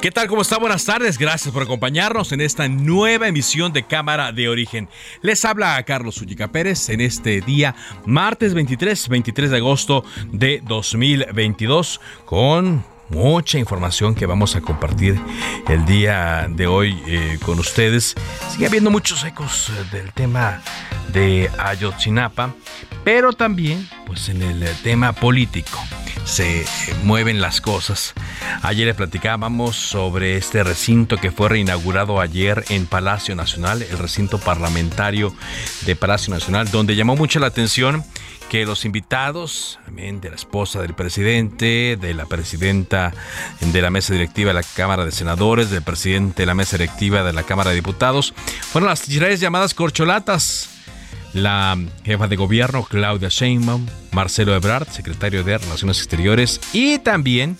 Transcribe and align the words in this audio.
¿Qué 0.00 0.10
tal? 0.10 0.28
¿Cómo 0.28 0.40
está? 0.40 0.56
Buenas 0.56 0.86
tardes. 0.86 1.18
Gracias 1.18 1.52
por 1.52 1.62
acompañarnos 1.62 2.32
en 2.32 2.40
esta 2.40 2.66
nueva 2.68 3.28
emisión 3.28 3.70
de 3.74 3.82
Cámara 3.82 4.32
de 4.32 4.48
Origen. 4.48 4.88
Les 5.20 5.44
habla 5.44 5.76
a 5.76 5.82
Carlos 5.82 6.22
Ullica 6.22 6.48
Pérez 6.48 6.88
en 6.88 7.02
este 7.02 7.42
día, 7.42 7.74
martes 8.06 8.54
23, 8.54 9.10
23 9.10 9.50
de 9.50 9.56
agosto 9.58 10.02
de 10.32 10.62
2022, 10.66 12.00
con 12.24 12.82
mucha 13.10 13.58
información 13.58 14.14
que 14.14 14.26
vamos 14.26 14.56
a 14.56 14.60
compartir 14.60 15.20
el 15.68 15.84
día 15.84 16.46
de 16.48 16.66
hoy 16.66 17.00
eh, 17.06 17.38
con 17.44 17.58
ustedes. 17.58 18.14
Sigue 18.50 18.66
habiendo 18.66 18.90
muchos 18.90 19.24
ecos 19.24 19.70
eh, 19.70 19.96
del 19.96 20.12
tema 20.12 20.62
de 21.12 21.50
Ayotzinapa, 21.58 22.54
pero 23.04 23.32
también 23.32 23.88
pues 24.06 24.28
en 24.28 24.42
el 24.42 24.64
tema 24.82 25.12
político 25.12 25.78
se 26.24 26.64
mueven 27.02 27.40
las 27.40 27.60
cosas. 27.60 28.14
Ayer 28.62 28.86
le 28.86 28.94
platicábamos 28.94 29.76
sobre 29.76 30.36
este 30.36 30.62
recinto 30.62 31.16
que 31.16 31.30
fue 31.30 31.48
reinaugurado 31.48 32.20
ayer 32.20 32.64
en 32.68 32.86
Palacio 32.86 33.34
Nacional, 33.34 33.82
el 33.82 33.98
recinto 33.98 34.38
parlamentario 34.38 35.34
de 35.86 35.96
Palacio 35.96 36.32
Nacional, 36.32 36.70
donde 36.70 36.94
llamó 36.94 37.16
mucho 37.16 37.40
la 37.40 37.48
atención 37.48 38.04
que 38.50 38.66
los 38.66 38.84
invitados, 38.84 39.78
también 39.84 40.20
de 40.20 40.28
la 40.28 40.34
esposa 40.34 40.82
del 40.82 40.92
presidente, 40.92 41.96
de 41.98 42.14
la 42.14 42.26
presidenta 42.26 43.14
de 43.60 43.80
la 43.80 43.90
mesa 43.90 44.12
directiva 44.12 44.48
de 44.48 44.54
la 44.54 44.64
Cámara 44.64 45.04
de 45.04 45.12
Senadores, 45.12 45.70
del 45.70 45.82
presidente 45.82 46.42
de 46.42 46.46
la 46.46 46.54
mesa 46.54 46.76
directiva 46.76 47.22
de 47.22 47.32
la 47.32 47.44
Cámara 47.44 47.70
de 47.70 47.76
Diputados, 47.76 48.34
fueron 48.60 48.90
las 48.90 49.06
llamadas 49.06 49.72
corcholatas 49.72 50.68
la 51.32 51.78
jefa 52.04 52.26
de 52.26 52.34
gobierno 52.34 52.82
Claudia 52.82 53.28
Sheinbaum, 53.28 53.86
Marcelo 54.10 54.52
Ebrard, 54.52 54.88
secretario 54.88 55.44
de 55.44 55.56
Relaciones 55.56 55.98
Exteriores, 55.98 56.60
y 56.72 56.98
también 56.98 57.56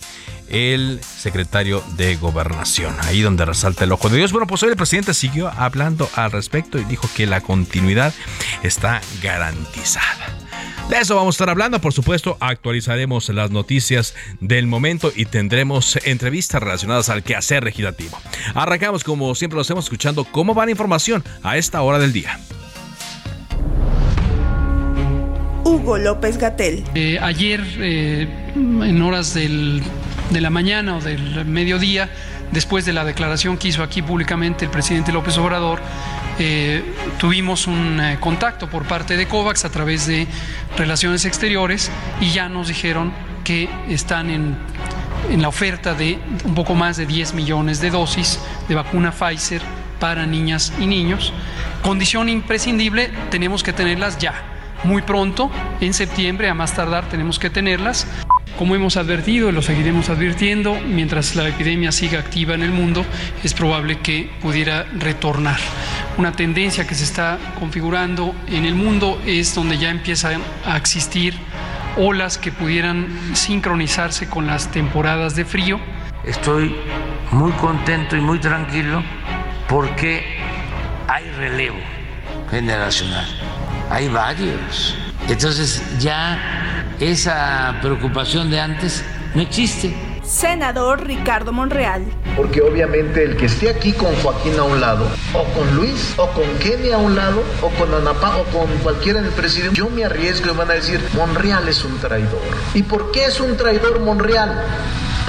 el 0.48 1.00
secretario 1.04 1.84
de 1.96 2.16
Gobernación, 2.16 2.96
ahí 3.02 3.20
donde 3.20 3.44
resalta 3.44 3.84
el 3.84 3.92
ojo 3.92 4.08
de 4.08 4.16
Dios. 4.16 4.32
Bueno, 4.32 4.48
pues 4.48 4.60
hoy 4.64 4.70
el 4.70 4.76
presidente 4.76 5.14
siguió 5.14 5.52
hablando 5.56 6.10
al 6.16 6.32
respecto 6.32 6.78
y 6.78 6.84
dijo 6.84 7.08
que 7.14 7.26
la 7.26 7.42
continuidad 7.42 8.12
está 8.64 9.00
garantizada. 9.22 10.49
De 10.90 10.98
eso 10.98 11.14
vamos 11.14 11.34
a 11.34 11.36
estar 11.36 11.50
hablando, 11.50 11.80
por 11.80 11.92
supuesto, 11.92 12.36
actualizaremos 12.40 13.28
las 13.28 13.52
noticias 13.52 14.12
del 14.40 14.66
momento 14.66 15.12
y 15.14 15.24
tendremos 15.24 15.96
entrevistas 16.04 16.60
relacionadas 16.60 17.08
al 17.10 17.22
quehacer 17.22 17.62
legislativo. 17.62 18.18
Arrancamos 18.54 19.04
como 19.04 19.32
siempre 19.36 19.54
lo 19.54 19.60
hacemos 19.60 19.84
escuchando 19.84 20.24
cómo 20.24 20.52
va 20.52 20.64
la 20.64 20.72
información 20.72 21.22
a 21.44 21.58
esta 21.58 21.80
hora 21.82 22.00
del 22.00 22.12
día. 22.12 22.40
Hugo 25.62 25.96
López 25.96 26.38
Gatel. 26.38 26.82
Eh, 26.96 27.20
ayer, 27.22 27.64
eh, 27.78 28.26
en 28.56 29.00
horas 29.00 29.32
del, 29.32 29.84
de 30.30 30.40
la 30.40 30.50
mañana 30.50 30.96
o 30.96 31.00
del 31.00 31.44
mediodía, 31.44 32.10
después 32.50 32.84
de 32.84 32.92
la 32.92 33.04
declaración 33.04 33.58
que 33.58 33.68
hizo 33.68 33.84
aquí 33.84 34.02
públicamente 34.02 34.64
el 34.64 34.72
presidente 34.72 35.12
López 35.12 35.38
Obrador, 35.38 35.80
eh, 36.42 36.82
tuvimos 37.18 37.66
un 37.66 38.00
contacto 38.18 38.68
por 38.68 38.84
parte 38.86 39.16
de 39.16 39.28
COVAX 39.28 39.66
a 39.66 39.70
través 39.70 40.06
de 40.06 40.26
Relaciones 40.76 41.26
Exteriores 41.26 41.90
y 42.20 42.30
ya 42.30 42.48
nos 42.48 42.68
dijeron 42.68 43.12
que 43.44 43.68
están 43.88 44.30
en, 44.30 44.56
en 45.30 45.42
la 45.42 45.48
oferta 45.48 45.94
de 45.94 46.18
un 46.44 46.54
poco 46.54 46.74
más 46.74 46.96
de 46.96 47.04
10 47.04 47.34
millones 47.34 47.80
de 47.80 47.90
dosis 47.90 48.40
de 48.68 48.74
vacuna 48.74 49.12
Pfizer 49.12 49.60
para 49.98 50.24
niñas 50.26 50.72
y 50.80 50.86
niños. 50.86 51.32
Condición 51.82 52.28
imprescindible, 52.28 53.10
tenemos 53.30 53.62
que 53.62 53.74
tenerlas 53.74 54.18
ya 54.18 54.49
muy 54.84 55.02
pronto, 55.02 55.50
en 55.80 55.94
septiembre, 55.94 56.48
a 56.48 56.54
más 56.54 56.74
tardar 56.74 57.08
tenemos 57.08 57.38
que 57.38 57.50
tenerlas. 57.50 58.06
Como 58.58 58.74
hemos 58.74 58.96
advertido 58.96 59.48
y 59.48 59.52
lo 59.52 59.62
seguiremos 59.62 60.10
advirtiendo, 60.10 60.76
mientras 60.86 61.34
la 61.34 61.48
epidemia 61.48 61.92
siga 61.92 62.18
activa 62.18 62.54
en 62.54 62.62
el 62.62 62.72
mundo, 62.72 63.04
es 63.42 63.54
probable 63.54 64.00
que 64.00 64.30
pudiera 64.42 64.84
retornar. 64.98 65.58
Una 66.18 66.32
tendencia 66.32 66.86
que 66.86 66.94
se 66.94 67.04
está 67.04 67.38
configurando 67.58 68.34
en 68.48 68.66
el 68.66 68.74
mundo 68.74 69.20
es 69.24 69.54
donde 69.54 69.78
ya 69.78 69.90
empiezan 69.90 70.42
a 70.66 70.76
existir 70.76 71.34
olas 71.96 72.38
que 72.38 72.52
pudieran 72.52 73.08
sincronizarse 73.34 74.28
con 74.28 74.46
las 74.46 74.70
temporadas 74.70 75.34
de 75.36 75.44
frío. 75.44 75.80
Estoy 76.24 76.74
muy 77.32 77.52
contento 77.52 78.16
y 78.16 78.20
muy 78.20 78.38
tranquilo 78.40 79.02
porque 79.68 80.36
hay 81.08 81.30
relevo 81.30 81.78
generacional 82.50 83.26
hay 83.90 84.08
varios. 84.08 84.96
Entonces 85.28 85.82
ya 85.98 86.84
esa 87.00 87.76
preocupación 87.82 88.50
de 88.50 88.60
antes 88.60 89.04
no 89.34 89.42
existe. 89.42 89.94
Senador 90.22 91.04
Ricardo 91.06 91.52
Monreal. 91.52 92.04
Porque 92.36 92.62
obviamente 92.62 93.24
el 93.24 93.36
que 93.36 93.46
esté 93.46 93.68
aquí 93.68 93.92
con 93.92 94.14
Joaquín 94.16 94.56
a 94.60 94.62
un 94.62 94.80
lado, 94.80 95.06
o 95.34 95.44
con 95.52 95.74
Luis, 95.74 96.14
o 96.16 96.28
con 96.28 96.44
Kenny 96.60 96.92
a 96.92 96.98
un 96.98 97.16
lado, 97.16 97.42
o 97.60 97.68
con 97.70 97.92
Anapá, 97.92 98.36
o 98.36 98.44
con 98.44 98.68
cualquiera 98.78 99.20
del 99.20 99.32
presidente, 99.32 99.76
yo 99.76 99.90
me 99.90 100.04
arriesgo 100.04 100.52
y 100.52 100.56
van 100.56 100.70
a 100.70 100.74
decir, 100.74 101.00
Monreal 101.14 101.68
es 101.68 101.84
un 101.84 101.98
traidor. 101.98 102.40
¿Y 102.74 102.84
por 102.84 103.10
qué 103.10 103.24
es 103.24 103.40
un 103.40 103.56
traidor 103.56 103.98
Monreal? 104.00 104.64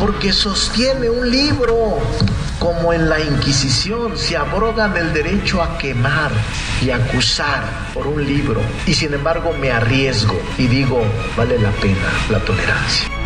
Porque 0.01 0.33
sostiene 0.33 1.11
un 1.11 1.29
libro 1.29 1.99
como 2.57 2.91
en 2.91 3.07
la 3.07 3.19
Inquisición, 3.19 4.17
se 4.17 4.35
abrogan 4.35 4.97
el 4.97 5.13
derecho 5.13 5.61
a 5.61 5.77
quemar 5.77 6.31
y 6.83 6.89
acusar 6.89 7.63
por 7.93 8.07
un 8.07 8.25
libro. 8.25 8.61
Y 8.87 8.95
sin 8.95 9.13
embargo 9.13 9.53
me 9.53 9.71
arriesgo 9.71 10.41
y 10.57 10.65
digo, 10.65 11.03
vale 11.37 11.59
la 11.59 11.69
pena 11.73 12.09
la 12.31 12.39
tolerancia. 12.39 13.20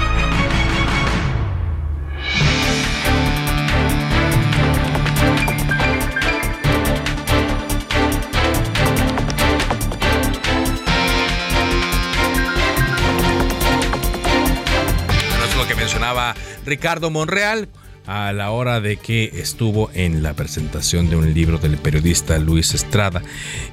Ricardo 16.65 17.09
Monreal 17.09 17.69
a 18.07 18.33
la 18.33 18.51
hora 18.51 18.81
de 18.81 18.97
que 18.97 19.31
estuvo 19.35 19.89
en 19.93 20.21
la 20.21 20.33
presentación 20.33 21.09
de 21.09 21.15
un 21.15 21.33
libro 21.33 21.57
del 21.57 21.77
periodista 21.77 22.37
Luis 22.37 22.73
Estrada, 22.73 23.21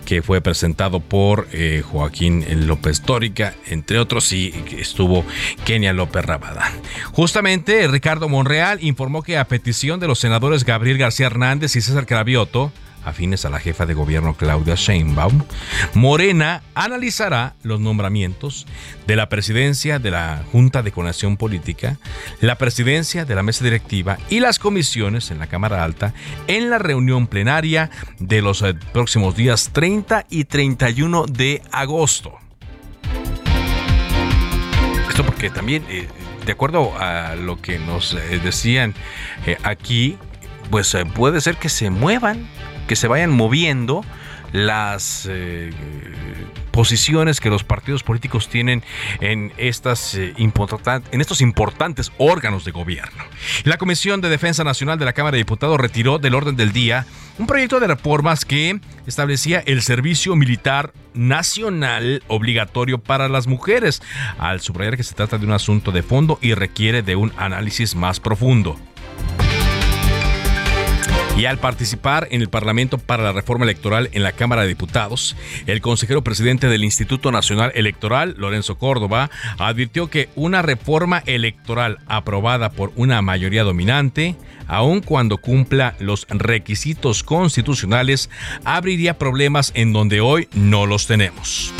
que 0.04 0.22
fue 0.22 0.40
presentado 0.40 1.00
por 1.00 1.48
eh, 1.52 1.82
Joaquín 1.84 2.44
López 2.66 3.02
Tórica, 3.02 3.54
entre 3.66 3.98
otros, 3.98 4.32
y 4.32 4.54
estuvo 4.78 5.24
Kenia 5.64 5.92
López 5.92 6.24
Rabadán. 6.24 6.72
Justamente, 7.12 7.86
Ricardo 7.88 8.28
Monreal 8.28 8.82
informó 8.82 9.22
que 9.22 9.36
a 9.36 9.44
petición 9.44 10.00
de 10.00 10.08
los 10.08 10.18
senadores 10.18 10.64
Gabriel 10.64 10.98
García 10.98 11.26
Hernández 11.26 11.76
y 11.76 11.80
César 11.80 12.06
Cravioto, 12.06 12.72
afines 13.04 13.44
a 13.44 13.50
la 13.50 13.58
jefa 13.58 13.86
de 13.86 13.94
gobierno 13.94 14.34
Claudia 14.34 14.74
Sheinbaum, 14.74 15.42
Morena 15.94 16.62
analizará 16.74 17.54
los 17.62 17.80
nombramientos 17.80 18.66
de 19.06 19.16
la 19.16 19.28
presidencia 19.28 19.98
de 19.98 20.10
la 20.10 20.42
Junta 20.52 20.82
de 20.82 20.92
Coordinación 20.92 21.36
Política, 21.36 21.98
la 22.40 22.56
presidencia 22.56 23.24
de 23.24 23.34
la 23.34 23.42
mesa 23.42 23.64
directiva 23.64 24.18
y 24.28 24.40
las 24.40 24.58
comisiones 24.58 25.30
en 25.30 25.38
la 25.38 25.46
Cámara 25.46 25.84
Alta 25.84 26.14
en 26.46 26.70
la 26.70 26.78
reunión 26.78 27.26
plenaria 27.26 27.90
de 28.18 28.42
los 28.42 28.62
eh, 28.62 28.74
próximos 28.92 29.36
días 29.36 29.70
30 29.72 30.26
y 30.30 30.44
31 30.44 31.26
de 31.26 31.62
agosto. 31.70 32.34
Esto 35.08 35.24
porque 35.26 35.50
también, 35.50 35.84
eh, 35.88 36.08
de 36.46 36.52
acuerdo 36.52 36.92
a 36.98 37.36
lo 37.36 37.60
que 37.60 37.78
nos 37.78 38.14
eh, 38.14 38.40
decían 38.42 38.94
aquí, 39.62 40.16
pues 40.70 40.96
puede 41.14 41.40
ser 41.40 41.56
que 41.56 41.68
se 41.68 41.90
muevan, 41.90 42.48
que 42.86 42.96
se 42.96 43.08
vayan 43.08 43.30
moviendo 43.30 44.04
las 44.52 45.28
posiciones 46.72 47.38
que 47.40 47.50
los 47.50 47.62
partidos 47.62 48.02
políticos 48.02 48.48
tienen 48.48 48.82
en, 49.20 49.52
estas, 49.58 50.14
eh, 50.14 50.34
en 50.36 51.20
estos 51.20 51.40
importantes 51.40 52.10
órganos 52.18 52.64
de 52.64 52.72
gobierno. 52.72 53.22
La 53.64 53.76
Comisión 53.76 54.20
de 54.20 54.28
Defensa 54.28 54.64
Nacional 54.64 54.98
de 54.98 55.04
la 55.04 55.12
Cámara 55.12 55.32
de 55.32 55.38
Diputados 55.38 55.78
retiró 55.78 56.18
del 56.18 56.34
orden 56.34 56.56
del 56.56 56.72
día 56.72 57.06
un 57.38 57.46
proyecto 57.46 57.78
de 57.78 57.86
reformas 57.86 58.44
que 58.44 58.80
establecía 59.06 59.62
el 59.66 59.82
servicio 59.82 60.34
militar 60.34 60.92
nacional 61.14 62.22
obligatorio 62.28 62.98
para 62.98 63.28
las 63.28 63.46
mujeres, 63.46 64.02
al 64.38 64.60
subrayar 64.60 64.96
que 64.96 65.02
se 65.02 65.14
trata 65.14 65.38
de 65.38 65.46
un 65.46 65.52
asunto 65.52 65.92
de 65.92 66.02
fondo 66.02 66.38
y 66.40 66.54
requiere 66.54 67.02
de 67.02 67.16
un 67.16 67.32
análisis 67.36 67.94
más 67.94 68.18
profundo. 68.18 68.78
Y 71.42 71.46
al 71.46 71.58
participar 71.58 72.28
en 72.30 72.40
el 72.40 72.48
Parlamento 72.48 72.98
para 72.98 73.24
la 73.24 73.32
Reforma 73.32 73.64
Electoral 73.64 74.08
en 74.12 74.22
la 74.22 74.30
Cámara 74.30 74.62
de 74.62 74.68
Diputados, 74.68 75.34
el 75.66 75.80
consejero 75.80 76.22
presidente 76.22 76.68
del 76.68 76.84
Instituto 76.84 77.32
Nacional 77.32 77.72
Electoral, 77.74 78.36
Lorenzo 78.38 78.78
Córdoba, 78.78 79.28
advirtió 79.58 80.08
que 80.08 80.28
una 80.36 80.62
reforma 80.62 81.20
electoral 81.26 81.98
aprobada 82.06 82.70
por 82.70 82.92
una 82.94 83.22
mayoría 83.22 83.64
dominante, 83.64 84.36
aun 84.68 85.00
cuando 85.00 85.38
cumpla 85.38 85.96
los 85.98 86.28
requisitos 86.28 87.24
constitucionales, 87.24 88.30
abriría 88.64 89.18
problemas 89.18 89.72
en 89.74 89.92
donde 89.92 90.20
hoy 90.20 90.46
no 90.52 90.86
los 90.86 91.08
tenemos. 91.08 91.74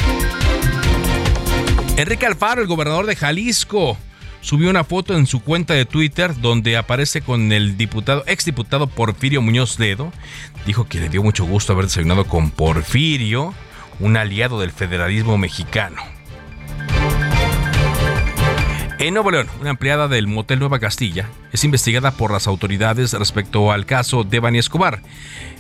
Enrique 1.97 2.27
Alfaro, 2.27 2.63
el 2.63 2.67
gobernador 2.67 3.07
de 3.07 3.15
Jalisco, 3.15 3.97
subió 4.43 4.69
una 4.69 4.85
foto 4.85 5.17
en 5.17 5.27
su 5.27 5.41
cuenta 5.41 5.73
de 5.73 5.87
Twitter 5.87 6.39
donde 6.39 6.77
aparece 6.77 7.23
con 7.23 7.53
el 7.53 7.79
diputado, 7.79 8.23
exdiputado 8.27 8.87
Porfirio 8.87 9.41
Muñoz 9.41 9.79
Ledo. 9.79 10.13
Dijo 10.67 10.87
que 10.87 11.01
le 11.01 11.09
dio 11.09 11.23
mucho 11.23 11.47
gusto 11.47 11.73
haber 11.73 11.87
desayunado 11.87 12.27
con 12.27 12.51
Porfirio, 12.51 13.55
un 14.01 14.19
aliado 14.19 14.61
del 14.61 14.73
federalismo 14.73 15.39
mexicano. 15.39 16.03
En 18.99 19.15
Nuevo 19.15 19.33
León, 19.33 19.49
una 19.61 19.71
empleada 19.71 20.07
del 20.07 20.29
motel 20.29 20.61
Nueva 20.61 20.79
Castilla 20.79 21.29
es 21.51 21.65
investigada 21.65 22.13
por 22.13 22.31
las 22.31 22.47
autoridades 22.47 23.13
respecto 23.15 23.73
al 23.73 23.85
caso 23.85 24.23
de 24.23 24.39
Bani 24.39 24.59
Escobar. 24.59 25.03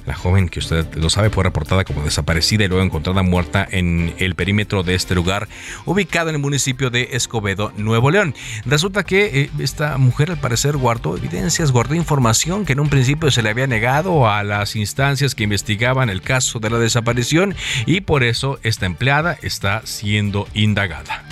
La 0.07 0.15
joven, 0.15 0.49
que 0.49 0.59
usted 0.59 0.87
lo 0.95 1.11
sabe, 1.11 1.31
fue 1.31 1.45
reportada 1.45 1.85
como 1.85 2.03
desaparecida 2.03 2.65
y 2.65 2.69
luego 2.69 2.85
encontrada 2.85 3.23
muerta 3.23 3.67
en 3.71 4.15
el 4.19 4.35
perímetro 4.35 4.83
de 4.83 4.95
este 4.95 5.15
lugar, 5.15 5.49
ubicado 5.85 6.29
en 6.29 6.37
el 6.37 6.41
municipio 6.41 6.91
de 6.91 7.11
Escobedo, 7.13 7.73
Nuevo 7.77 8.11
León. 8.11 8.35
Resulta 8.65 9.05
que 9.05 9.43
eh, 9.43 9.51
esta 9.59 9.99
mujer 9.99 10.31
al 10.31 10.41
parecer 10.41 10.77
guardó 10.77 11.17
evidencias, 11.17 11.71
guardó 11.71 11.95
información 11.95 12.65
que 12.65 12.73
en 12.73 12.81
un 12.81 12.89
principio 12.89 13.31
se 13.31 13.43
le 13.43 13.51
había 13.51 13.67
negado 13.67 14.29
a 14.29 14.43
las 14.43 14.77
instancias 14.77 15.35
que 15.35 15.45
investigaban 15.45 16.11
el 16.11 16.23
caso 16.23 16.59
de 16.59 16.71
la 16.71 16.79
desaparición 16.79 17.55
y 17.87 18.01
por 18.01 18.25
eso 18.25 18.59
esta 18.63 18.87
empleada 18.87 19.39
está 19.43 19.83
siendo 19.85 20.49
indagada. 20.55 21.25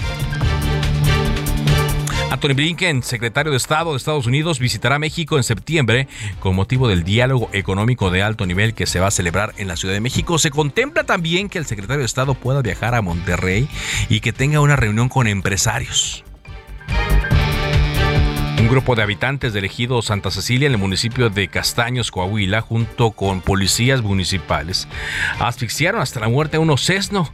Anthony 2.31 2.55
Blinken, 2.55 3.03
secretario 3.03 3.51
de 3.51 3.57
Estado 3.57 3.91
de 3.91 3.97
Estados 3.97 4.27
Unidos, 4.27 4.61
visitará 4.61 5.01
México 5.01 5.37
en 5.37 5.43
septiembre 5.43 6.07
con 6.39 6.55
motivo 6.55 6.87
del 6.87 7.03
diálogo 7.03 7.51
económico 7.53 8.13
de 8.13 8.23
alto 8.23 8.47
nivel 8.47 8.73
que 8.73 8.87
se 8.87 9.01
va 9.01 9.09
a 9.09 9.11
celebrar 9.11 9.53
en 9.57 9.67
la 9.67 9.75
Ciudad 9.75 9.95
de 9.95 10.01
México. 10.01 10.39
Se 10.39 10.51
contempla 10.51 11.03
también 11.03 11.49
que 11.49 11.59
el 11.59 11.67
secretario 11.67 12.01
de 12.01 12.07
Estado 12.07 12.35
pueda 12.35 12.63
viajar 12.63 12.95
a 12.95 13.03
Monterrey 13.03 13.69
y 14.09 14.21
que 14.21 14.33
tenga 14.33 14.61
una 14.61 14.77
reunión 14.77 15.09
con 15.09 15.27
empresarios. 15.27 16.25
Un 18.61 18.69
grupo 18.69 18.95
de 18.95 19.03
habitantes 19.03 19.53
del 19.53 19.65
ejido 19.65 20.01
Santa 20.01 20.31
Cecilia 20.31 20.67
en 20.67 20.73
el 20.75 20.79
municipio 20.79 21.31
de 21.31 21.49
Castaños, 21.49 22.13
Coahuila, 22.13 22.61
junto 22.61 23.11
con 23.11 23.41
policías 23.41 24.03
municipales, 24.03 24.87
asfixiaron 25.41 26.01
hasta 26.01 26.21
la 26.21 26.29
muerte 26.29 26.59
a 26.59 26.61
un 26.61 26.71
osesno 26.71 27.29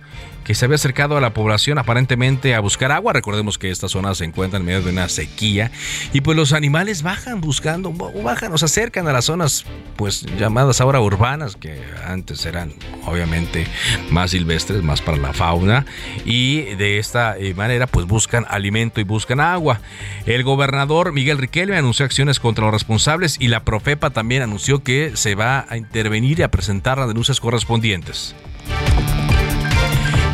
que 0.46 0.54
se 0.54 0.64
había 0.64 0.76
acercado 0.76 1.16
a 1.16 1.20
la 1.20 1.34
población 1.34 1.76
aparentemente 1.76 2.54
a 2.54 2.60
buscar 2.60 2.92
agua. 2.92 3.12
Recordemos 3.12 3.58
que 3.58 3.72
esta 3.72 3.88
zona 3.88 4.14
se 4.14 4.24
encuentra 4.24 4.60
en 4.60 4.64
medio 4.64 4.80
de 4.80 4.92
una 4.92 5.08
sequía 5.08 5.72
y 6.12 6.20
pues 6.20 6.36
los 6.36 6.52
animales 6.52 7.02
bajan 7.02 7.40
buscando, 7.40 7.90
bajan 7.92 8.52
o 8.52 8.58
se 8.58 8.66
acercan 8.66 9.08
a 9.08 9.12
las 9.12 9.24
zonas 9.24 9.64
pues 9.96 10.24
llamadas 10.38 10.80
ahora 10.80 11.00
urbanas 11.00 11.56
que 11.56 11.82
antes 12.06 12.46
eran 12.46 12.72
obviamente 13.06 13.66
más 14.10 14.30
silvestres, 14.30 14.84
más 14.84 15.02
para 15.02 15.16
la 15.16 15.32
fauna 15.32 15.84
y 16.24 16.60
de 16.76 16.98
esta 16.98 17.36
eh, 17.36 17.52
manera 17.54 17.88
pues 17.88 18.06
buscan 18.06 18.46
alimento 18.48 19.00
y 19.00 19.04
buscan 19.04 19.40
agua. 19.40 19.80
El 20.26 20.44
gobernador 20.44 21.12
Miguel 21.12 21.38
Riquelme 21.38 21.76
anunció 21.76 22.04
acciones 22.04 22.38
contra 22.38 22.66
los 22.66 22.72
responsables 22.72 23.36
y 23.40 23.48
la 23.48 23.64
Profepa 23.64 24.10
también 24.10 24.42
anunció 24.42 24.84
que 24.84 25.16
se 25.16 25.34
va 25.34 25.66
a 25.68 25.76
intervenir 25.76 26.38
y 26.38 26.42
a 26.42 26.52
presentar 26.52 26.98
las 26.98 27.08
denuncias 27.08 27.40
correspondientes. 27.40 28.36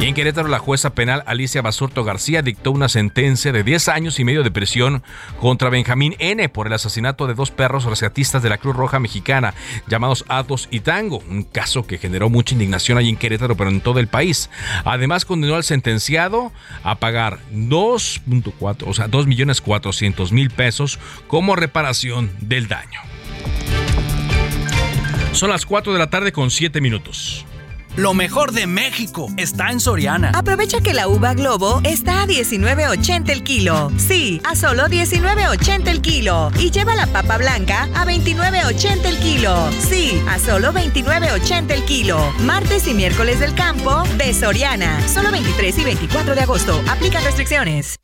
Y 0.02 0.06
en 0.06 0.14
Querétaro, 0.14 0.48
la 0.48 0.58
jueza 0.58 0.96
penal 0.96 1.22
Alicia 1.26 1.62
Basurto 1.62 2.02
García 2.02 2.42
dictó 2.42 2.72
una 2.72 2.88
sentencia 2.88 3.52
de 3.52 3.62
10 3.62 3.86
años 3.86 4.18
y 4.18 4.24
medio 4.24 4.42
de 4.42 4.50
prisión 4.50 5.04
contra 5.38 5.70
Benjamín 5.70 6.16
N. 6.18 6.48
por 6.48 6.66
el 6.66 6.72
asesinato 6.72 7.28
de 7.28 7.34
dos 7.34 7.52
perros 7.52 7.84
rescatistas 7.84 8.42
de 8.42 8.48
la 8.48 8.58
Cruz 8.58 8.74
Roja 8.74 8.98
Mexicana, 8.98 9.54
llamados 9.86 10.24
Atos 10.26 10.66
y 10.72 10.80
Tango, 10.80 11.22
un 11.30 11.44
caso 11.44 11.86
que 11.86 11.98
generó 11.98 12.30
mucha 12.30 12.54
indignación 12.54 12.98
allí 12.98 13.10
en 13.10 13.16
Querétaro, 13.16 13.56
pero 13.56 13.70
en 13.70 13.80
todo 13.80 14.00
el 14.00 14.08
país. 14.08 14.50
Además, 14.84 15.24
condenó 15.24 15.54
al 15.54 15.62
sentenciado 15.62 16.50
a 16.82 16.96
pagar 16.96 17.38
2.4, 17.52 18.84
o 18.88 18.94
sea, 18.94 19.06
2 19.06 19.28
millones 19.28 19.60
400 19.60 20.32
mil 20.32 20.50
pesos 20.50 20.98
como 21.28 21.54
reparación 21.54 22.32
del 22.40 22.66
daño. 22.66 22.98
Son 25.30 25.48
las 25.48 25.64
4 25.64 25.92
de 25.92 25.98
la 26.00 26.10
tarde 26.10 26.32
con 26.32 26.50
7 26.50 26.80
minutos. 26.80 27.46
Lo 27.96 28.14
mejor 28.14 28.52
de 28.52 28.66
México 28.66 29.28
está 29.36 29.70
en 29.70 29.78
Soriana. 29.78 30.30
Aprovecha 30.34 30.80
que 30.80 30.94
la 30.94 31.08
uva 31.08 31.34
Globo 31.34 31.80
está 31.84 32.22
a 32.22 32.26
19.80 32.26 33.28
el 33.30 33.44
kilo. 33.44 33.92
Sí, 33.98 34.40
a 34.44 34.56
solo 34.56 34.84
19.80 34.84 35.88
el 35.88 36.00
kilo. 36.00 36.50
Y 36.58 36.70
lleva 36.70 36.94
la 36.94 37.06
papa 37.06 37.36
blanca 37.36 37.90
a 37.94 38.06
29.80 38.06 39.04
el 39.04 39.18
kilo. 39.18 39.54
Sí, 39.90 40.22
a 40.30 40.38
solo 40.38 40.72
29.80 40.72 41.70
el 41.70 41.84
kilo. 41.84 42.18
Martes 42.40 42.86
y 42.86 42.94
miércoles 42.94 43.40
del 43.40 43.54
campo 43.54 44.04
de 44.16 44.32
Soriana. 44.32 45.06
Solo 45.06 45.30
23 45.30 45.78
y 45.78 45.84
24 45.84 46.34
de 46.34 46.40
agosto. 46.40 46.80
Aplica 46.88 47.20
restricciones. 47.20 47.98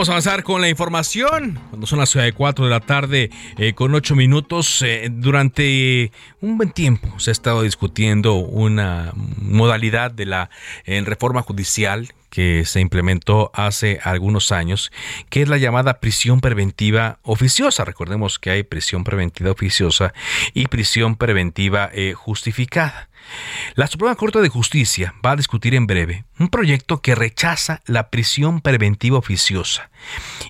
Vamos 0.00 0.08
a 0.08 0.12
avanzar 0.12 0.42
con 0.44 0.62
la 0.62 0.70
información. 0.70 1.60
Cuando 1.68 1.86
son 1.86 1.98
las 1.98 2.16
4 2.34 2.64
de 2.64 2.70
la 2.70 2.80
tarde 2.80 3.30
eh, 3.58 3.74
con 3.74 3.94
8 3.94 4.16
minutos, 4.16 4.80
eh, 4.80 5.10
durante 5.12 6.10
un 6.40 6.56
buen 6.56 6.70
tiempo 6.70 7.20
se 7.20 7.30
ha 7.30 7.32
estado 7.32 7.60
discutiendo 7.60 8.36
una 8.36 9.12
modalidad 9.14 10.10
de 10.10 10.24
la 10.24 10.48
reforma 10.86 11.42
judicial 11.42 12.14
que 12.30 12.64
se 12.64 12.80
implementó 12.80 13.50
hace 13.52 14.00
algunos 14.02 14.52
años, 14.52 14.90
que 15.28 15.42
es 15.42 15.48
la 15.48 15.58
llamada 15.58 16.00
prisión 16.00 16.40
preventiva 16.40 17.18
oficiosa. 17.22 17.84
Recordemos 17.84 18.38
que 18.38 18.50
hay 18.50 18.62
prisión 18.62 19.04
preventiva 19.04 19.50
oficiosa 19.50 20.14
y 20.54 20.68
prisión 20.68 21.16
preventiva 21.16 21.90
eh, 21.92 22.14
justificada. 22.14 23.09
La 23.74 23.86
Suprema 23.86 24.14
Corte 24.14 24.40
de 24.40 24.48
Justicia 24.48 25.14
va 25.24 25.32
a 25.32 25.36
discutir 25.36 25.74
en 25.74 25.86
breve 25.86 26.24
un 26.38 26.48
proyecto 26.48 27.00
que 27.00 27.14
rechaza 27.14 27.80
la 27.86 28.10
prisión 28.10 28.60
preventiva 28.60 29.18
oficiosa 29.18 29.90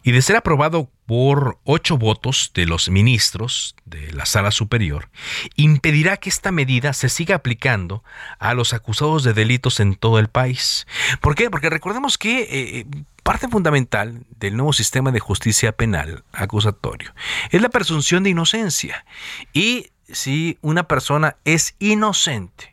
y 0.03 0.13
de 0.13 0.23
ser 0.23 0.37
aprobado 0.37 0.91
por 1.07 1.59
ocho 1.65 1.99
votos 1.99 2.53
de 2.55 2.67
los 2.67 2.89
ministros 2.89 3.75
de 3.85 4.13
la 4.13 4.27
Sala 4.27 4.53
Superior, 4.53 5.11
impedirá 5.57 6.19
que 6.19 6.29
esta 6.29 6.53
medida 6.53 6.93
se 6.93 7.09
siga 7.09 7.35
aplicando 7.35 8.05
a 8.39 8.55
los 8.55 8.73
acusados 8.73 9.25
de 9.25 9.35
delitos 9.35 9.81
en 9.81 9.97
todo 9.97 10.21
el 10.21 10.29
país. 10.29 10.87
¿Por 11.21 11.35
qué? 11.35 11.51
Porque 11.51 11.69
recordemos 11.69 12.17
que 12.17 12.47
eh, 12.49 12.87
parte 13.25 13.49
fundamental 13.49 14.25
del 14.39 14.57
nuevo 14.57 14.73
sistema 14.73 15.11
de 15.11 15.19
justicia 15.19 15.73
penal 15.73 16.23
acusatorio 16.33 17.13
es 17.51 17.61
la 17.61 17.71
presunción 17.71 18.23
de 18.23 18.31
inocencia. 18.31 19.05
Y 19.53 19.91
si 20.13 20.59
una 20.61 20.85
persona 20.85 21.37
es 21.45 21.75
inocente, 21.81 22.70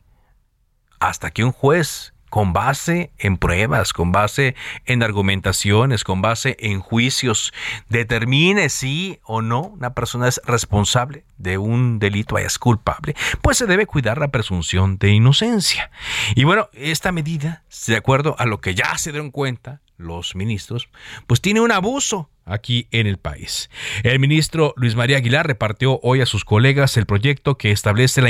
hasta 1.00 1.32
que 1.32 1.44
un 1.44 1.52
juez 1.52 2.14
con 2.30 2.54
base 2.54 3.12
en 3.18 3.38
pruebas, 3.38 3.94
con 3.94 4.12
base 4.12 4.56
en 4.86 5.02
argumentaciones, 5.02 6.04
con 6.04 6.22
base 6.22 6.58
en 6.60 6.80
juicios, 6.80 7.54
determine 7.90 8.70
si 8.70 9.20
o 9.24 9.42
no 9.42 9.62
una 9.62 9.94
persona 9.94 10.28
es 10.28 10.42
responsable 10.46 11.24
de 11.38 11.58
un 11.58 12.00
delito, 12.00 12.38
es 12.38 12.60
culpable, 12.60 13.16
pues 13.42 13.58
se 13.58 13.66
debe 13.66 13.86
cuidar 13.86 14.18
la 14.18 14.28
presunción 14.30 14.98
de 14.98 15.12
inocencia. 15.12 15.90
Y 16.36 16.44
bueno, 16.44 16.70
esta 16.74 17.12
medida, 17.12 17.64
de 17.88 17.96
acuerdo 17.96 18.36
a 18.38 18.46
lo 18.46 18.60
que 18.60 18.76
ya 18.76 18.98
se 18.98 19.12
dieron 19.12 19.32
cuenta 19.32 19.82
los 19.98 20.36
ministros, 20.36 20.90
pues 21.26 21.42
tiene 21.42 21.62
un 21.62 21.72
abuso 21.72 22.30
aquí 22.48 22.88
en 22.92 23.08
el 23.08 23.18
país. 23.18 23.70
El 24.04 24.20
ministro 24.20 24.74
Luis 24.78 24.96
María 24.96 25.18
Aguilar 25.18 25.46
repartió 25.46 26.00
hoy 26.02 26.22
a 26.22 26.26
sus 26.26 26.46
colegas 26.46 26.98
el 26.98 27.06
proyecto 27.06 27.58
que 27.58 27.72
establece 27.72 28.22
la, 28.22 28.30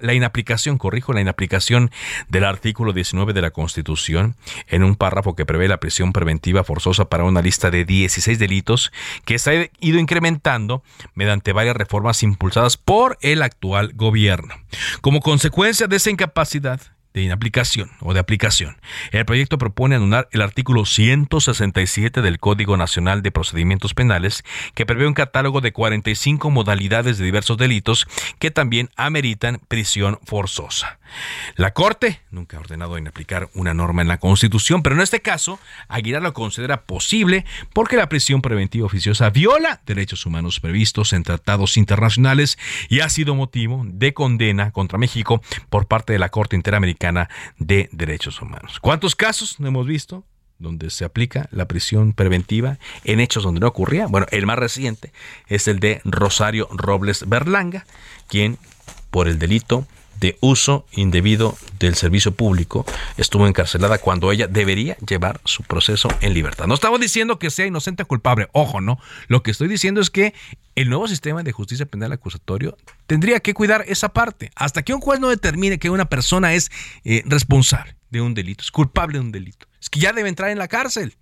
la 0.00 0.14
inaplicación, 0.14 0.78
corrijo, 0.78 1.12
la 1.12 1.20
inaplicación 1.20 1.90
del 2.28 2.44
artículo 2.44 2.92
19 2.92 3.32
de 3.32 3.42
la 3.42 3.50
Constitución 3.50 4.36
en 4.68 4.84
un 4.84 4.96
párrafo 4.96 5.34
que 5.34 5.46
prevé 5.46 5.68
la 5.68 5.80
prisión 5.80 6.12
preventiva 6.12 6.64
forzosa 6.64 7.08
para 7.08 7.24
una 7.24 7.42
lista 7.42 7.70
de 7.70 7.84
16 7.84 8.38
delitos 8.38 8.92
que 9.24 9.38
se 9.38 9.50
ha 9.50 9.70
ido 9.80 9.98
incrementando 9.98 10.82
mediante 11.14 11.52
varias 11.52 11.76
reformas 11.76 12.22
impulsadas 12.22 12.76
por 12.76 13.18
el 13.22 13.42
actual 13.42 13.92
gobierno. 13.94 14.54
Como 15.00 15.20
consecuencia 15.20 15.86
de 15.86 15.96
esa 15.96 16.10
incapacidad, 16.10 16.80
de 17.14 17.22
inaplicación 17.22 17.90
o 18.00 18.12
de 18.12 18.20
aplicación. 18.20 18.76
El 19.12 19.24
proyecto 19.24 19.56
propone 19.56 19.94
anular 19.94 20.28
el 20.32 20.42
artículo 20.42 20.84
167 20.84 22.20
del 22.20 22.40
Código 22.40 22.76
Nacional 22.76 23.22
de 23.22 23.30
Procedimientos 23.30 23.94
Penales, 23.94 24.42
que 24.74 24.84
prevé 24.84 25.06
un 25.06 25.14
catálogo 25.14 25.60
de 25.60 25.72
45 25.72 26.50
modalidades 26.50 27.16
de 27.16 27.24
diversos 27.24 27.56
delitos 27.56 28.06
que 28.40 28.50
también 28.50 28.90
ameritan 28.96 29.60
prisión 29.68 30.18
forzosa. 30.24 30.98
La 31.56 31.72
Corte 31.72 32.20
nunca 32.30 32.56
ha 32.56 32.60
ordenado 32.60 32.98
inaplicar 32.98 33.48
una 33.54 33.74
norma 33.74 34.02
en 34.02 34.08
la 34.08 34.18
Constitución, 34.18 34.82
pero 34.82 34.94
en 34.94 35.02
este 35.02 35.22
caso 35.22 35.58
Aguilar 35.88 36.22
lo 36.22 36.32
considera 36.32 36.82
posible 36.82 37.44
porque 37.72 37.96
la 37.96 38.08
prisión 38.08 38.42
preventiva 38.42 38.86
oficiosa 38.86 39.30
viola 39.30 39.80
derechos 39.86 40.26
humanos 40.26 40.60
previstos 40.60 41.12
en 41.12 41.22
tratados 41.22 41.76
internacionales 41.76 42.58
y 42.88 43.00
ha 43.00 43.08
sido 43.08 43.34
motivo 43.34 43.82
de 43.86 44.14
condena 44.14 44.70
contra 44.70 44.98
México 44.98 45.42
por 45.70 45.86
parte 45.86 46.12
de 46.12 46.18
la 46.18 46.28
Corte 46.28 46.56
Interamericana 46.56 47.28
de 47.58 47.88
Derechos 47.92 48.40
Humanos. 48.40 48.80
¿Cuántos 48.80 49.16
casos 49.16 49.60
no 49.60 49.68
hemos 49.68 49.86
visto? 49.86 50.24
donde 50.58 50.90
se 50.90 51.04
aplica 51.04 51.48
la 51.50 51.66
prisión 51.66 52.12
preventiva 52.12 52.78
en 53.04 53.20
hechos 53.20 53.42
donde 53.42 53.60
no 53.60 53.68
ocurría. 53.68 54.06
Bueno, 54.06 54.26
el 54.30 54.46
más 54.46 54.58
reciente 54.58 55.12
es 55.48 55.68
el 55.68 55.80
de 55.80 56.00
Rosario 56.04 56.68
Robles 56.70 57.28
Berlanga, 57.28 57.86
quien 58.28 58.58
por 59.10 59.28
el 59.28 59.38
delito 59.38 59.86
de 60.20 60.36
uso 60.40 60.86
indebido 60.92 61.56
del 61.78 61.94
servicio 61.94 62.32
público 62.32 62.84
estuvo 63.16 63.46
encarcelada 63.46 63.98
cuando 63.98 64.32
ella 64.32 64.46
debería 64.46 64.96
llevar 64.98 65.40
su 65.44 65.62
proceso 65.62 66.08
en 66.20 66.34
libertad. 66.34 66.66
No 66.66 66.74
estamos 66.74 67.00
diciendo 67.00 67.38
que 67.38 67.50
sea 67.50 67.66
inocente 67.66 68.04
o 68.04 68.06
culpable, 68.06 68.48
ojo, 68.52 68.80
no. 68.80 68.98
Lo 69.28 69.42
que 69.42 69.50
estoy 69.50 69.68
diciendo 69.68 70.00
es 70.00 70.10
que 70.10 70.34
el 70.74 70.88
nuevo 70.88 71.08
sistema 71.08 71.42
de 71.42 71.52
justicia 71.52 71.86
penal 71.86 72.12
acusatorio 72.12 72.76
tendría 73.06 73.40
que 73.40 73.54
cuidar 73.54 73.84
esa 73.86 74.10
parte. 74.10 74.50
Hasta 74.56 74.82
que 74.82 74.94
un 74.94 75.00
juez 75.00 75.20
no 75.20 75.28
determine 75.28 75.78
que 75.78 75.90
una 75.90 76.06
persona 76.06 76.54
es 76.54 76.70
eh, 77.04 77.22
responsable 77.26 77.96
de 78.10 78.20
un 78.20 78.34
delito, 78.34 78.62
es 78.62 78.70
culpable 78.70 79.18
de 79.18 79.24
un 79.24 79.32
delito, 79.32 79.66
es 79.80 79.90
que 79.90 80.00
ya 80.00 80.12
debe 80.12 80.28
entrar 80.28 80.50
en 80.50 80.58
la 80.58 80.68
cárcel. 80.68 81.16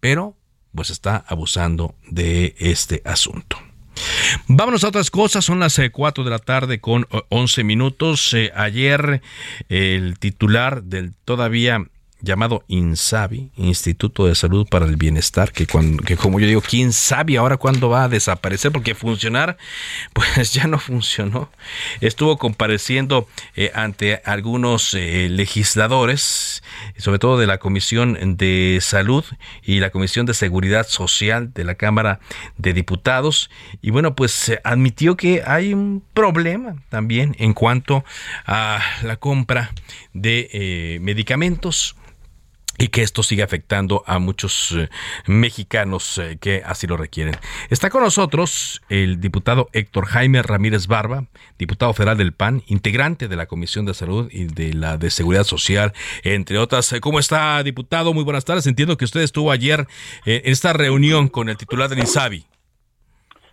Pero 0.00 0.36
pues 0.74 0.90
está 0.90 1.24
abusando 1.26 1.94
de 2.08 2.54
este 2.58 3.02
asunto. 3.04 3.58
Vámonos 4.46 4.84
a 4.84 4.88
otras 4.88 5.10
cosas, 5.10 5.44
son 5.44 5.60
las 5.60 5.80
4 5.92 6.22
eh, 6.22 6.24
de 6.24 6.30
la 6.30 6.38
tarde 6.38 6.80
con 6.80 7.06
11 7.28 7.64
minutos. 7.64 8.34
Eh, 8.34 8.52
ayer 8.54 9.22
el 9.68 10.18
titular 10.18 10.82
del 10.82 11.14
todavía 11.24 11.86
llamado 12.22 12.64
INSABI, 12.68 13.50
Instituto 13.56 14.26
de 14.26 14.34
Salud 14.34 14.66
para 14.68 14.86
el 14.86 14.96
Bienestar, 14.96 15.52
que, 15.52 15.66
cuando, 15.66 16.02
que 16.02 16.16
como 16.16 16.40
yo 16.40 16.46
digo, 16.46 16.60
¿quién 16.60 16.92
sabe 16.92 17.38
ahora 17.38 17.56
cuándo 17.56 17.88
va 17.88 18.04
a 18.04 18.08
desaparecer? 18.08 18.72
Porque 18.72 18.94
funcionar, 18.94 19.56
pues 20.12 20.52
ya 20.52 20.66
no 20.66 20.78
funcionó. 20.78 21.50
Estuvo 22.00 22.38
compareciendo 22.38 23.28
eh, 23.56 23.70
ante 23.74 24.20
algunos 24.24 24.94
eh, 24.94 25.28
legisladores, 25.30 26.62
sobre 26.96 27.18
todo 27.18 27.38
de 27.38 27.46
la 27.46 27.58
Comisión 27.58 28.36
de 28.36 28.78
Salud 28.80 29.24
y 29.62 29.80
la 29.80 29.90
Comisión 29.90 30.26
de 30.26 30.34
Seguridad 30.34 30.86
Social 30.86 31.52
de 31.52 31.64
la 31.64 31.74
Cámara 31.74 32.20
de 32.56 32.72
Diputados, 32.72 33.50
y 33.82 33.90
bueno, 33.90 34.14
pues 34.14 34.52
admitió 34.64 35.16
que 35.16 35.42
hay 35.46 35.72
un 35.72 36.02
problema 36.14 36.76
también 36.88 37.36
en 37.38 37.54
cuanto 37.54 38.04
a 38.46 38.80
la 39.02 39.16
compra 39.16 39.72
de 40.12 40.48
eh, 40.52 40.98
medicamentos 41.00 41.96
y 42.80 42.88
que 42.88 43.02
esto 43.02 43.22
sigue 43.22 43.42
afectando 43.42 44.02
a 44.06 44.18
muchos 44.18 44.72
eh, 44.72 44.88
mexicanos 45.26 46.18
eh, 46.18 46.38
que 46.40 46.62
así 46.64 46.86
lo 46.86 46.96
requieren. 46.96 47.36
Está 47.68 47.90
con 47.90 48.02
nosotros 48.02 48.80
el 48.88 49.20
diputado 49.20 49.68
Héctor 49.74 50.06
Jaime 50.06 50.42
Ramírez 50.42 50.86
Barba, 50.86 51.26
diputado 51.58 51.92
federal 51.92 52.16
del 52.16 52.32
PAN, 52.32 52.62
integrante 52.66 53.28
de 53.28 53.36
la 53.36 53.46
Comisión 53.46 53.84
de 53.84 53.92
Salud 53.92 54.28
y 54.32 54.44
de 54.44 54.72
la 54.72 54.96
de 54.96 55.10
Seguridad 55.10 55.44
Social, 55.44 55.92
entre 56.24 56.58
otras. 56.58 56.94
¿Cómo 57.02 57.18
está, 57.18 57.62
diputado? 57.62 58.14
Muy 58.14 58.24
buenas 58.24 58.46
tardes. 58.46 58.66
Entiendo 58.66 58.96
que 58.96 59.04
usted 59.04 59.20
estuvo 59.20 59.52
ayer 59.52 59.86
eh, 60.24 60.40
en 60.44 60.52
esta 60.52 60.72
reunión 60.72 61.28
con 61.28 61.50
el 61.50 61.58
titular 61.58 61.90
del 61.90 61.98
INSABI. 61.98 62.49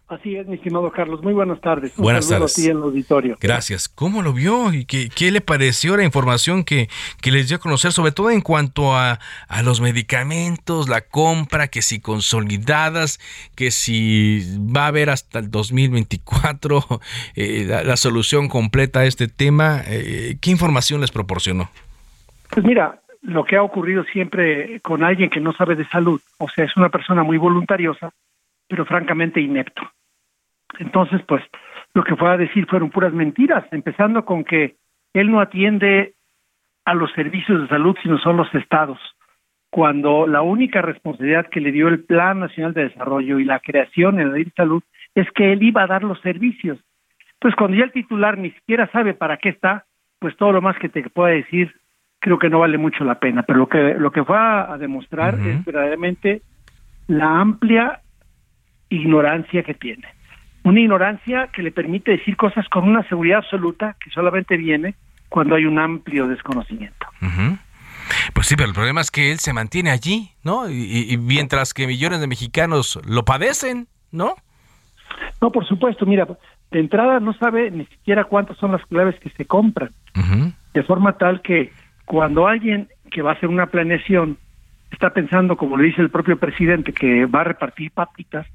Así 0.08 0.38
es, 0.38 0.48
mi 0.48 0.56
estimado 0.56 0.90
Carlos. 0.90 1.22
Muy 1.22 1.34
buenas 1.34 1.60
tardes. 1.60 1.94
buenas 1.98 2.30
tardes. 2.30 2.58
en 2.60 2.78
el 2.78 2.84
auditorio. 2.84 3.36
Gracias. 3.42 3.90
¿Cómo 3.90 4.22
lo 4.22 4.32
vio 4.32 4.72
y 4.72 4.86
qué, 4.86 5.10
qué 5.14 5.32
le 5.32 5.42
pareció 5.42 5.98
la 5.98 6.06
información 6.06 6.64
que, 6.64 6.88
que, 7.22 7.30
les 7.30 7.50
dio 7.50 7.58
a 7.58 7.60
conocer, 7.60 7.92
sobre 7.92 8.14
todo 8.14 8.32
en 8.32 8.40
cuanto 8.40 8.96
a, 8.96 9.20
a, 9.50 9.64
los 9.64 9.82
medicamentos, 9.82 10.88
la 10.88 11.02
compra, 11.02 11.68
que 11.68 11.82
si 11.82 12.00
consolidadas, 12.00 13.20
que 13.54 13.70
si 13.70 14.46
va 14.58 14.86
a 14.86 14.88
haber 14.88 15.10
hasta 15.10 15.40
el 15.40 15.52
2024 15.52 16.86
eh, 17.36 17.66
la, 17.68 17.84
la, 17.84 17.98
solución 17.98 18.48
completa 18.48 19.02
a 19.02 19.06
este 19.06 19.28
tema? 19.28 19.82
Eh, 19.88 20.38
¿Qué 20.40 20.52
información 20.52 21.02
les 21.02 21.12
proporcionó? 21.12 21.70
Pues 22.50 22.66
mira, 22.66 23.02
lo 23.24 23.44
que 23.44 23.58
ha 23.58 23.62
ocurrido 23.62 24.06
siempre 24.06 24.80
con 24.80 25.04
alguien 25.04 25.30
que 25.30 25.42
no 25.42 25.52
sabe 25.52 25.76
de 25.76 25.86
salud, 25.90 26.22
o 26.38 26.48
sea, 26.48 26.64
es 26.64 26.78
una 26.78 26.88
persona 26.88 27.24
muy 27.24 27.38
voluntariosa, 27.38 28.14
pero 28.70 28.86
francamente 28.86 29.42
inepto. 29.42 29.82
Entonces, 30.80 31.22
pues, 31.28 31.44
lo 31.94 32.04
que 32.04 32.16
fue 32.16 32.30
a 32.30 32.38
decir 32.38 32.68
fueron 32.68 32.90
puras 32.90 33.14
mentiras, 33.14 33.66
empezando 33.72 34.26
con 34.26 34.44
que 34.44 34.76
él 35.14 35.32
no 35.32 35.42
atiende 35.42 36.14
a 36.86 36.94
los 36.94 37.12
servicios 37.14 37.62
de 37.62 37.68
salud, 37.68 37.98
sino 38.02 38.18
son 38.20 38.38
los 38.38 38.54
estados, 38.54 39.00
cuando 39.70 40.28
la 40.28 40.42
única 40.42 40.82
responsabilidad 40.82 41.50
que 41.50 41.60
le 41.60 41.72
dio 41.72 41.88
el 41.88 42.04
Plan 42.04 42.40
Nacional 42.40 42.74
de 42.74 42.84
Desarrollo 42.84 43.40
y 43.40 43.46
la 43.46 43.60
creación 43.60 44.20
en 44.20 44.30
la 44.30 44.36
ley 44.36 44.46
de 44.46 44.52
salud 44.52 44.84
es 45.14 45.30
que 45.32 45.52
él 45.52 45.64
iba 45.64 45.84
a 45.84 45.88
dar 45.88 46.04
los 46.04 46.20
servicios. 46.22 46.80
Pues 47.40 47.56
cuando 47.56 47.78
ya 47.78 47.84
el 47.84 47.92
titular 47.92 48.38
ni 48.38 48.52
siquiera 48.52 48.90
sabe 48.92 49.14
para 49.14 49.38
qué 49.38 49.50
está, 49.50 49.86
pues 50.20 50.36
todo 50.38 50.52
lo 50.52 50.62
más 50.62 50.78
que 50.80 50.90
te 50.90 51.04
pueda 51.10 51.34
decir 51.34 51.76
creo 52.20 52.40
que 52.40 52.50
no 52.50 52.60
vale 52.60 52.78
mucho 52.78 53.04
la 53.04 53.20
pena. 53.20 53.44
Pero 53.44 53.60
lo 53.60 53.68
que 53.68 53.96
lo 53.96 54.12
que 54.12 54.24
fue 54.24 54.38
a, 54.38 54.78
demostrar 54.80 55.36
es 55.36 55.64
verdaderamente 55.66 56.42
la 57.08 57.40
amplia 57.40 58.02
ignorancia 58.90 59.64
que 59.64 59.74
tiene 59.74 60.17
una 60.68 60.80
ignorancia 60.80 61.48
que 61.54 61.64
le 61.64 61.72
permite 61.72 62.12
decir 62.12 62.36
cosas 62.36 62.68
con 62.70 62.88
una 62.88 63.08
seguridad 63.08 63.40
absoluta 63.40 63.96
que 64.00 64.10
solamente 64.12 64.58
viene 64.58 64.96
cuando 65.30 65.56
hay 65.56 65.66
un 65.66 65.80
amplio 65.80 66.28
desconocimiento. 66.28 67.08
Pues 68.34 68.48
sí, 68.48 68.56
pero 68.56 68.70
el 68.70 68.74
problema 68.76 69.02
es 69.02 69.12
que 69.12 69.32
él 69.32 69.40
se 69.40 69.54
mantiene 69.54 69.92
allí, 69.92 70.32
¿no? 70.44 70.70
Y, 70.70 71.18
mientras 71.18 71.74
que 71.74 71.88
millones 71.88 72.20
de 72.20 72.28
mexicanos 72.28 73.00
lo 73.06 73.26
padecen, 73.26 73.88
¿no? 74.12 74.36
No, 75.42 75.52
por 75.52 75.68
supuesto, 75.68 76.06
mira, 76.06 76.28
de 76.72 76.80
entrada 76.80 77.20
no 77.20 77.34
sabe 77.34 77.72
ni 77.72 77.86
siquiera 77.86 78.26
cuántas 78.26 78.58
son 78.58 78.72
las 78.72 78.86
claves 78.86 79.20
que 79.20 79.30
se 79.32 79.46
compran, 79.46 79.92
de 80.74 80.84
forma 80.84 81.18
tal 81.18 81.42
que 81.42 81.72
cuando 82.06 82.48
alguien 82.48 82.88
que 83.12 83.22
va 83.22 83.32
a 83.32 83.34
hacer 83.34 83.50
una 83.50 83.68
planeación 83.68 84.38
está 84.92 85.12
pensando, 85.12 85.58
como 85.58 85.78
le 85.78 85.86
dice 85.86 86.02
el 86.02 86.10
propio 86.10 86.38
presidente, 86.38 86.94
que 86.94 87.26
va 87.26 87.42
a 87.42 87.46
repartir 87.46 87.92
papitas, 87.92 88.48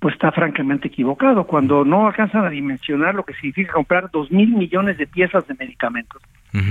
pues 0.00 0.14
está 0.14 0.30
francamente 0.32 0.88
equivocado. 0.88 1.46
Cuando 1.46 1.84
no 1.84 2.06
alcanzan 2.06 2.44
a 2.44 2.50
dimensionar 2.50 3.14
lo 3.14 3.24
que 3.24 3.34
significa 3.34 3.72
comprar 3.72 4.10
dos 4.10 4.30
mil 4.30 4.50
millones 4.50 4.98
de 4.98 5.06
piezas 5.06 5.46
de 5.46 5.54
medicamentos, 5.54 6.22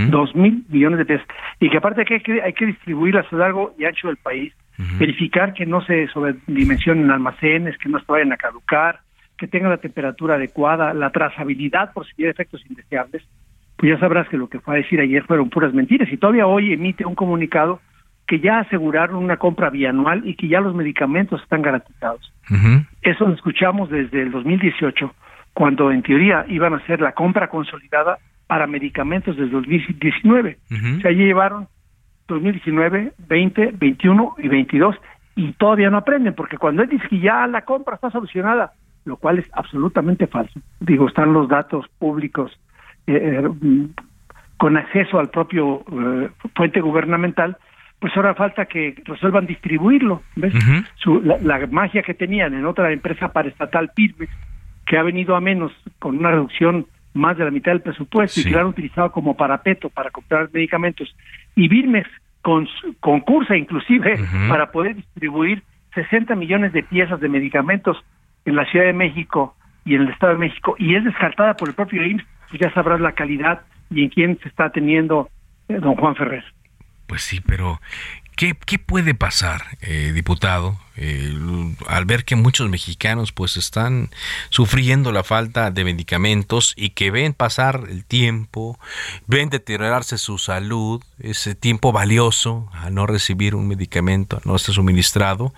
dos 0.09 0.35
mil 0.35 0.63
millones 0.69 0.99
de 0.99 1.05
piezas, 1.05 1.27
y 1.59 1.69
que 1.69 1.77
aparte 1.77 2.05
que 2.05 2.15
hay 2.15 2.21
que, 2.21 2.41
hay 2.41 2.53
que 2.53 2.65
distribuirlas 2.65 3.25
a 3.25 3.35
lo 3.35 3.37
largo 3.39 3.75
y 3.77 3.85
ancho 3.85 4.07
del 4.07 4.17
país, 4.17 4.53
verificar 4.99 5.53
que 5.53 5.65
no 5.65 5.81
se 5.81 6.07
sobredimensionen 6.07 7.09
almacenes, 7.11 7.77
que 7.77 7.89
no 7.89 7.99
se 7.99 8.05
vayan 8.07 8.33
a 8.33 8.37
caducar, 8.37 8.99
que 9.37 9.47
tengan 9.47 9.71
la 9.71 9.77
temperatura 9.77 10.35
adecuada, 10.35 10.93
la 10.93 11.09
trazabilidad 11.09 11.93
por 11.93 12.05
si 12.05 12.23
hay 12.23 12.29
efectos 12.29 12.63
indeseables, 12.69 13.23
pues 13.77 13.91
ya 13.91 13.99
sabrás 13.99 14.29
que 14.29 14.37
lo 14.37 14.47
que 14.47 14.59
fue 14.59 14.75
a 14.75 14.77
decir 14.77 14.99
ayer 15.01 15.23
fueron 15.23 15.49
puras 15.49 15.73
mentiras. 15.73 16.07
Y 16.11 16.17
todavía 16.17 16.47
hoy 16.47 16.73
emite 16.73 17.05
un 17.05 17.15
comunicado 17.15 17.81
que 18.27 18.39
ya 18.39 18.59
aseguraron 18.59 19.23
una 19.23 19.37
compra 19.37 19.69
bianual 19.69 20.27
y 20.27 20.35
que 20.35 20.47
ya 20.47 20.59
los 20.59 20.73
medicamentos 20.73 21.41
están 21.41 21.61
garantizados. 21.61 22.31
Eso 23.01 23.27
lo 23.27 23.33
escuchamos 23.33 23.89
desde 23.89 24.21
el 24.21 24.31
2018, 24.31 25.13
cuando 25.53 25.91
en 25.91 26.01
teoría 26.01 26.45
iban 26.47 26.73
a 26.73 26.77
hacer 26.77 27.01
la 27.01 27.13
compra 27.13 27.49
consolidada 27.49 28.17
para 28.47 28.67
medicamentos 28.67 29.35
desde 29.37 29.51
2019. 29.51 30.57
O 30.71 31.01
sea, 31.01 31.11
ya 31.11 31.17
llevaron 31.17 31.67
2019, 32.27 33.13
20, 33.27 33.71
21 33.77 34.35
y 34.39 34.47
22 34.47 34.95
y 35.35 35.51
todavía 35.53 35.89
no 35.89 35.97
aprenden, 35.97 36.33
porque 36.33 36.57
cuando 36.57 36.81
él 36.81 36.89
dice 36.89 37.07
que 37.09 37.19
ya 37.19 37.45
la 37.47 37.63
compra 37.63 37.95
está 37.95 38.09
solucionada, 38.09 38.73
lo 39.03 39.17
cual 39.17 39.39
es 39.39 39.49
absolutamente 39.53 40.27
falso. 40.27 40.59
Digo, 40.79 41.07
están 41.07 41.33
los 41.33 41.47
datos 41.47 41.85
públicos 41.99 42.51
eh, 43.05 43.41
eh, 43.43 43.87
con 44.57 44.77
acceso 44.77 45.19
al 45.19 45.29
propio 45.29 45.83
eh, 45.91 46.29
fuente 46.55 46.81
gubernamental, 46.81 47.57
pues 48.05 48.15
ahora 48.17 48.35
falta 48.35 48.65
que 48.67 48.93
resuelvan 49.03 49.47
distribuirlo. 49.47 50.21
¿ves? 50.35 50.53
Su, 50.97 51.23
la, 51.23 51.65
magia 51.71 52.03
que 52.03 52.13
tenían 52.13 52.53
en 52.53 52.67
otra 52.67 52.91
empresa 52.91 53.33
paraestatal, 53.33 53.89
Pirmex, 53.95 54.31
que 54.85 54.99
ha 54.99 55.01
venido 55.01 55.35
a 55.35 55.41
menos 55.41 55.71
con 55.97 56.19
una 56.19 56.29
reducción 56.29 56.85
más 57.15 57.35
de 57.35 57.45
la 57.45 57.49
mitad 57.49 57.71
del 57.71 57.81
presupuesto 57.81 58.39
y 58.39 58.43
que 58.43 58.51
lo 58.51 58.59
han 58.59 58.67
utilizado 58.67 59.11
como 59.11 59.35
parapeto 59.35 59.89
para 59.89 60.11
comprar 60.11 60.51
medicamentos, 60.53 61.15
y 61.55 61.67
Birmex 61.67 62.07
con, 62.43 62.67
concursa 62.99 63.57
inclusive 63.57 64.19
para 64.49 64.71
poder 64.71 64.97
distribuir 64.97 65.63
60 65.95 66.35
millones 66.35 66.73
de 66.73 66.83
piezas 66.83 67.19
de 67.19 67.27
medicamentos 67.27 67.97
en 68.45 68.55
la 68.55 68.65
Ciudad 68.65 68.85
de 68.85 68.93
México 68.93 69.55
y 69.83 69.95
en 69.95 70.01
el 70.03 70.09
Estado 70.09 70.33
de 70.33 70.39
México, 70.41 70.75
y 70.77 70.93
es 70.93 71.03
descartada 71.03 71.55
por 71.55 71.69
el 71.69 71.73
propio 71.73 72.05
IMSS, 72.05 72.27
pues 72.51 72.61
ya 72.61 72.71
sabrás 72.71 73.01
la 73.01 73.13
calidad 73.13 73.61
y 73.89 74.03
en 74.03 74.09
quién 74.09 74.37
se 74.43 74.49
está 74.49 74.69
teniendo 74.69 75.27
eh, 75.69 75.79
don 75.79 75.95
Juan 75.95 76.15
Ferrer. 76.15 76.43
Pues 77.07 77.23
sí, 77.23 77.41
pero 77.41 77.79
¿Qué, 78.35 78.53
puede 78.85 79.13
pasar, 79.13 79.77
eh, 79.79 80.11
diputado, 80.13 80.77
eh, 80.97 81.33
al 81.87 82.03
ver 82.03 82.25
que 82.25 82.35
muchos 82.35 82.69
mexicanos 82.69 83.31
pues 83.31 83.55
están 83.55 84.09
sufriendo 84.49 85.13
la 85.13 85.23
falta 85.23 85.71
de 85.71 85.85
medicamentos 85.85 86.73
y 86.75 86.89
que 86.89 87.11
ven 87.11 87.31
pasar 87.31 87.85
el 87.89 88.03
tiempo, 88.03 88.77
ven 89.25 89.49
deteriorarse 89.49 90.17
su 90.17 90.37
salud, 90.37 91.01
ese 91.17 91.55
tiempo 91.55 91.93
valioso 91.93 92.69
a 92.73 92.89
no 92.89 93.07
recibir 93.07 93.55
un 93.55 93.69
medicamento, 93.69 94.41
no 94.43 94.57
estar 94.57 94.75
suministrado, 94.75 95.53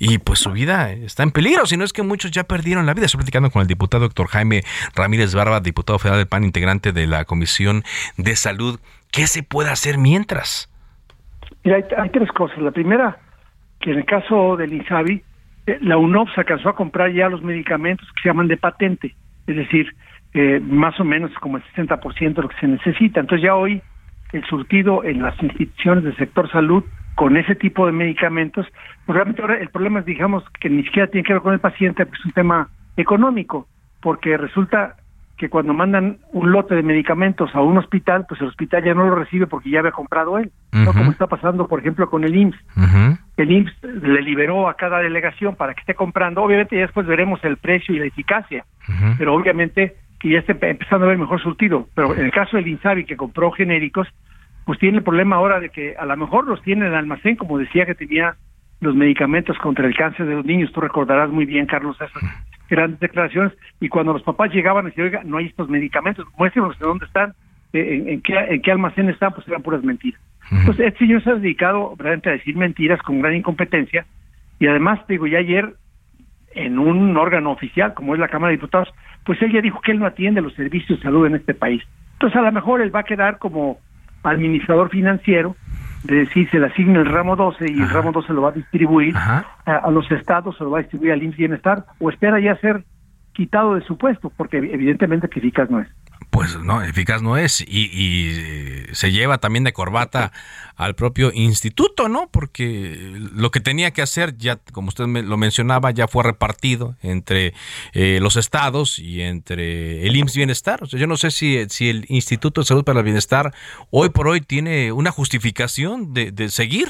y 0.00 0.18
pues 0.18 0.40
su 0.40 0.50
vida 0.50 0.90
está 0.90 1.22
en 1.22 1.30
peligro, 1.30 1.64
si 1.66 1.76
no 1.76 1.84
es 1.84 1.92
que 1.92 2.02
muchos 2.02 2.32
ya 2.32 2.42
perdieron 2.42 2.86
la 2.86 2.94
vida. 2.94 3.06
Estoy 3.06 3.18
platicando 3.18 3.52
con 3.52 3.62
el 3.62 3.68
diputado 3.68 4.02
doctor 4.02 4.26
Jaime 4.26 4.64
Ramírez 4.96 5.32
Barba, 5.32 5.60
diputado 5.60 6.00
federal 6.00 6.18
del 6.18 6.26
PAN, 6.26 6.42
integrante 6.42 6.90
de 6.90 7.06
la 7.06 7.24
Comisión 7.24 7.84
de 8.16 8.34
Salud. 8.34 8.80
¿Qué 9.12 9.28
se 9.28 9.44
puede 9.44 9.70
hacer 9.70 9.96
mientras? 9.96 10.68
Mira, 11.66 11.78
hay, 11.98 12.10
tres 12.10 12.30
cosas. 12.30 12.58
La 12.58 12.70
primera, 12.70 13.16
que 13.80 13.90
en 13.90 13.98
el 13.98 14.04
caso 14.04 14.56
del 14.56 14.72
INSABI, 14.72 15.20
eh, 15.66 15.78
la 15.80 15.98
UNOPS 15.98 16.38
alcanzó 16.38 16.68
a 16.68 16.76
comprar 16.76 17.10
ya 17.10 17.28
los 17.28 17.42
medicamentos 17.42 18.06
que 18.12 18.22
se 18.22 18.28
llaman 18.28 18.46
de 18.46 18.56
patente, 18.56 19.16
es 19.48 19.56
decir, 19.56 19.92
eh, 20.32 20.60
más 20.60 21.00
o 21.00 21.04
menos 21.04 21.32
como 21.40 21.56
el 21.56 21.64
60% 21.74 22.34
de 22.36 22.42
lo 22.42 22.48
que 22.48 22.60
se 22.60 22.68
necesita. 22.68 23.18
Entonces 23.18 23.42
ya 23.42 23.56
hoy 23.56 23.82
el 24.32 24.44
surtido 24.44 25.02
en 25.02 25.20
las 25.20 25.42
instituciones 25.42 26.04
del 26.04 26.16
sector 26.16 26.48
salud 26.52 26.84
con 27.16 27.36
ese 27.36 27.56
tipo 27.56 27.84
de 27.84 27.90
medicamentos, 27.90 28.64
pues 29.04 29.16
realmente 29.16 29.42
ahora 29.42 29.58
el 29.58 29.70
problema 29.70 29.98
es, 29.98 30.06
digamos, 30.06 30.44
que 30.60 30.70
ni 30.70 30.84
siquiera 30.84 31.10
tiene 31.10 31.26
que 31.26 31.32
ver 31.32 31.42
con 31.42 31.52
el 31.52 31.58
paciente, 31.58 32.06
pues 32.06 32.20
es 32.20 32.26
un 32.26 32.32
tema 32.32 32.68
económico, 32.96 33.66
porque 34.00 34.36
resulta 34.36 34.94
que 35.36 35.50
cuando 35.50 35.74
mandan 35.74 36.18
un 36.32 36.50
lote 36.50 36.74
de 36.74 36.82
medicamentos 36.82 37.54
a 37.54 37.60
un 37.60 37.76
hospital, 37.76 38.24
pues 38.26 38.40
el 38.40 38.48
hospital 38.48 38.84
ya 38.84 38.94
no 38.94 39.06
lo 39.06 39.14
recibe 39.14 39.46
porque 39.46 39.70
ya 39.70 39.80
había 39.80 39.92
comprado 39.92 40.38
él, 40.38 40.50
¿no? 40.72 40.92
Como 40.92 41.10
está 41.10 41.26
pasando, 41.26 41.68
por 41.68 41.80
ejemplo, 41.80 42.08
con 42.08 42.24
el 42.24 42.34
IMSS. 42.34 42.56
El 43.36 43.50
IMSS 43.50 43.82
le 44.02 44.22
liberó 44.22 44.68
a 44.68 44.74
cada 44.74 45.00
delegación 45.00 45.54
para 45.56 45.74
que 45.74 45.80
esté 45.80 45.94
comprando. 45.94 46.42
Obviamente 46.42 46.76
ya 46.76 46.82
después 46.82 47.06
veremos 47.06 47.44
el 47.44 47.58
precio 47.58 47.94
y 47.94 47.98
la 47.98 48.06
eficacia, 48.06 48.64
pero 49.18 49.34
obviamente 49.34 49.96
que 50.18 50.30
ya 50.30 50.38
esté 50.38 50.52
empezando 50.52 51.04
a 51.04 51.08
ver 51.10 51.18
mejor 51.18 51.42
surtido. 51.42 51.86
Pero 51.94 52.14
en 52.14 52.24
el 52.24 52.32
caso 52.32 52.56
del 52.56 52.66
INSABI, 52.68 53.04
que 53.04 53.16
compró 53.16 53.50
genéricos, 53.50 54.08
pues 54.64 54.78
tiene 54.78 54.98
el 54.98 55.04
problema 55.04 55.36
ahora 55.36 55.60
de 55.60 55.68
que 55.68 55.94
a 55.96 56.06
lo 56.06 56.16
mejor 56.16 56.46
los 56.46 56.62
tiene 56.62 56.86
en 56.86 56.92
el 56.92 56.98
almacén, 56.98 57.36
como 57.36 57.58
decía 57.58 57.84
que 57.84 57.94
tenía 57.94 58.36
los 58.80 58.94
medicamentos 58.94 59.56
contra 59.58 59.86
el 59.86 59.94
cáncer 59.94 60.26
de 60.26 60.34
los 60.34 60.44
niños. 60.44 60.72
Tú 60.72 60.80
recordarás 60.80 61.30
muy 61.30 61.44
bien, 61.44 61.66
Carlos, 61.66 61.96
esas 61.96 62.10
grandes 62.68 63.00
declaraciones. 63.00 63.52
Y 63.80 63.88
cuando 63.88 64.12
los 64.12 64.22
papás 64.22 64.52
llegaban 64.52 64.86
y 64.86 64.88
decían, 64.88 65.06
oiga, 65.06 65.22
no 65.24 65.38
hay 65.38 65.46
estos 65.46 65.68
medicamentos, 65.68 66.26
muéstrenos 66.38 66.78
de 66.78 66.86
dónde 66.86 67.06
están, 67.06 67.34
eh, 67.72 68.04
en, 68.08 68.20
qué, 68.22 68.34
en 68.34 68.62
qué 68.62 68.70
almacén 68.72 69.08
están, 69.08 69.32
pues 69.32 69.46
eran 69.48 69.62
puras 69.62 69.82
mentiras. 69.82 70.20
Entonces, 70.50 70.86
este 70.86 71.00
señor 71.00 71.22
se 71.24 71.30
ha 71.30 71.34
dedicado 71.34 71.94
realmente 71.98 72.28
a 72.28 72.32
decir 72.32 72.56
mentiras 72.56 73.02
con 73.02 73.20
gran 73.20 73.34
incompetencia. 73.34 74.06
Y 74.58 74.66
además, 74.66 75.00
digo, 75.08 75.26
ya 75.26 75.38
ayer, 75.38 75.74
en 76.54 76.78
un 76.78 77.16
órgano 77.16 77.50
oficial, 77.50 77.94
como 77.94 78.14
es 78.14 78.20
la 78.20 78.28
Cámara 78.28 78.50
de 78.50 78.56
Diputados, 78.56 78.88
pues 79.24 79.40
él 79.42 79.52
ya 79.52 79.60
dijo 79.60 79.80
que 79.80 79.92
él 79.92 79.98
no 79.98 80.06
atiende 80.06 80.40
los 80.40 80.54
servicios 80.54 80.98
de 80.98 81.02
salud 81.02 81.26
en 81.26 81.34
este 81.34 81.52
país. 81.52 81.82
Entonces, 82.14 82.38
a 82.38 82.42
lo 82.42 82.52
mejor 82.52 82.80
él 82.80 82.94
va 82.94 83.00
a 83.00 83.04
quedar 83.04 83.38
como 83.38 83.78
administrador 84.22 84.88
financiero 84.88 85.56
de 86.04 86.16
decir 86.16 86.48
se 86.50 86.58
le 86.58 86.66
asigna 86.66 87.00
el 87.00 87.06
ramo 87.06 87.36
12 87.36 87.66
y 87.70 87.80
el 87.80 87.90
ramo 87.90 88.12
12 88.12 88.32
lo 88.32 88.42
va 88.42 88.50
a 88.50 88.52
distribuir 88.52 89.14
a, 89.16 89.90
los 89.90 90.10
estados, 90.10 90.56
se 90.56 90.64
lo 90.64 90.70
va 90.70 90.78
a 90.78 90.82
distribuir 90.82 91.12
al 91.12 91.22
IMSS 91.22 91.36
Bienestar, 91.36 91.84
o 91.98 92.10
espera 92.10 92.40
ya 92.40 92.56
ser 92.56 92.84
quitado 93.36 93.74
de 93.74 93.82
su 93.82 93.98
puesto, 93.98 94.32
porque 94.36 94.56
evidentemente 94.56 95.28
que 95.28 95.38
eficaz 95.38 95.70
no 95.70 95.80
es. 95.80 95.88
Pues 96.30 96.58
no, 96.58 96.82
eficaz 96.82 97.22
no 97.22 97.36
es. 97.36 97.60
Y, 97.60 98.30
eh, 98.34 98.86
se 98.92 99.12
lleva 99.12 99.38
también 99.38 99.64
de 99.64 99.72
corbata 99.72 100.32
al 100.76 100.94
propio 100.94 101.30
instituto, 101.32 102.08
¿no? 102.08 102.28
Porque 102.30 103.12
lo 103.34 103.50
que 103.50 103.60
tenía 103.60 103.90
que 103.90 104.02
hacer, 104.02 104.36
ya 104.36 104.58
como 104.72 104.88
usted 104.88 105.06
me 105.06 105.22
lo 105.22 105.36
mencionaba, 105.36 105.90
ya 105.90 106.08
fue 106.08 106.24
repartido 106.24 106.96
entre 107.02 107.52
eh, 107.92 108.18
los 108.20 108.36
estados 108.36 108.98
y 108.98 109.22
entre 109.22 110.06
el 110.06 110.16
IMSS 110.16 110.36
Bienestar. 110.36 110.82
O 110.82 110.86
sea, 110.86 110.98
yo 110.98 111.06
no 111.06 111.16
sé 111.16 111.30
si, 111.30 111.64
si 111.68 111.90
el 111.90 112.04
Instituto 112.08 112.62
de 112.62 112.66
Salud 112.66 112.84
para 112.84 113.00
el 113.00 113.04
Bienestar 113.04 113.52
hoy 113.90 114.08
por 114.10 114.28
hoy 114.28 114.40
tiene 114.40 114.92
una 114.92 115.10
justificación 115.10 116.12
de, 116.12 116.32
de 116.32 116.48
seguir. 116.48 116.88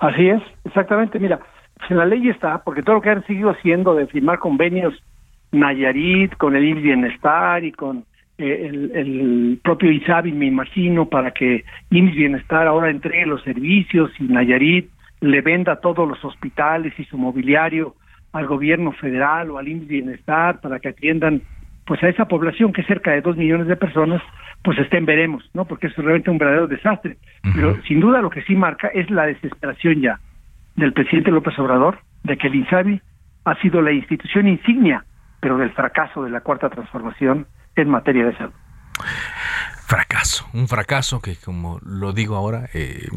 Así 0.00 0.28
es, 0.28 0.42
exactamente. 0.64 1.18
Mira, 1.18 1.40
en 1.88 1.96
la 1.96 2.06
ley 2.06 2.28
está, 2.28 2.62
porque 2.62 2.82
todo 2.82 2.96
lo 2.96 3.02
que 3.02 3.10
han 3.10 3.26
seguido 3.26 3.50
haciendo 3.50 3.94
de 3.94 4.06
firmar 4.06 4.38
convenios 4.38 4.94
Nayarit, 5.52 6.34
con 6.36 6.56
el 6.56 6.64
IMSS 6.64 6.82
Bienestar 6.82 7.64
y 7.64 7.72
con 7.72 8.04
eh, 8.36 8.70
el, 8.94 9.58
propio 9.62 9.90
ISABI, 9.90 10.32
me 10.32 10.46
imagino, 10.46 11.06
para 11.06 11.30
que 11.30 11.64
IMSS 11.90 12.14
Bienestar 12.14 12.66
ahora 12.66 12.90
entregue 12.90 13.26
los 13.26 13.42
servicios 13.42 14.10
y 14.18 14.24
Nayarit 14.24 14.90
le 15.20 15.40
venda 15.40 15.80
todos 15.80 16.08
los 16.08 16.22
hospitales 16.24 16.92
y 16.98 17.04
su 17.04 17.18
mobiliario 17.18 17.94
al 18.32 18.46
gobierno 18.46 18.92
federal 18.92 19.50
o 19.50 19.58
al 19.58 19.68
IMSS 19.68 19.88
Bienestar 19.88 20.60
para 20.60 20.78
que 20.78 20.90
atiendan 20.90 21.42
pues 21.86 22.02
a 22.02 22.08
esa 22.08 22.28
población 22.28 22.74
que 22.74 22.82
es 22.82 22.86
cerca 22.86 23.12
de 23.12 23.22
dos 23.22 23.38
millones 23.38 23.66
de 23.66 23.74
personas, 23.74 24.20
pues 24.62 24.78
estén 24.78 25.06
veremos, 25.06 25.48
¿no? 25.54 25.64
Porque 25.64 25.86
es 25.86 25.96
realmente 25.96 26.30
un 26.30 26.36
verdadero 26.36 26.66
desastre. 26.66 27.16
Pero 27.54 27.80
sin 27.84 28.00
duda 28.00 28.20
lo 28.20 28.28
que 28.28 28.42
sí 28.42 28.54
marca 28.54 28.88
es 28.88 29.08
la 29.10 29.24
desesperación 29.24 30.02
ya 30.02 30.20
del 30.78 30.92
presidente 30.92 31.30
López 31.30 31.58
Obrador 31.58 31.98
de 32.22 32.38
que 32.38 32.46
el 32.46 32.54
INSABI 32.54 33.02
ha 33.44 33.60
sido 33.60 33.82
la 33.82 33.92
institución 33.92 34.48
insignia 34.48 35.04
pero 35.40 35.58
del 35.58 35.72
fracaso 35.72 36.22
de 36.22 36.30
la 36.30 36.40
cuarta 36.40 36.68
transformación 36.68 37.46
en 37.76 37.88
materia 37.88 38.24
de 38.26 38.36
salud. 38.36 38.52
Fracaso, 39.86 40.48
un 40.52 40.68
fracaso 40.68 41.20
que 41.20 41.36
como 41.36 41.78
lo 41.82 42.12
digo 42.12 42.36
ahora, 42.36 42.68
eh, 42.74 43.08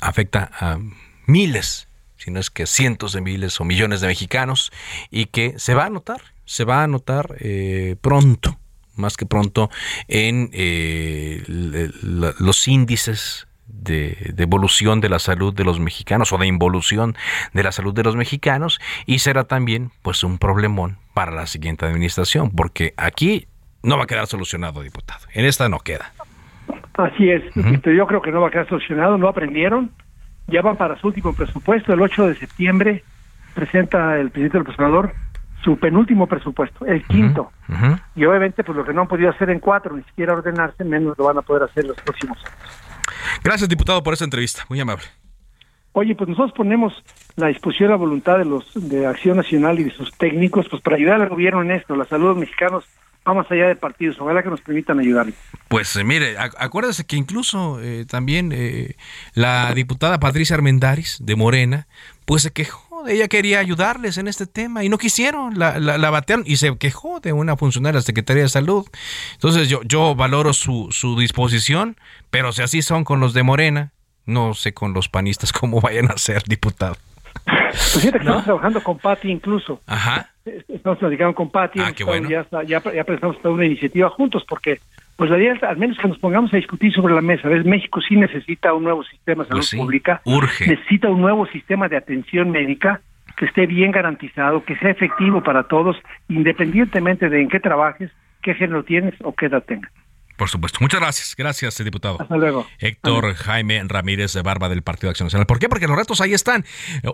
afecta 0.00 0.50
a 0.58 0.78
miles, 1.26 1.88
si 2.16 2.30
no 2.30 2.40
es 2.40 2.50
que 2.50 2.66
cientos 2.66 3.12
de 3.12 3.20
miles 3.20 3.60
o 3.60 3.64
millones 3.64 4.00
de 4.00 4.08
mexicanos 4.08 4.72
y 5.10 5.26
que 5.26 5.58
se 5.58 5.74
va 5.74 5.86
a 5.86 5.90
notar, 5.90 6.20
se 6.44 6.64
va 6.64 6.82
a 6.82 6.86
notar 6.88 7.36
eh, 7.38 7.96
pronto, 8.00 8.58
más 8.96 9.16
que 9.16 9.24
pronto, 9.24 9.70
en 10.08 10.50
eh, 10.52 11.42
los 12.02 12.68
índices 12.68 13.46
de, 13.82 14.34
evolución 14.38 15.00
de 15.00 15.08
la 15.08 15.18
salud 15.18 15.54
de 15.54 15.64
los 15.64 15.80
mexicanos 15.80 16.32
o 16.32 16.38
de 16.38 16.46
involución 16.46 17.16
de 17.52 17.62
la 17.62 17.72
salud 17.72 17.94
de 17.94 18.02
los 18.02 18.16
mexicanos 18.16 18.80
y 19.06 19.20
será 19.20 19.44
también 19.44 19.90
pues 20.02 20.24
un 20.24 20.38
problemón 20.38 20.98
para 21.14 21.32
la 21.32 21.46
siguiente 21.46 21.86
administración 21.86 22.50
porque 22.50 22.94
aquí 22.96 23.46
no 23.82 23.96
va 23.96 24.04
a 24.04 24.06
quedar 24.06 24.26
solucionado 24.26 24.82
diputado. 24.82 25.26
En 25.32 25.44
esta 25.44 25.68
no 25.68 25.78
queda. 25.78 26.12
Así 26.94 27.30
es 27.30 27.42
yo 27.54 28.06
creo 28.06 28.22
que 28.22 28.30
no 28.30 28.40
va 28.40 28.48
a 28.48 28.50
quedar 28.50 28.68
solucionado 28.68 29.18
no 29.18 29.28
aprendieron. 29.28 29.90
Ya 30.48 30.62
van 30.62 30.76
para 30.76 30.98
su 31.00 31.06
último 31.06 31.32
presupuesto 31.32 31.92
el 31.92 32.00
8 32.00 32.28
de 32.28 32.34
septiembre 32.34 33.04
presenta 33.54 34.18
el 34.18 34.30
presidente 34.30 34.58
del 34.58 34.66
observador 34.66 35.14
su 35.62 35.78
penúltimo 35.78 36.26
presupuesto, 36.26 36.86
el 36.86 37.04
quinto. 37.04 37.52
Y 38.16 38.24
obviamente, 38.24 38.64
pues 38.64 38.76
lo 38.76 38.84
que 38.84 38.92
no 38.92 39.02
han 39.02 39.08
podido 39.08 39.30
hacer 39.30 39.50
en 39.50 39.60
cuatro, 39.60 39.94
ni 39.96 40.02
siquiera 40.04 40.34
ordenarse, 40.34 40.84
menos 40.84 41.16
lo 41.18 41.24
van 41.24 41.38
a 41.38 41.42
poder 41.42 41.64
hacer 41.64 41.84
los 41.84 41.96
próximos 41.98 42.38
años. 42.38 42.89
Gracias, 43.42 43.68
diputado, 43.68 44.02
por 44.02 44.14
esta 44.14 44.24
entrevista. 44.24 44.64
Muy 44.68 44.80
amable. 44.80 45.04
Oye, 45.92 46.14
pues 46.14 46.28
nosotros 46.28 46.52
ponemos 46.56 46.92
la 47.36 47.48
disposición 47.48 47.88
y 47.88 47.90
la 47.90 47.96
voluntad 47.96 48.38
de 48.38 48.44
los 48.44 48.70
de 48.74 49.06
Acción 49.06 49.36
Nacional 49.36 49.80
y 49.80 49.84
de 49.84 49.90
sus 49.90 50.12
técnicos, 50.12 50.68
pues 50.68 50.80
para 50.82 50.96
ayudar 50.96 51.20
al 51.20 51.28
gobierno 51.28 51.62
en 51.62 51.72
esto. 51.72 51.96
La 51.96 52.04
salud 52.04 52.26
de 52.26 52.28
los 52.30 52.38
mexicanos 52.38 52.84
vamos 53.24 53.50
allá 53.50 53.66
de 53.66 53.76
partidos. 53.76 54.20
Ojalá 54.20 54.42
que 54.42 54.50
nos 54.50 54.60
permitan 54.60 54.98
ayudarles. 54.98 55.34
Pues 55.68 55.94
eh, 55.96 56.04
mire, 56.04 56.36
acuérdese 56.38 57.04
que 57.04 57.16
incluso 57.16 57.80
eh, 57.80 58.04
también 58.08 58.52
eh, 58.52 58.96
la 59.34 59.72
diputada 59.74 60.20
Patricia 60.20 60.54
Armendaris 60.56 61.18
de 61.20 61.36
Morena, 61.36 61.86
pues 62.24 62.42
se 62.42 62.52
quejó. 62.52 62.89
Ella 63.08 63.28
quería 63.28 63.58
ayudarles 63.58 64.18
en 64.18 64.28
este 64.28 64.46
tema 64.46 64.84
y 64.84 64.88
no 64.88 64.98
quisieron, 64.98 65.58
la, 65.58 65.78
la, 65.78 66.10
batearon 66.10 66.44
y 66.46 66.56
se 66.56 66.76
quejó 66.78 67.20
de 67.20 67.32
una 67.32 67.56
funcionaria 67.56 67.96
de 67.96 68.02
la 68.02 68.06
Secretaría 68.06 68.42
de 68.42 68.48
Salud. 68.48 68.86
Entonces 69.34 69.68
yo, 69.68 69.82
yo 69.84 70.14
valoro 70.14 70.52
su, 70.52 70.88
su 70.90 71.18
disposición, 71.18 71.96
pero 72.30 72.52
si 72.52 72.62
así 72.62 72.82
son 72.82 73.04
con 73.04 73.20
los 73.20 73.34
de 73.34 73.42
Morena, 73.42 73.92
no 74.26 74.54
sé 74.54 74.72
con 74.74 74.92
los 74.92 75.08
panistas 75.08 75.52
cómo 75.60 75.80
vayan 75.80 76.10
a 76.10 76.18
ser 76.18 76.44
diputados. 76.44 76.98
Pues 77.44 78.00
fíjate 78.00 78.18
que 78.18 78.24
estamos 78.24 78.44
trabajando 78.44 78.82
con 78.82 78.98
Pati 78.98 79.30
incluso. 79.30 79.80
Ajá. 79.86 80.28
Estamos 80.68 80.98
platicando 80.98 81.34
con 81.34 81.50
Pati. 81.50 81.80
Ah, 81.80 81.92
qué 81.94 82.04
bueno. 82.04 82.28
ya, 82.28 82.46
ya, 82.64 82.82
ya, 82.82 83.04
presentamos 83.04 83.40
toda 83.40 83.54
una 83.54 83.66
iniciativa 83.66 84.08
juntos 84.10 84.44
porque 84.48 84.80
pues 85.16 85.30
la 85.30 85.38
idea 85.38 85.54
al 85.68 85.76
menos 85.76 85.98
que 85.98 86.08
nos 86.08 86.18
pongamos 86.18 86.52
a 86.52 86.56
discutir 86.56 86.92
sobre 86.92 87.14
la 87.14 87.20
mesa. 87.20 87.48
¿ves? 87.48 87.64
México 87.64 88.00
sí 88.00 88.16
necesita 88.16 88.72
un 88.74 88.84
nuevo 88.84 89.04
sistema 89.04 89.44
de 89.44 89.48
salud 89.48 89.58
Pues 89.60 89.68
sí, 89.68 89.76
pública. 89.76 90.20
urge. 90.24 90.66
Necesita 90.66 91.08
un 91.08 91.20
nuevo 91.20 91.46
sistema 91.46 91.88
de 91.88 91.96
atención 91.96 92.50
médica 92.50 93.00
que 93.36 93.46
esté 93.46 93.66
bien 93.66 93.90
garantizado, 93.92 94.64
que 94.64 94.76
sea 94.76 94.90
efectivo 94.90 95.42
para 95.42 95.64
todos, 95.64 95.96
independientemente 96.28 97.28
de 97.28 97.40
en 97.42 97.48
qué 97.48 97.60
trabajes, 97.60 98.10
qué 98.42 98.54
género 98.54 98.82
tienes 98.84 99.14
o 99.22 99.34
qué 99.34 99.46
edad 99.46 99.62
tengas. 99.62 99.92
Por 100.40 100.48
supuesto. 100.48 100.78
Muchas 100.80 101.00
gracias. 101.00 101.34
Gracias, 101.36 101.84
diputado. 101.84 102.16
Hasta 102.18 102.34
luego. 102.34 102.66
Héctor 102.78 103.34
Jaime 103.34 103.82
Ramírez 103.84 104.32
de 104.32 104.40
Barba 104.40 104.70
del 104.70 104.80
Partido 104.80 105.08
de 105.08 105.10
Acción 105.10 105.26
Nacional. 105.26 105.44
¿Por 105.44 105.58
qué? 105.58 105.68
Porque 105.68 105.86
los 105.86 105.98
retos 105.98 106.22
ahí 106.22 106.32
están. 106.32 106.64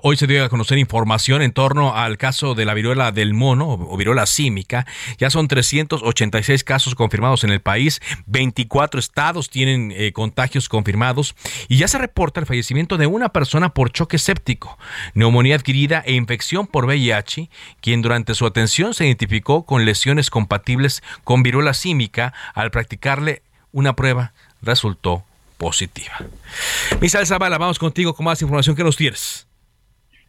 Hoy 0.05 0.17
se 0.17 0.29
dio 0.29 0.45
a 0.45 0.49
conocer 0.49 0.79
información 0.79 1.43
en 1.43 1.51
torno 1.51 1.97
al 1.97 2.19
caso 2.19 2.55
de 2.55 2.65
la 2.65 2.73
viruela 2.73 3.11
del 3.11 3.35
mono 3.35 3.69
o 3.69 3.97
viruela 3.97 4.27
símica. 4.27 4.87
Ya 5.19 5.29
son 5.29 5.49
386 5.49 6.63
casos 6.63 6.95
confirmados 6.95 7.43
en 7.43 7.51
el 7.51 7.61
país. 7.61 8.01
24 8.27 9.01
estados 9.01 9.51
tienen 9.51 9.93
eh, 9.97 10.13
contagios 10.13 10.69
confirmados. 10.69 11.35
Y 11.67 11.79
ya 11.79 11.89
se 11.89 11.99
reporta 11.99 12.39
el 12.39 12.47
fallecimiento 12.47 12.97
de 12.97 13.09
una 13.09 13.31
persona 13.31 13.75
por 13.75 13.91
choque 13.91 14.19
séptico, 14.19 14.79
neumonía 15.15 15.57
adquirida 15.57 16.01
e 16.07 16.13
infección 16.13 16.69
por 16.69 16.85
VIH, 16.85 17.51
quien 17.81 18.03
durante 18.03 18.37
su 18.37 18.47
atención 18.47 18.95
se 18.95 19.05
identificó 19.05 19.67
con 19.67 19.85
lesiones 19.85 20.31
compatibles 20.31 21.03
con 21.25 21.43
viruela 21.43 21.75
símica 21.75 22.33
al 22.55 22.71
practicar 22.71 23.16
una 23.73 23.95
prueba 23.95 24.33
resultó 24.63 25.25
positiva. 25.59 26.15
Misael 27.01 27.27
Zavala, 27.27 27.59
vamos 27.59 27.79
contigo 27.79 28.15
con 28.15 28.25
más 28.25 28.41
información 28.43 28.77
que 28.77 28.85
nos 28.85 28.97
tienes. 28.97 29.47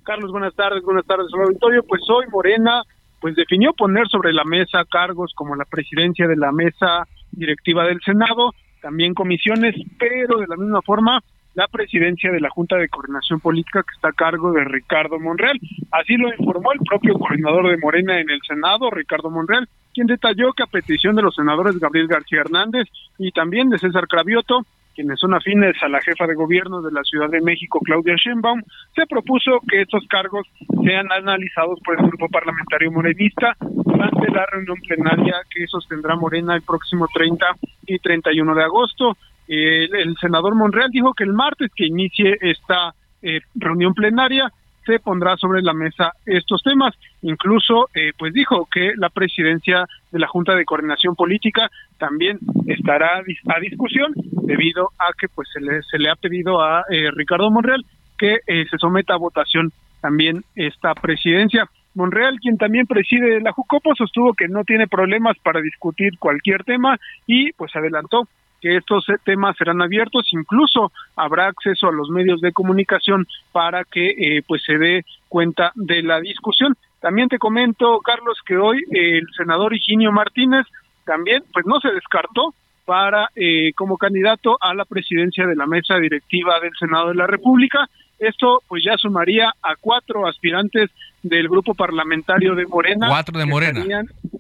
Carlos, 0.04 0.32
buenas 0.32 0.56
tardes, 0.56 0.84
buenas 0.84 1.06
tardes 1.06 1.28
al 1.34 1.42
auditorio. 1.42 1.84
Pues 1.84 2.02
hoy 2.10 2.26
Morena 2.32 2.84
pues 3.20 3.36
definió 3.36 3.74
poner 3.74 4.08
sobre 4.08 4.32
la 4.32 4.44
mesa 4.44 4.86
cargos 4.90 5.34
como 5.36 5.56
la 5.56 5.66
presidencia 5.66 6.28
de 6.28 6.36
la 6.36 6.52
mesa 6.52 7.08
directiva 7.32 7.86
del 7.86 8.00
Senado, 8.02 8.54
también 8.82 9.14
comisiones, 9.14 9.76
pero 9.98 10.38
de 10.38 10.48
la 10.48 10.56
misma 10.56 10.82
forma 10.82 11.22
la 11.56 11.68
presidencia 11.68 12.32
de 12.32 12.40
la 12.40 12.52
Junta 12.52 12.78
de 12.78 12.88
Coordinación 12.88 13.40
Política 13.40 13.82
que 13.82 13.96
está 13.96 14.10
a 14.10 14.14
cargo 14.14 14.52
de 14.52 14.64
Ricardo 14.64 15.20
Monreal. 15.20 15.60
Así 15.92 16.16
lo 16.16 16.30
informó 16.30 16.72
el 16.72 16.80
propio 16.88 17.16
coordinador 17.16 17.70
de 17.70 17.78
Morena 17.78 18.20
en 18.20 18.30
el 18.30 18.40
Senado, 18.48 18.92
Ricardo 18.92 19.32
Monreal, 19.32 19.68
quien 19.98 20.06
detalló 20.06 20.54
que 20.54 20.62
a 20.62 20.68
petición 20.68 21.16
de 21.16 21.24
los 21.24 21.34
senadores 21.34 21.80
Gabriel 21.80 22.08
García 22.08 22.42
Hernández 22.42 22.88
y 23.18 23.32
también 23.32 23.68
de 23.70 23.80
César 23.80 24.08
Cravioto, 24.08 24.60
quienes 24.94 25.20
son 25.20 25.34
afines 25.34 25.76
a 25.82 25.90
la 25.90 26.00
jefa 26.02 26.28
de 26.28 26.36
gobierno 26.36 26.84
de 26.84 26.92
la 26.92 27.02
Ciudad 27.02 27.28
de 27.32 27.42
México, 27.42 27.80
Claudia 27.84 28.14
Sheinbaum, 28.16 28.62
se 28.94 29.08
propuso 29.08 29.60
que 29.68 29.82
estos 29.82 30.06
cargos 30.08 30.46
sean 30.86 31.12
analizados 31.12 31.80
por 31.84 32.00
el 32.00 32.06
grupo 32.06 32.30
parlamentario 32.30 32.92
morenista 32.92 33.58
durante 33.60 34.30
la 34.30 34.46
reunión 34.46 34.78
plenaria 34.88 35.34
que 35.50 35.66
sostendrá 35.66 36.16
Morena 36.16 36.54
el 36.54 36.62
próximo 36.62 37.08
30 37.12 37.48
y 37.88 37.98
31 37.98 38.54
de 38.54 38.64
agosto. 38.64 39.18
El, 39.48 40.16
senador 40.22 40.54
Monreal 40.54 40.92
dijo 40.92 41.16
que 41.16 41.24
el 41.24 41.34
martes 41.34 41.72
que 41.76 41.88
inicie 41.88 42.38
esta 42.40 42.94
eh, 43.24 43.40
reunión 43.56 43.96
plenaria 43.96 44.52
se 44.88 45.00
pondrá 45.00 45.38
sobre 45.38 45.62
la 45.62 45.74
mesa 45.74 46.14
estos 46.26 46.64
temas. 46.64 46.96
Incluso, 47.22 47.90
eh, 47.94 48.14
pues 48.18 48.34
dijo 48.34 48.68
que 48.72 48.94
la 48.96 49.10
presidencia 49.10 49.86
de 50.12 50.20
la 50.20 50.28
Junta 50.28 50.56
de 50.56 50.66
Coordinación 50.66 51.16
Política 51.16 51.70
también 52.00 52.40
estará 52.66 53.18
a 53.18 53.60
discusión 53.60 54.14
debido 54.44 54.90
a 54.98 55.12
que 55.20 55.28
pues 55.28 55.50
se 55.54 55.60
le, 55.60 55.84
se 55.84 56.00
le 56.00 56.10
ha 56.10 56.16
pedido 56.16 56.62
a 56.64 56.86
eh, 56.90 57.12
Ricardo 57.12 57.52
Monreal 57.52 57.86
que 58.18 58.40
eh, 58.48 58.66
se 58.70 58.78
someta 58.78 59.14
a 59.14 59.18
votación 59.18 59.72
también 60.02 60.44
esta 60.56 60.96
presidencia. 60.96 61.70
Monreal, 61.94 62.40
quien 62.40 62.58
también 62.58 62.86
preside 62.86 63.42
la 63.42 63.52
Jucopo, 63.52 63.94
sostuvo 63.96 64.34
que 64.34 64.48
no 64.48 64.64
tiene 64.64 64.88
problemas 64.88 65.36
para 65.44 65.62
discutir 65.62 66.18
cualquier 66.20 66.64
tema 66.64 66.98
y 67.26 67.52
pues 67.54 67.76
adelantó 67.76 68.28
que 68.62 68.78
estos 68.78 69.06
temas 69.24 69.56
serán 69.58 69.82
abiertos, 69.82 70.28
incluso 70.32 70.92
habrá 71.16 71.48
acceso 71.48 71.88
a 71.88 71.92
los 71.92 72.10
medios 72.10 72.42
de 72.42 72.52
comunicación 72.52 73.28
para 73.52 73.84
que 73.84 74.10
eh, 74.10 74.44
pues 74.48 74.64
se 74.66 74.78
dé 74.78 75.06
cuenta 75.30 75.72
de 75.76 76.02
la 76.04 76.20
discusión. 76.20 76.76
También 77.00 77.30
te 77.30 77.38
comento, 77.38 78.00
Carlos, 78.00 78.40
que 78.46 78.58
hoy 78.58 78.80
eh, 78.92 79.20
el 79.20 79.28
senador 79.36 79.76
Higinio 79.76 80.12
Martínez 80.12 80.66
también 81.06 81.44
pues 81.54 81.66
no 81.66 81.80
se 81.80 81.90
descartó 81.90 82.54
para 82.86 83.30
eh, 83.36 83.74
como 83.76 83.98
candidato 83.98 84.58
a 84.62 84.74
la 84.74 84.86
presidencia 84.86 85.46
de 85.46 85.56
la 85.56 85.68
mesa 85.68 85.98
directiva 85.98 86.60
del 86.60 86.72
Senado 86.80 87.10
de 87.10 87.16
la 87.16 87.28
República. 87.28 87.88
Esto 88.18 88.64
pues 88.68 88.84
ya 88.84 88.98
sumaría 88.98 89.50
a 89.62 89.76
cuatro 89.80 90.28
aspirantes 90.28 90.90
del 91.22 91.48
grupo 91.50 91.76
parlamentario 91.76 92.56
de 92.56 92.66
Morena. 92.66 93.08
Cuatro 93.10 93.38
de 93.38 93.46
Morena. 93.46 93.84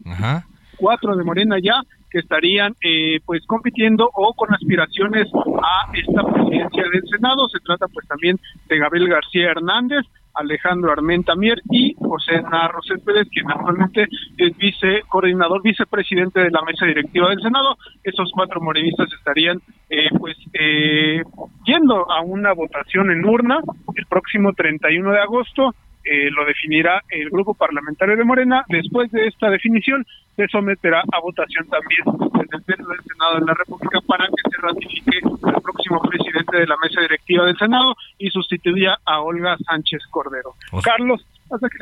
Ajá. 0.06 0.46
cuatro 0.78 1.16
de 1.16 1.24
Morena 1.24 1.58
ya 1.62 1.82
que 2.10 2.20
estarían 2.20 2.74
eh, 2.82 3.20
pues 3.26 3.46
compitiendo 3.46 4.10
o 4.13 4.34
con 4.34 4.54
aspiraciones 4.54 5.28
a 5.34 5.91
esta 5.93 6.24
presidencia 6.24 6.84
del 6.91 7.04
Senado. 7.10 7.48
Se 7.50 7.60
trata 7.60 7.88
pues 7.88 8.08
también 8.08 8.39
de 8.67 8.78
Gabriel 8.78 9.10
García 9.10 9.52
Hernández, 9.52 10.06
Alejandro 10.38 10.91
Armenta 10.91 11.36
Mier 11.36 11.60
y 11.72 11.96
José 12.00 12.41
Narro 12.41 12.82
Céspedes, 12.84 13.28
quien 13.30 13.50
actualmente 13.50 14.08
es 14.38 14.56
vice 14.58 15.02
coordinador, 15.08 15.62
vicepresidente 15.63 16.41
de 16.41 16.52
la 16.52 16.62
mesa 16.62 16.86
directiva 16.86 17.30
del 17.30 17.41
Senado. 17.41 17.78
Esos 18.04 18.32
cuatro 18.34 18.62
morenistas 18.62 19.08
estarían 19.17 19.60
eh, 19.89 20.10
pues 20.20 20.38
eh, 20.54 21.24
yendo 21.65 22.10
a 22.12 22.22
una 22.22 22.54
votación 22.54 23.12
en 23.12 23.26
urna 23.26 23.60
el 23.96 24.06
próximo 24.06 24.54
31 24.54 25.12
de 25.12 25.20
agosto. 25.20 25.74
Eh, 26.10 26.30
lo 26.32 26.46
definirá 26.46 27.04
el 27.10 27.30
grupo 27.30 27.54
parlamentario 27.54 28.15
de 28.15 28.24
Morena. 28.24 28.63
Después 28.70 29.12
de 29.12 29.28
esta 29.28 29.50
definición, 29.50 30.06
se 30.36 30.48
someterá 30.48 31.04
a 31.12 31.20
votación 31.20 31.67
también 31.67 32.04
desde 32.34 32.56
el 32.58 32.63
Pleno 32.63 32.88
del 32.89 33.00
Senado 33.04 33.39
de 33.39 33.46
la 33.46 33.54
República 33.54 34.00
para 34.08 34.26
que 34.28 34.50
se 34.50 34.62
ratifique 34.62 35.17
el 35.17 35.62
próximo 35.62 36.02
presidente 36.02 36.58
de 36.58 36.67
la 36.67 36.76
mesa 36.82 37.02
directiva 37.02 37.46
del 37.46 37.58
Senado 37.58 37.96
y 38.17 38.30
sustituya 38.30 38.98
a 39.06 39.20
Olga 39.22 39.58
Sánchez 39.65 40.02
Cordero. 40.10 40.56
O 40.72 40.82
sea- 40.82 40.93
Carlos, 40.93 41.26
hasta 41.50 41.67
que. 41.70 41.78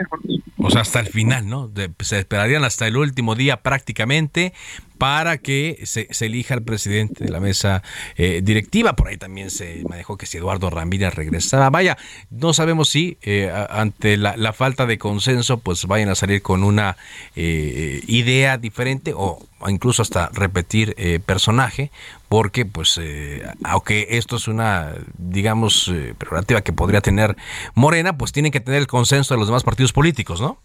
O 0.58 0.70
sea, 0.70 0.82
hasta 0.82 1.00
el 1.02 1.08
final, 1.08 1.48
¿no? 1.48 1.68
De- 1.68 1.92
se 2.00 2.20
esperarían 2.20 2.64
hasta 2.64 2.88
el 2.88 2.98
último 2.98 3.36
día 3.36 3.58
prácticamente 3.58 4.54
para 4.98 5.38
que 5.38 5.80
se, 5.84 6.08
elija 6.22 6.54
el 6.54 6.64
presidente 6.64 7.24
de 7.24 7.32
la 7.32 7.40
mesa 7.40 7.84
eh, 8.16 8.42
directiva. 8.44 8.96
Por 8.96 9.10
ahí 9.10 9.18
también 9.18 9.50
se 9.50 9.84
manejó 9.88 10.18
que 10.18 10.26
si 10.26 10.38
Eduardo 10.38 10.70
Ramírez 10.70 11.14
regresaba. 11.14 11.70
Vaya, 11.70 11.98
no 12.30 12.54
sabemos 12.54 12.90
si 12.90 13.18
eh, 13.22 13.52
ante 13.70 14.18
la, 14.18 14.36
la 14.38 14.54
falta 14.54 14.86
de 14.86 14.98
consenso, 14.98 15.60
pues 15.60 15.86
vayan 15.86 16.10
a 16.10 16.16
salir 16.16 16.42
con 16.42 16.64
una 16.64 16.98
eh, 17.36 18.02
idea 18.08 18.58
diferente 18.58 19.14
o 19.16 19.40
incluso 19.68 20.02
hasta 20.02 20.30
repetir 20.34 20.94
eh, 20.98 21.20
personaje, 21.20 21.92
porque 22.30 22.66
pues 22.66 23.00
eh, 23.02 23.44
aunque 23.64 24.08
esto 24.12 24.36
es 24.36 24.48
una, 24.48 24.94
digamos, 25.18 25.88
eh, 25.88 26.14
prerrogativa 26.18 26.62
que 26.62 26.74
podría 26.74 27.02
tener 27.02 27.36
Morena, 27.74 28.18
pues 28.18 28.32
tienen 28.32 28.52
que 28.52 28.60
tener 28.60 28.80
el 28.80 28.88
consenso 28.88 29.34
de 29.34 29.40
los 29.40 29.48
demás 29.48 29.64
partidos 29.64 29.94
políticos, 29.94 30.42
¿no? 30.42 30.58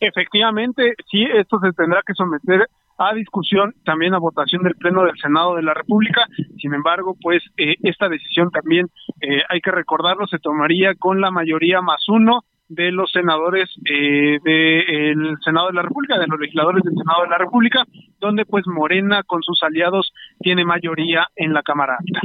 Efectivamente, 0.00 0.94
sí, 1.10 1.24
esto 1.34 1.60
se 1.60 1.72
tendrá 1.72 2.02
que 2.04 2.14
someter 2.14 2.68
a 2.98 3.14
discusión, 3.14 3.74
también 3.84 4.14
a 4.14 4.18
votación 4.18 4.62
del 4.62 4.74
Pleno 4.76 5.04
del 5.04 5.16
Senado 5.18 5.56
de 5.56 5.62
la 5.62 5.74
República. 5.74 6.26
Sin 6.60 6.74
embargo, 6.74 7.16
pues 7.20 7.42
eh, 7.56 7.76
esta 7.82 8.08
decisión 8.08 8.50
también, 8.50 8.88
eh, 9.20 9.42
hay 9.48 9.60
que 9.60 9.70
recordarlo, 9.70 10.26
se 10.26 10.38
tomaría 10.38 10.94
con 10.94 11.20
la 11.20 11.30
mayoría 11.30 11.80
más 11.80 12.08
uno 12.08 12.44
de 12.68 12.90
los 12.90 13.10
senadores 13.12 13.68
eh, 13.84 14.38
del 14.42 15.36
Senado 15.44 15.68
de 15.68 15.74
la 15.74 15.82
República, 15.82 16.18
de 16.18 16.26
los 16.26 16.40
legisladores 16.40 16.82
del 16.84 16.94
Senado 16.94 17.22
de 17.22 17.28
la 17.28 17.38
República, 17.38 17.84
donde 18.18 18.46
pues 18.46 18.66
Morena 18.66 19.22
con 19.24 19.42
sus 19.42 19.62
aliados 19.62 20.12
tiene 20.40 20.64
mayoría 20.64 21.26
en 21.36 21.52
la 21.52 21.62
Cámara 21.62 21.98
Alta. 21.98 22.20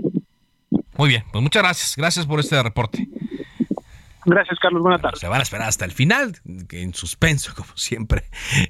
Muy 0.97 1.09
bien, 1.09 1.23
pues 1.31 1.43
muchas 1.43 1.63
gracias. 1.63 1.95
Gracias 1.97 2.25
por 2.25 2.39
este 2.39 2.61
reporte. 2.63 3.07
Gracias, 4.27 4.59
Carlos. 4.59 4.81
Buenas 4.81 5.01
tardes. 5.01 5.21
Se 5.21 5.27
van 5.29 5.39
a 5.39 5.43
esperar 5.43 5.69
hasta 5.69 5.85
el 5.85 5.93
final, 5.93 6.35
en 6.71 6.93
suspenso, 6.93 7.53
como 7.55 7.69
siempre. 7.75 8.25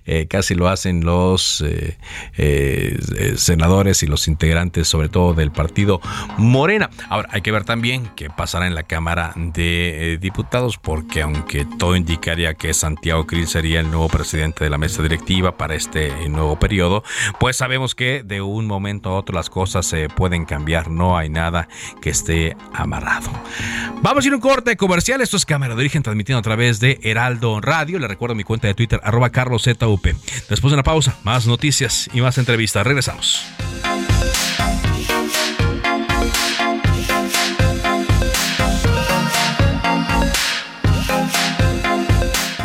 Eh, 0.05 0.27
casi 0.27 0.53
lo 0.53 0.67
hacen 0.67 1.03
los 1.03 1.61
eh, 1.61 1.97
eh, 2.37 3.33
senadores 3.37 4.03
y 4.03 4.05
los 4.05 4.27
integrantes, 4.27 4.87
sobre 4.87 5.09
todo 5.09 5.33
del 5.33 5.51
partido 5.51 5.99
Morena. 6.37 6.91
Ahora, 7.09 7.29
hay 7.31 7.41
que 7.41 7.51
ver 7.51 7.63
también 7.63 8.11
qué 8.15 8.29
pasará 8.29 8.67
en 8.67 8.75
la 8.75 8.83
Cámara 8.83 9.33
de 9.35 10.19
Diputados, 10.21 10.77
porque 10.77 11.23
aunque 11.23 11.65
todo 11.79 11.95
indicaría 11.95 12.53
que 12.53 12.75
Santiago 12.75 13.25
Krill 13.25 13.47
sería 13.47 13.79
el 13.79 13.89
nuevo 13.89 14.09
presidente 14.09 14.63
de 14.63 14.69
la 14.69 14.77
mesa 14.77 15.01
directiva 15.01 15.57
para 15.57 15.73
este 15.73 16.29
nuevo 16.29 16.59
periodo, 16.59 17.03
pues 17.39 17.57
sabemos 17.57 17.95
que 17.95 18.21
de 18.21 18.41
un 18.41 18.67
momento 18.67 19.09
a 19.09 19.13
otro 19.15 19.35
las 19.35 19.49
cosas 19.49 19.87
se 19.87 20.07
pueden 20.07 20.45
cambiar. 20.45 20.91
No 20.91 21.17
hay 21.17 21.29
nada 21.29 21.67
que 21.99 22.11
esté 22.11 22.55
amarrado. 22.73 23.31
Vamos 24.03 24.23
a 24.23 24.27
ir 24.27 24.33
a 24.33 24.35
un 24.35 24.41
corte 24.41 24.77
comercial. 24.77 25.21
Esto 25.21 25.37
es 25.37 25.46
Cámara 25.47 25.73
de 25.73 25.79
Origen 25.79 26.03
transmitiendo 26.03 26.39
a 26.39 26.43
través 26.43 26.79
de 26.79 26.99
Heraldo 27.01 27.59
Radio. 27.61 27.97
Le 27.97 28.07
recuerdo 28.07 28.35
mi 28.35 28.43
cuenta 28.43 28.67
de 28.67 28.75
Twitter, 28.75 28.99
arroba 29.03 29.31
carloszup. 29.31 30.05
Después 30.49 30.71
de 30.71 30.73
una 30.73 30.83
pausa, 30.83 31.17
más 31.23 31.47
noticias 31.47 32.09
y 32.13 32.21
más 32.21 32.37
entrevistas. 32.37 32.85
Regresamos. 32.85 33.47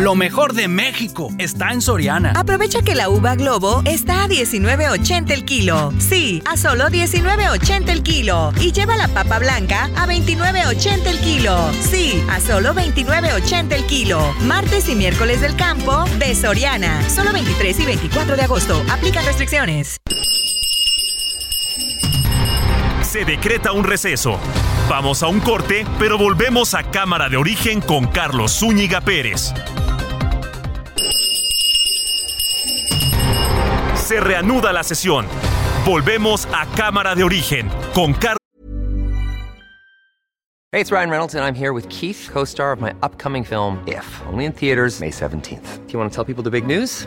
Lo 0.03 0.17
mejor 0.17 0.53
de 0.55 0.67
México 0.67 1.29
está 1.39 1.71
en 1.71 1.81
Soriana. 1.81 2.33
Aprovecha 2.35 2.83
que 2.83 2.97
la 2.97 3.09
uva 3.09 3.37
Globo 3.37 3.83
está 3.85 4.25
a 4.25 4.29
19.80 4.29 5.31
el 5.31 5.45
kilo. 5.45 5.93
Sí, 6.01 6.43
a 6.45 6.57
solo 6.57 6.89
19.80 6.89 7.89
el 7.89 8.03
kilo. 8.03 8.53
Y 8.61 8.73
lleva 8.73 8.97
la 8.97 9.07
papa 9.07 9.39
blanca 9.39 9.89
a 9.97 10.09
29.80 10.09 11.07
el 11.07 11.21
kilo. 11.21 11.57
Sí, 11.89 12.21
a 12.29 12.41
solo 12.41 12.75
29.80 12.75 13.73
el 13.75 13.87
kilo. 13.87 14.35
Martes 14.41 14.89
y 14.89 14.97
miércoles 14.97 15.41
del 15.41 15.55
campo 15.55 16.05
de 16.19 16.35
Soriana. 16.35 17.09
Solo 17.09 17.33
23 17.33 17.79
y 17.79 17.87
24 17.87 18.35
de 18.35 18.43
agosto. 18.43 18.83
Aplican 18.91 19.25
restricciones. 19.25 19.99
Se 23.03 23.25
decreta 23.25 23.71
un 23.71 23.85
receso. 23.85 24.41
Vamos 24.89 25.23
a 25.23 25.29
un 25.29 25.39
corte, 25.39 25.87
pero 26.01 26.19
volvemos 26.19 26.75
a 26.75 26.83
Cámara 26.83 27.29
de 27.29 27.37
Origen 27.37 27.81
con 27.81 28.09
Carlos 28.09 28.59
Zúñiga 28.59 29.01
Pérez. 29.01 29.55
Se 34.03 34.19
reanuda 34.19 34.73
la 34.73 34.83
sesión. 34.83 35.27
Volvemos 35.87 36.49
a 36.53 36.67
Cámara 36.75 37.15
de 37.15 37.23
Origen 37.23 37.71
con 37.95 38.13
Carlos. 38.13 38.39
Hey, 40.73 40.81
it's 40.81 40.91
Ryan 40.91 41.09
Reynolds, 41.09 41.35
and 41.35 41.45
I'm 41.45 41.55
here 41.55 41.73
with 41.73 41.89
Keith, 41.89 42.29
co 42.33 42.45
star 42.45 42.73
of 42.73 42.81
my 42.81 42.93
upcoming 43.03 43.45
film, 43.45 43.81
If, 43.87 44.05
only 44.27 44.47
in 44.47 44.53
theaters, 44.53 45.01
May 45.01 45.11
17th. 45.11 45.87
Do 45.87 45.93
you 45.93 45.99
want 46.01 46.11
to 46.11 46.15
tell 46.15 46.25
people 46.25 46.43
the 46.43 46.51
big 46.51 46.67
news? 46.67 47.07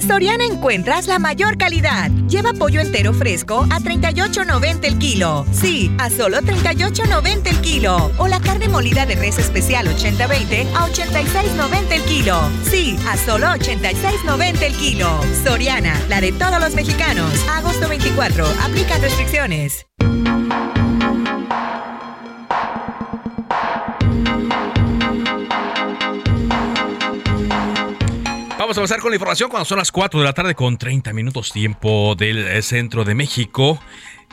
Soriana 0.00 0.44
encuentras 0.44 1.06
la 1.06 1.18
mayor 1.18 1.58
calidad. 1.58 2.10
Lleva 2.28 2.52
pollo 2.52 2.80
entero 2.80 3.12
fresco 3.12 3.66
a 3.70 3.80
38.90 3.80 4.84
el 4.84 4.98
kilo. 4.98 5.46
Sí, 5.52 5.90
a 5.98 6.10
solo 6.10 6.38
38.90 6.38 7.46
el 7.46 7.60
kilo. 7.60 8.10
O 8.18 8.28
la 8.28 8.40
carne 8.40 8.68
molida 8.68 9.06
de 9.06 9.16
res 9.16 9.38
especial 9.38 9.86
80-20 9.86 10.66
a 10.74 10.88
86.90 10.88 11.92
el 11.92 12.02
kilo. 12.02 12.40
Sí, 12.70 12.98
a 13.08 13.16
solo 13.16 13.46
86.90 13.48 14.62
el 14.62 14.74
kilo. 14.74 15.20
Soriana, 15.44 15.98
la 16.08 16.20
de 16.20 16.32
todos 16.32 16.60
los 16.60 16.74
mexicanos. 16.74 17.32
Agosto 17.48 17.88
24. 17.88 18.46
Aplican 18.62 19.02
restricciones. 19.02 19.86
Vamos 28.70 28.78
a 28.78 28.82
pasar 28.82 29.00
con 29.00 29.10
la 29.10 29.16
información 29.16 29.50
cuando 29.50 29.64
son 29.64 29.78
las 29.78 29.90
4 29.90 30.20
de 30.20 30.24
la 30.24 30.32
tarde 30.32 30.54
con 30.54 30.78
30 30.78 31.12
minutos 31.12 31.50
tiempo 31.50 32.14
del 32.14 32.46
eh, 32.46 32.62
centro 32.62 33.04
de 33.04 33.16
México. 33.16 33.82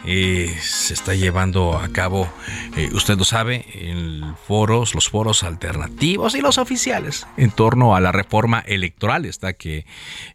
Eh, 0.06 0.56
se 0.62 0.94
está 0.94 1.16
llevando 1.16 1.78
a 1.78 1.90
cabo, 1.90 2.32
eh, 2.78 2.90
usted 2.94 3.18
lo 3.18 3.26
sabe, 3.26 3.66
en 3.74 4.36
foros, 4.36 4.94
los 4.94 5.10
foros 5.10 5.44
alternativos 5.44 6.36
y 6.36 6.42
los 6.42 6.58
oficiales 6.58 7.28
en 7.36 7.52
torno 7.52 7.96
a 7.96 8.00
la 8.00 8.12
reforma 8.12 8.60
electoral, 8.60 9.26
esta 9.26 9.54
que 9.54 9.86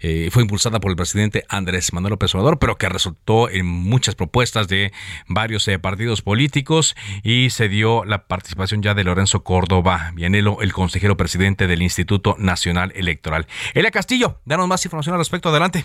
eh, 0.00 0.28
fue 0.32 0.42
impulsada 0.42 0.80
por 0.80 0.90
el 0.90 0.96
presidente 0.96 1.44
Andrés 1.48 1.92
Manuel 1.92 2.10
López 2.12 2.34
Obrador, 2.34 2.58
pero 2.58 2.76
que 2.76 2.88
resultó 2.88 3.48
en 3.48 3.64
muchas 3.64 4.14
propuestas 4.14 4.68
de 4.68 4.92
varios 5.28 5.70
partidos 5.80 6.22
políticos 6.22 6.96
y 7.22 7.50
se 7.50 7.68
dio 7.68 8.04
la 8.04 8.26
participación 8.26 8.82
ya 8.82 8.94
de 8.94 9.04
Lorenzo 9.04 9.44
Córdoba 9.44 10.10
Vianelo, 10.14 10.60
el 10.60 10.72
consejero 10.72 11.16
presidente 11.16 11.66
del 11.66 11.82
Instituto 11.82 12.36
Nacional 12.38 12.92
Electoral. 12.96 13.46
Elia 13.74 13.90
Castillo, 13.90 14.40
danos 14.44 14.68
más 14.68 14.84
información 14.84 15.14
al 15.14 15.20
respecto. 15.20 15.48
Adelante. 15.48 15.84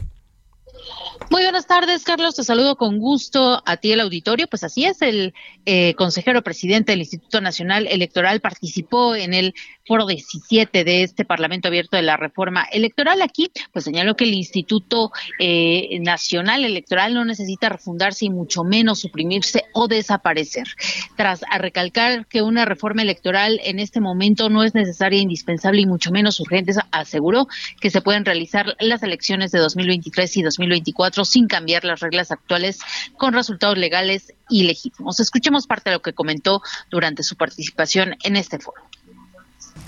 Muy 1.29 1.43
buenas 1.43 1.67
tardes, 1.67 2.03
Carlos. 2.03 2.35
Te 2.35 2.43
saludo 2.43 2.77
con 2.77 2.99
gusto 2.99 3.61
a 3.65 3.77
ti 3.77 3.91
el 3.91 3.99
auditorio. 3.99 4.47
Pues 4.47 4.63
así 4.63 4.85
es, 4.85 5.01
el 5.01 5.33
eh, 5.65 5.93
consejero 5.95 6.41
presidente 6.41 6.91
del 6.91 6.99
Instituto 7.01 7.41
Nacional 7.41 7.87
Electoral 7.87 8.39
participó 8.39 9.15
en 9.15 9.33
el 9.33 9.53
foro 9.87 10.05
17 10.05 10.83
de 10.83 11.03
este 11.03 11.25
Parlamento 11.25 11.69
Abierto 11.69 11.95
de 11.95 12.03
la 12.03 12.17
Reforma 12.17 12.65
Electoral. 12.71 13.21
Aquí, 13.21 13.49
pues 13.71 13.85
señaló 13.85 14.15
que 14.15 14.25
el 14.25 14.33
Instituto 14.33 15.11
eh, 15.39 15.99
Nacional 16.01 16.65
Electoral 16.65 17.13
no 17.13 17.25
necesita 17.25 17.69
refundarse 17.69 18.25
y 18.25 18.29
mucho 18.29 18.63
menos 18.63 18.99
suprimirse 18.99 19.63
o 19.73 19.87
desaparecer. 19.87 20.67
Tras 21.15 21.41
recalcar 21.57 22.27
que 22.27 22.41
una 22.41 22.65
reforma 22.65 23.01
electoral 23.01 23.59
en 23.63 23.79
este 23.79 24.01
momento 24.01 24.49
no 24.49 24.63
es 24.63 24.75
necesaria, 24.75 25.21
indispensable 25.21 25.81
y 25.81 25.85
mucho 25.85 26.11
menos 26.11 26.39
urgente, 26.39 26.73
aseguró 26.91 27.47
que 27.79 27.89
se 27.89 28.01
pueden 28.01 28.25
realizar 28.25 28.75
las 28.79 29.03
elecciones 29.03 29.51
de 29.51 29.59
2023 29.59 30.37
y 30.37 30.41
2024 30.43 31.25
sin 31.25 31.47
cambiar 31.47 31.85
las 31.85 32.01
reglas 32.01 32.31
actuales 32.31 32.79
con 33.17 33.33
resultados 33.33 33.77
legales 33.77 34.33
y 34.49 34.63
legítimos. 34.63 35.19
Escuchemos 35.19 35.67
parte 35.67 35.89
de 35.89 35.95
lo 35.95 36.01
que 36.01 36.13
comentó 36.13 36.61
durante 36.89 37.23
su 37.23 37.35
participación 37.35 38.15
en 38.23 38.35
este 38.35 38.59
foro. 38.59 38.86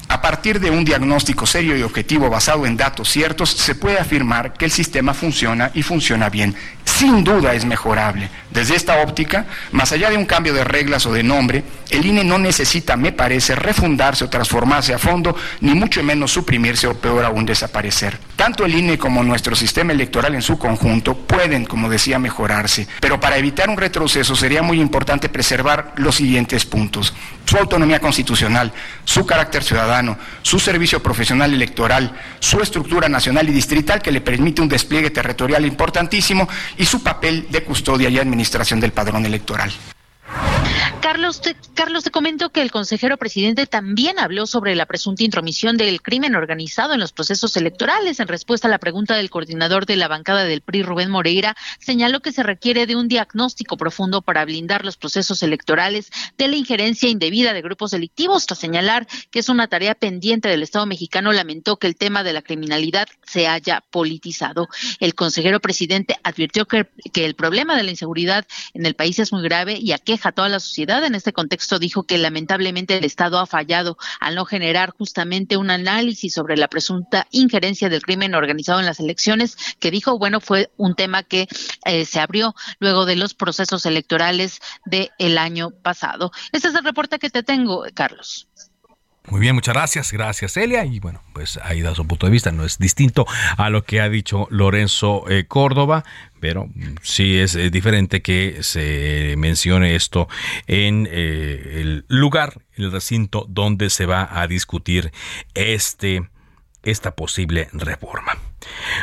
A 0.10 0.22
partir 0.22 0.60
de 0.60 0.72
un 0.72 0.84
diagnóstico 0.84 1.46
serio 1.46 1.78
y 1.78 1.84
objetivo 1.84 2.32
basado 2.32 2.66
en 2.66 2.76
datos 2.76 3.10
ciertos, 3.10 3.52
se 3.52 3.76
puede 3.76 4.00
afirmar 4.00 4.54
que 4.54 4.66
el 4.66 4.72
sistema 4.72 5.14
funciona 5.14 5.70
y 5.76 5.84
funciona 5.84 6.30
bien. 6.30 6.56
Sin 6.84 7.24
duda 7.24 7.54
es 7.54 7.64
mejorable. 7.64 8.30
Desde 8.50 8.76
esta 8.76 9.02
óptica, 9.02 9.46
más 9.72 9.92
allá 9.92 10.10
de 10.10 10.18
un 10.18 10.26
cambio 10.26 10.54
de 10.54 10.64
reglas 10.64 11.06
o 11.06 11.14
de 11.14 11.22
nombre, 11.22 11.64
el 11.92 12.06
INE 12.06 12.24
no 12.24 12.40
necesita, 12.40 12.98
me 12.98 13.12
parece, 13.12 13.56
refundarse 13.56 14.26
o 14.26 14.30
transformarse 14.30 14.94
a 14.94 15.00
fondo, 15.00 15.36
ni 15.62 15.76
mucho 15.76 16.04
menos 16.04 16.32
suprimirse 16.32 16.88
o 16.88 16.96
peor 16.96 17.24
aún 17.24 17.46
desaparecer. 17.46 18.18
Tanto 18.36 18.66
el 18.66 18.74
INE 18.74 18.98
como 18.98 19.24
nuestro 19.24 19.56
sistema 19.56 19.92
electoral 19.94 20.34
en 20.34 20.42
su 20.42 20.58
conjunto 20.58 21.16
pueden, 21.16 21.66
como 21.66 21.90
decía, 21.90 22.18
mejorarse, 22.18 22.88
pero 23.00 23.20
para 23.20 23.38
evitar 23.38 23.70
un 23.70 23.78
retroceso 23.78 24.36
sería 24.36 24.64
muy 24.64 24.82
importante 24.82 25.30
preservar 25.30 25.94
los 25.98 26.16
siguientes 26.16 26.66
puntos. 26.66 27.14
Su 27.46 27.58
autonomía 27.58 28.00
constitucional, 28.00 28.74
su 29.06 29.26
carácter 29.26 29.64
ciudadano, 29.64 29.79
su 30.42 30.60
servicio 30.60 31.02
profesional 31.02 31.54
electoral, 31.54 32.14
su 32.40 32.62
estructura 32.62 33.10
nacional 33.10 33.48
y 33.50 33.54
distrital 33.54 34.02
que 34.02 34.12
le 34.12 34.22
permite 34.22 34.62
un 34.62 34.70
despliegue 34.70 35.10
territorial 35.10 35.66
importantísimo 35.66 36.48
y 36.78 36.86
su 36.86 37.04
papel 37.04 37.48
de 37.50 37.64
custodia 37.64 38.10
y 38.10 38.18
administración 38.18 38.80
del 38.80 38.92
padrón 38.92 39.26
electoral. 39.26 39.72
Carlos, 41.02 41.42
te, 41.42 41.56
Carlos, 41.74 42.04
te 42.04 42.12
comento 42.12 42.50
que 42.50 42.62
el 42.62 42.72
consejero 42.72 43.18
presidente 43.18 43.66
también 43.66 44.20
habló 44.20 44.46
sobre 44.46 44.76
la 44.76 44.86
presunta 44.86 45.24
intromisión 45.24 45.78
del 45.78 46.02
crimen 46.02 46.36
organizado 46.36 46.94
en 46.94 47.00
los 47.00 47.14
procesos 47.14 47.56
electorales. 47.56 48.20
En 48.20 48.28
respuesta 48.28 48.68
a 48.68 48.72
la 48.72 48.80
pregunta 48.80 49.16
del 49.16 49.30
coordinador 49.30 49.86
de 49.86 49.96
la 49.96 50.10
bancada 50.10 50.44
del 50.44 50.62
PRI, 50.62 50.84
Rubén 50.84 51.10
Moreira, 51.10 51.56
señaló 51.80 52.20
que 52.20 52.34
se 52.34 52.44
requiere 52.44 52.86
de 52.86 52.98
un 52.98 53.08
diagnóstico 53.08 53.78
profundo 53.78 54.22
para 54.22 54.44
blindar 54.44 54.84
los 54.84 54.98
procesos 54.98 55.42
electorales 55.42 56.12
de 56.38 56.48
la 56.50 56.58
injerencia 56.58 57.10
indebida 57.10 57.54
de 57.54 57.62
grupos 57.62 57.92
delictivos. 57.92 58.46
Tras 58.46 58.60
señalar 58.60 59.08
que 59.32 59.40
es 59.40 59.48
una 59.48 59.68
tarea 59.68 59.96
pendiente 59.96 60.50
del 60.50 60.64
Estado 60.64 60.86
mexicano, 60.86 61.32
lamentó 61.32 61.78
que 61.78 61.88
el 61.88 61.96
tema 61.96 62.24
de 62.24 62.34
la 62.34 62.42
criminalidad 62.42 63.08
se 63.26 63.48
haya 63.48 63.84
politizado. 63.90 64.68
El 65.00 65.16
consejero 65.16 65.62
presidente 65.62 66.18
advirtió 66.24 66.66
que, 66.66 66.88
el 67.16 67.36
problema 67.36 67.76
de 67.76 67.84
la 67.84 67.92
inseguridad 67.92 68.46
en 68.74 68.86
el 68.86 68.96
país 68.96 69.18
es 69.20 69.32
muy 69.32 69.44
grave 69.44 69.78
y 69.80 69.92
aqueja 69.92 70.19
a 70.26 70.32
toda 70.32 70.50
la 70.50 70.60
sociedad. 70.60 71.04
En 71.04 71.16
este 71.16 71.34
contexto 71.34 71.80
dijo 71.80 72.04
que 72.04 72.18
lamentablemente 72.18 72.98
el 72.98 73.06
Estado 73.06 73.40
ha 73.40 73.46
fallado 73.46 73.98
al 74.20 74.36
no 74.36 74.46
generar 74.46 74.92
justamente 74.98 75.58
un 75.58 75.72
análisis 75.72 76.34
sobre 76.34 76.58
la 76.58 76.68
presunta 76.68 77.28
injerencia 77.32 77.90
del 77.90 78.02
crimen 78.02 78.36
organizado 78.36 78.80
en 78.80 78.86
las 78.86 79.00
elecciones, 79.00 79.58
que 79.80 79.92
dijo, 79.92 80.18
bueno, 80.18 80.40
fue 80.42 80.72
un 80.78 80.96
tema 80.96 81.24
que 81.24 81.48
eh, 81.86 82.06
se 82.06 82.20
abrió 82.20 82.56
luego 82.80 83.06
de 83.06 83.16
los 83.16 83.34
procesos 83.34 83.86
electorales 83.86 84.60
del 84.86 85.38
año 85.38 85.72
pasado. 85.72 86.32
Este 86.52 86.68
es 86.68 86.76
el 86.76 86.84
reporte 86.84 87.20
que 87.20 87.30
te 87.30 87.44
tengo, 87.44 87.86
Carlos. 87.94 88.48
Muy 89.30 89.42
bien, 89.42 89.54
muchas 89.54 89.76
gracias. 89.76 90.12
Gracias, 90.12 90.58
Elia. 90.58 90.86
Y 90.86 91.00
bueno, 91.00 91.22
pues 91.34 91.60
ahí 91.64 91.82
da 91.82 91.94
su 91.94 92.06
punto 92.08 92.26
de 92.26 92.32
vista. 92.32 92.52
No 92.52 92.66
es 92.66 92.80
distinto 92.80 93.28
a 93.58 93.70
lo 93.70 93.84
que 93.84 94.02
ha 94.02 94.10
dicho 94.10 94.48
Lorenzo 94.50 95.30
eh, 95.30 95.46
Córdoba, 95.48 96.04
pero 96.40 96.68
sí 97.04 97.38
es 97.38 97.56
eh, 97.56 97.70
diferente 97.70 98.22
que 98.22 98.58
se 98.62 99.36
mencione 99.38 99.96
esto 99.96 100.28
en 100.66 101.08
eh, 101.12 101.82
el 101.82 102.06
lugar, 102.08 102.62
el 102.74 102.92
recinto 102.92 103.46
donde 103.48 103.92
se 103.92 104.08
va 104.08 104.28
a 104.32 104.48
discutir 104.48 105.12
este 105.54 106.28
esta 106.84 107.16
posible 107.16 107.70
reforma. 107.74 108.38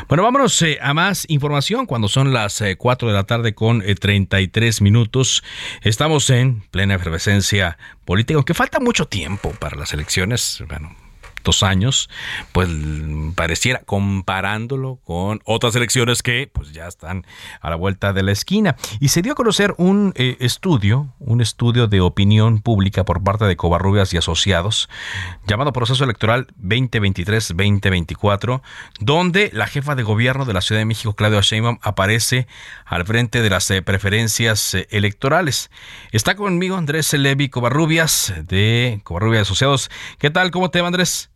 Bueno, 0.09 0.23
vámonos 0.23 0.61
eh, 0.63 0.79
a 0.81 0.95
más 0.95 1.25
información 1.29 1.87
cuando 1.87 2.09
son 2.09 2.33
las 2.33 2.63
4 2.77 3.09
eh, 3.09 3.13
de 3.13 3.17
la 3.17 3.25
tarde 3.25 3.55
con 3.55 3.83
33 3.83 4.81
eh, 4.81 4.85
minutos. 4.85 5.43
Estamos 5.83 6.31
en 6.31 6.61
plena 6.71 6.95
efervescencia 6.95 7.79
política, 8.05 8.37
aunque 8.37 8.55
falta 8.55 8.81
mucho 8.81 9.07
tiempo 9.07 9.51
para 9.59 9.77
las 9.77 9.93
elecciones. 9.93 10.63
Bueno, 10.69 10.95
años, 11.63 12.09
pues 12.53 12.69
pareciera 13.35 13.81
comparándolo 13.85 14.99
con 15.05 15.41
otras 15.45 15.75
elecciones 15.77 16.23
que 16.23 16.51
pues 16.53 16.73
ya 16.73 16.87
están 16.87 17.27
a 17.61 17.71
la 17.71 17.77
vuelta 17.77 18.13
de 18.13 18.23
la 18.23 18.33
esquina. 18.33 18.77
Y 19.01 19.09
se 19.09 19.23
dio 19.23 19.33
a 19.33 19.37
conocer 19.37 19.75
un 19.79 20.13
eh, 20.17 20.37
estudio, 20.41 21.15
un 21.19 21.41
estudio 21.41 21.87
de 21.87 22.01
opinión 22.01 22.61
pública 22.61 23.05
por 23.05 23.23
parte 23.23 23.45
de 23.45 23.57
Covarrubias 23.57 24.13
y 24.13 24.17
Asociados, 24.17 24.89
llamado 25.47 25.73
Proceso 25.73 26.05
Electoral 26.05 26.49
2023-2024, 26.63 28.63
donde 29.01 29.51
la 29.53 29.67
jefa 29.67 29.95
de 29.95 30.03
gobierno 30.03 30.45
de 30.45 30.53
la 30.53 30.61
Ciudad 30.61 30.81
de 30.81 30.87
México, 30.87 31.15
Claudia 31.15 31.41
Sheinbaum, 31.41 31.79
aparece 31.83 32.47
al 32.85 33.07
frente 33.07 33.43
de 33.43 33.51
las 33.51 33.71
eh, 33.71 33.83
preferencias 33.83 34.75
eh, 34.75 34.87
electorales. 34.91 35.71
Está 36.13 36.35
conmigo 36.35 36.77
Andrés 36.77 37.13
Levi 37.13 37.49
Covarrubias 37.49 38.35
de 38.43 39.01
Covarrubias 39.05 39.43
Asociados. 39.43 39.91
¿Qué 40.19 40.31
tal? 40.31 40.51
¿Cómo 40.51 40.71
te 40.71 40.81
va, 40.81 40.89
Andrés? 40.89 41.31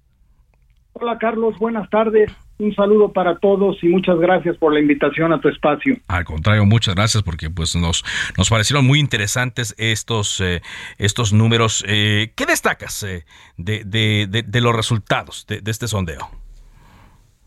Hola 0.92 1.18
Carlos, 1.18 1.58
buenas 1.58 1.88
tardes. 1.88 2.30
Un 2.58 2.74
saludo 2.74 3.12
para 3.12 3.38
todos 3.38 3.82
y 3.82 3.88
muchas 3.88 4.18
gracias 4.18 4.56
por 4.58 4.74
la 4.74 4.80
invitación 4.80 5.32
a 5.32 5.40
tu 5.40 5.48
espacio. 5.48 5.96
Al 6.08 6.24
contrario, 6.24 6.66
muchas 6.66 6.94
gracias 6.94 7.22
porque 7.22 7.48
pues 7.48 7.74
nos, 7.74 8.04
nos 8.36 8.50
parecieron 8.50 8.86
muy 8.86 8.98
interesantes 8.98 9.74
estos, 9.78 10.40
eh, 10.40 10.60
estos 10.98 11.32
números. 11.32 11.84
Eh, 11.88 12.32
¿Qué 12.36 12.44
destacas 12.44 13.02
eh, 13.02 13.24
de, 13.56 13.84
de, 13.84 14.42
de, 14.46 14.60
los 14.60 14.76
resultados 14.76 15.46
de, 15.46 15.60
de 15.62 15.70
este 15.70 15.86
sondeo? 15.86 16.28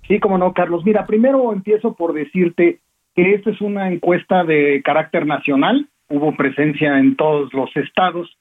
Sí, 0.07 0.19
como 0.19 0.37
no, 0.37 0.53
Carlos. 0.53 0.83
Mira, 0.83 1.05
primero 1.05 1.53
empiezo 1.53 1.93
por 1.93 2.13
decirte 2.13 2.79
que 3.15 3.35
esta 3.35 3.51
es 3.51 3.61
una 3.61 3.91
encuesta 3.91 4.43
de 4.43 4.81
carácter 4.83 5.27
nacional. 5.27 5.89
Hubo 6.09 6.35
presencia 6.35 6.97
en 6.97 7.15
todos 7.15 7.53
los 7.53 7.69
estados. 7.75 8.35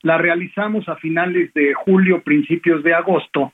La 0.00 0.16
realizamos 0.16 0.88
a 0.88 0.96
finales 0.96 1.52
de 1.54 1.74
julio, 1.74 2.22
principios 2.22 2.82
de 2.82 2.94
agosto 2.94 3.52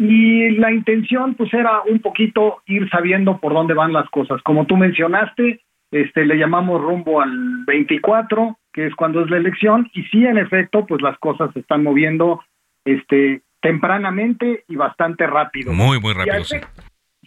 y 0.00 0.48
la 0.52 0.72
intención 0.72 1.34
pues 1.34 1.52
era 1.52 1.82
un 1.82 1.98
poquito 1.98 2.62
ir 2.64 2.88
sabiendo 2.88 3.38
por 3.38 3.52
dónde 3.52 3.74
van 3.74 3.92
las 3.92 4.08
cosas. 4.08 4.40
Como 4.42 4.64
tú 4.64 4.78
mencionaste, 4.78 5.60
este 5.90 6.24
le 6.24 6.38
llamamos 6.38 6.80
rumbo 6.80 7.20
al 7.20 7.64
24, 7.66 8.58
que 8.72 8.86
es 8.86 8.94
cuando 8.94 9.22
es 9.22 9.28
la 9.28 9.36
elección 9.36 9.90
y 9.92 10.04
sí 10.04 10.24
en 10.24 10.38
efecto 10.38 10.86
pues 10.86 11.02
las 11.02 11.18
cosas 11.18 11.52
se 11.52 11.60
están 11.60 11.82
moviendo 11.82 12.40
este 12.86 13.42
tempranamente 13.60 14.64
y 14.68 14.76
bastante 14.76 15.26
rápido. 15.26 15.74
Muy 15.74 16.00
muy 16.00 16.14
rápido. 16.14 16.44
Sí. 16.44 16.56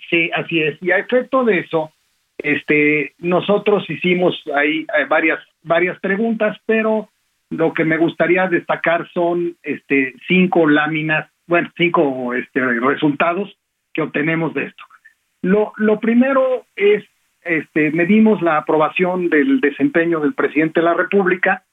sí, 0.09 0.31
así 0.33 0.63
es. 0.63 0.81
Y 0.81 0.89
a 0.89 0.97
efecto 0.97 1.43
de 1.43 1.59
eso, 1.59 1.91
este 2.39 3.13
nosotros 3.19 3.87
hicimos 3.87 4.41
ahí 4.55 4.87
eh, 4.97 5.05
varias 5.07 5.39
varias 5.61 5.99
preguntas, 5.99 6.57
pero 6.65 7.07
lo 7.51 7.71
que 7.71 7.85
me 7.85 7.97
gustaría 7.97 8.47
destacar 8.47 9.07
son 9.13 9.57
este 9.61 10.15
cinco 10.27 10.67
láminas 10.67 11.29
bueno, 11.47 11.69
cinco 11.75 12.33
este, 12.33 12.61
resultados 12.79 13.55
que 13.93 14.01
obtenemos 14.01 14.53
de 14.53 14.65
esto. 14.65 14.83
Lo, 15.41 15.73
lo 15.77 15.99
primero 15.99 16.65
es, 16.75 17.03
este, 17.41 17.91
medimos 17.91 18.41
la 18.41 18.57
aprobación 18.57 19.29
del 19.29 19.59
desempeño 19.59 20.19
del 20.19 20.33
presidente 20.33 20.79
de 20.79 20.85
la 20.85 20.93
República 20.93 21.63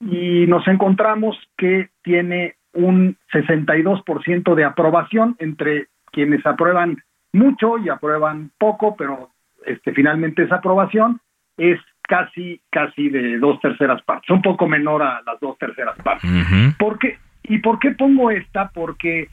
y 0.00 0.46
nos 0.46 0.66
encontramos 0.68 1.36
que 1.56 1.90
tiene 2.02 2.56
un 2.72 3.16
62% 3.32 4.54
de 4.54 4.64
aprobación 4.64 5.36
entre 5.38 5.86
quienes 6.12 6.44
aprueban 6.46 7.02
mucho 7.32 7.78
y 7.78 7.88
aprueban 7.88 8.50
poco, 8.58 8.96
pero 8.96 9.30
este, 9.64 9.92
finalmente 9.92 10.42
esa 10.42 10.56
aprobación 10.56 11.20
es 11.56 11.80
casi, 12.02 12.60
casi 12.70 13.08
de 13.08 13.38
dos 13.38 13.60
terceras 13.60 14.02
partes, 14.02 14.30
un 14.30 14.42
poco 14.42 14.66
menor 14.68 15.02
a 15.02 15.22
las 15.26 15.40
dos 15.40 15.58
terceras 15.58 15.96
partes. 16.02 16.30
¿Por 16.78 16.98
qué? 16.98 17.18
¿Y 17.48 17.58
por 17.58 17.78
qué 17.78 17.92
pongo 17.92 18.30
esta? 18.30 18.70
Porque 18.70 19.28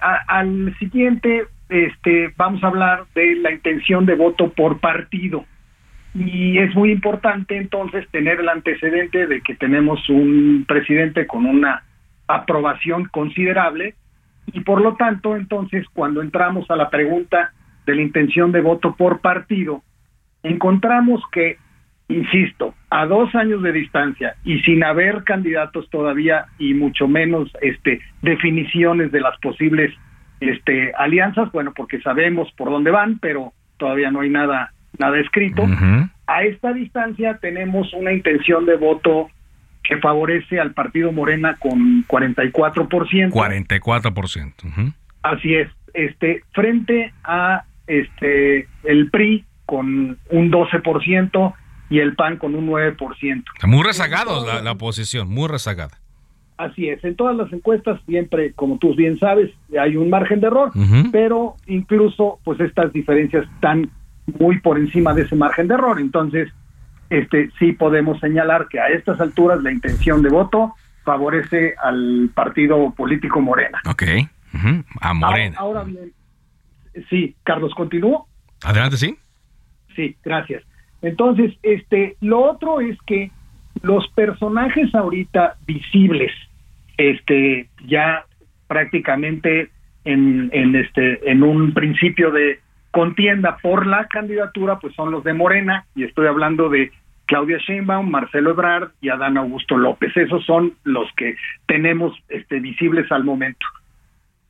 al 0.00 0.74
siguiente 0.78 1.46
este, 1.68 2.32
vamos 2.36 2.62
a 2.62 2.68
hablar 2.68 3.04
de 3.14 3.36
la 3.36 3.52
intención 3.52 4.06
de 4.06 4.14
voto 4.14 4.50
por 4.50 4.80
partido. 4.80 5.44
Y 6.14 6.58
es 6.58 6.74
muy 6.74 6.90
importante 6.90 7.56
entonces 7.56 8.08
tener 8.10 8.40
el 8.40 8.48
antecedente 8.48 9.26
de 9.26 9.40
que 9.42 9.54
tenemos 9.54 10.08
un 10.08 10.64
presidente 10.66 11.26
con 11.26 11.44
una 11.44 11.82
aprobación 12.26 13.06
considerable 13.06 13.94
y 14.46 14.60
por 14.60 14.80
lo 14.80 14.96
tanto 14.96 15.36
entonces 15.36 15.86
cuando 15.92 16.22
entramos 16.22 16.70
a 16.70 16.76
la 16.76 16.90
pregunta 16.90 17.52
de 17.86 17.94
la 17.94 18.02
intención 18.02 18.52
de 18.52 18.60
voto 18.60 18.96
por 18.96 19.20
partido, 19.20 19.82
encontramos 20.42 21.22
que 21.32 21.58
insisto, 22.08 22.74
a 22.90 23.06
dos 23.06 23.34
años 23.34 23.62
de 23.62 23.72
distancia 23.72 24.34
y 24.44 24.60
sin 24.60 24.82
haber 24.82 25.24
candidatos 25.24 25.88
todavía 25.90 26.46
y 26.58 26.74
mucho 26.74 27.06
menos 27.06 27.50
este 27.60 28.00
definiciones 28.22 29.12
de 29.12 29.20
las 29.20 29.38
posibles 29.38 29.94
este 30.40 30.92
alianzas, 30.96 31.50
bueno, 31.52 31.72
porque 31.74 32.00
sabemos 32.00 32.50
por 32.52 32.70
dónde 32.70 32.90
van, 32.90 33.18
pero 33.18 33.52
todavía 33.76 34.10
no 34.10 34.20
hay 34.20 34.30
nada 34.30 34.72
nada 34.98 35.18
escrito. 35.18 35.66
A 36.26 36.42
esta 36.44 36.72
distancia 36.72 37.38
tenemos 37.40 37.92
una 37.92 38.12
intención 38.12 38.66
de 38.66 38.76
voto 38.76 39.30
que 39.82 39.96
favorece 39.98 40.60
al 40.60 40.72
partido 40.72 41.12
Morena 41.12 41.56
con 41.58 42.06
44%. 42.06 43.30
44%. 43.30 44.94
Así 45.22 45.54
es. 45.54 45.68
Este 45.94 46.42
frente 46.52 47.12
a 47.24 47.64
este 47.86 48.68
el 48.84 49.10
PRI 49.10 49.44
con 49.64 50.18
un 50.30 50.50
12% 50.50 51.54
y 51.90 52.00
el 52.00 52.14
PAN 52.14 52.36
con 52.36 52.54
un 52.54 52.68
9%. 52.68 53.44
Muy 53.66 53.82
rezagados 53.82 54.46
la, 54.46 54.62
la 54.62 54.72
oposición, 54.72 55.28
muy 55.28 55.48
rezagada. 55.48 55.98
Así 56.58 56.88
es, 56.88 57.02
en 57.04 57.14
todas 57.14 57.36
las 57.36 57.52
encuestas 57.52 58.00
siempre, 58.04 58.52
como 58.52 58.78
tú 58.78 58.92
bien 58.96 59.16
sabes, 59.20 59.48
hay 59.80 59.96
un 59.96 60.10
margen 60.10 60.40
de 60.40 60.48
error, 60.48 60.72
pero 61.12 61.54
incluso 61.66 62.40
pues 62.42 62.58
estas 62.58 62.92
diferencias 62.92 63.46
están 63.54 63.90
muy 64.40 64.58
por 64.58 64.76
encima 64.76 65.14
de 65.14 65.22
ese 65.22 65.36
margen 65.36 65.68
de 65.68 65.74
error. 65.74 66.00
Entonces, 66.00 66.52
este 67.10 67.50
sí 67.60 67.72
podemos 67.72 68.18
señalar 68.18 68.66
que 68.68 68.80
a 68.80 68.88
estas 68.88 69.20
alturas 69.20 69.62
la 69.62 69.70
intención 69.70 70.20
de 70.20 70.30
voto 70.30 70.74
favorece 71.04 71.74
al 71.80 72.28
partido 72.34 72.90
político 72.90 73.40
Morena. 73.40 73.80
Ok, 73.88 74.02
a 75.00 75.14
Morena. 75.14 75.56
Ahora, 75.60 75.80
ahora 75.80 75.84
bien, 75.84 76.12
sí, 77.08 77.36
Carlos, 77.44 77.72
¿continúo? 77.76 78.26
Adelante, 78.64 78.96
sí. 78.96 79.16
Sí, 79.94 80.16
gracias. 80.24 80.64
Entonces, 81.02 81.54
este, 81.62 82.16
lo 82.20 82.40
otro 82.40 82.80
es 82.80 83.00
que 83.02 83.30
los 83.82 84.08
personajes 84.08 84.94
ahorita 84.94 85.56
visibles, 85.66 86.32
este, 86.96 87.68
ya 87.86 88.24
prácticamente 88.66 89.70
en, 90.04 90.50
en 90.52 90.74
este, 90.74 91.30
en 91.30 91.42
un 91.42 91.72
principio 91.72 92.30
de 92.30 92.60
contienda 92.90 93.58
por 93.62 93.86
la 93.86 94.06
candidatura, 94.08 94.78
pues 94.80 94.94
son 94.94 95.10
los 95.10 95.22
de 95.22 95.34
Morena, 95.34 95.84
y 95.94 96.04
estoy 96.04 96.26
hablando 96.26 96.68
de 96.68 96.90
Claudia 97.26 97.58
Sheinbaum, 97.58 98.10
Marcelo 98.10 98.50
Ebrard 98.50 98.90
y 99.00 99.10
Adán 99.10 99.36
Augusto 99.36 99.76
López. 99.76 100.16
Esos 100.16 100.44
son 100.46 100.72
los 100.84 101.06
que 101.12 101.36
tenemos 101.66 102.18
este, 102.30 102.58
visibles 102.58 103.10
al 103.12 103.22
momento. 103.22 103.66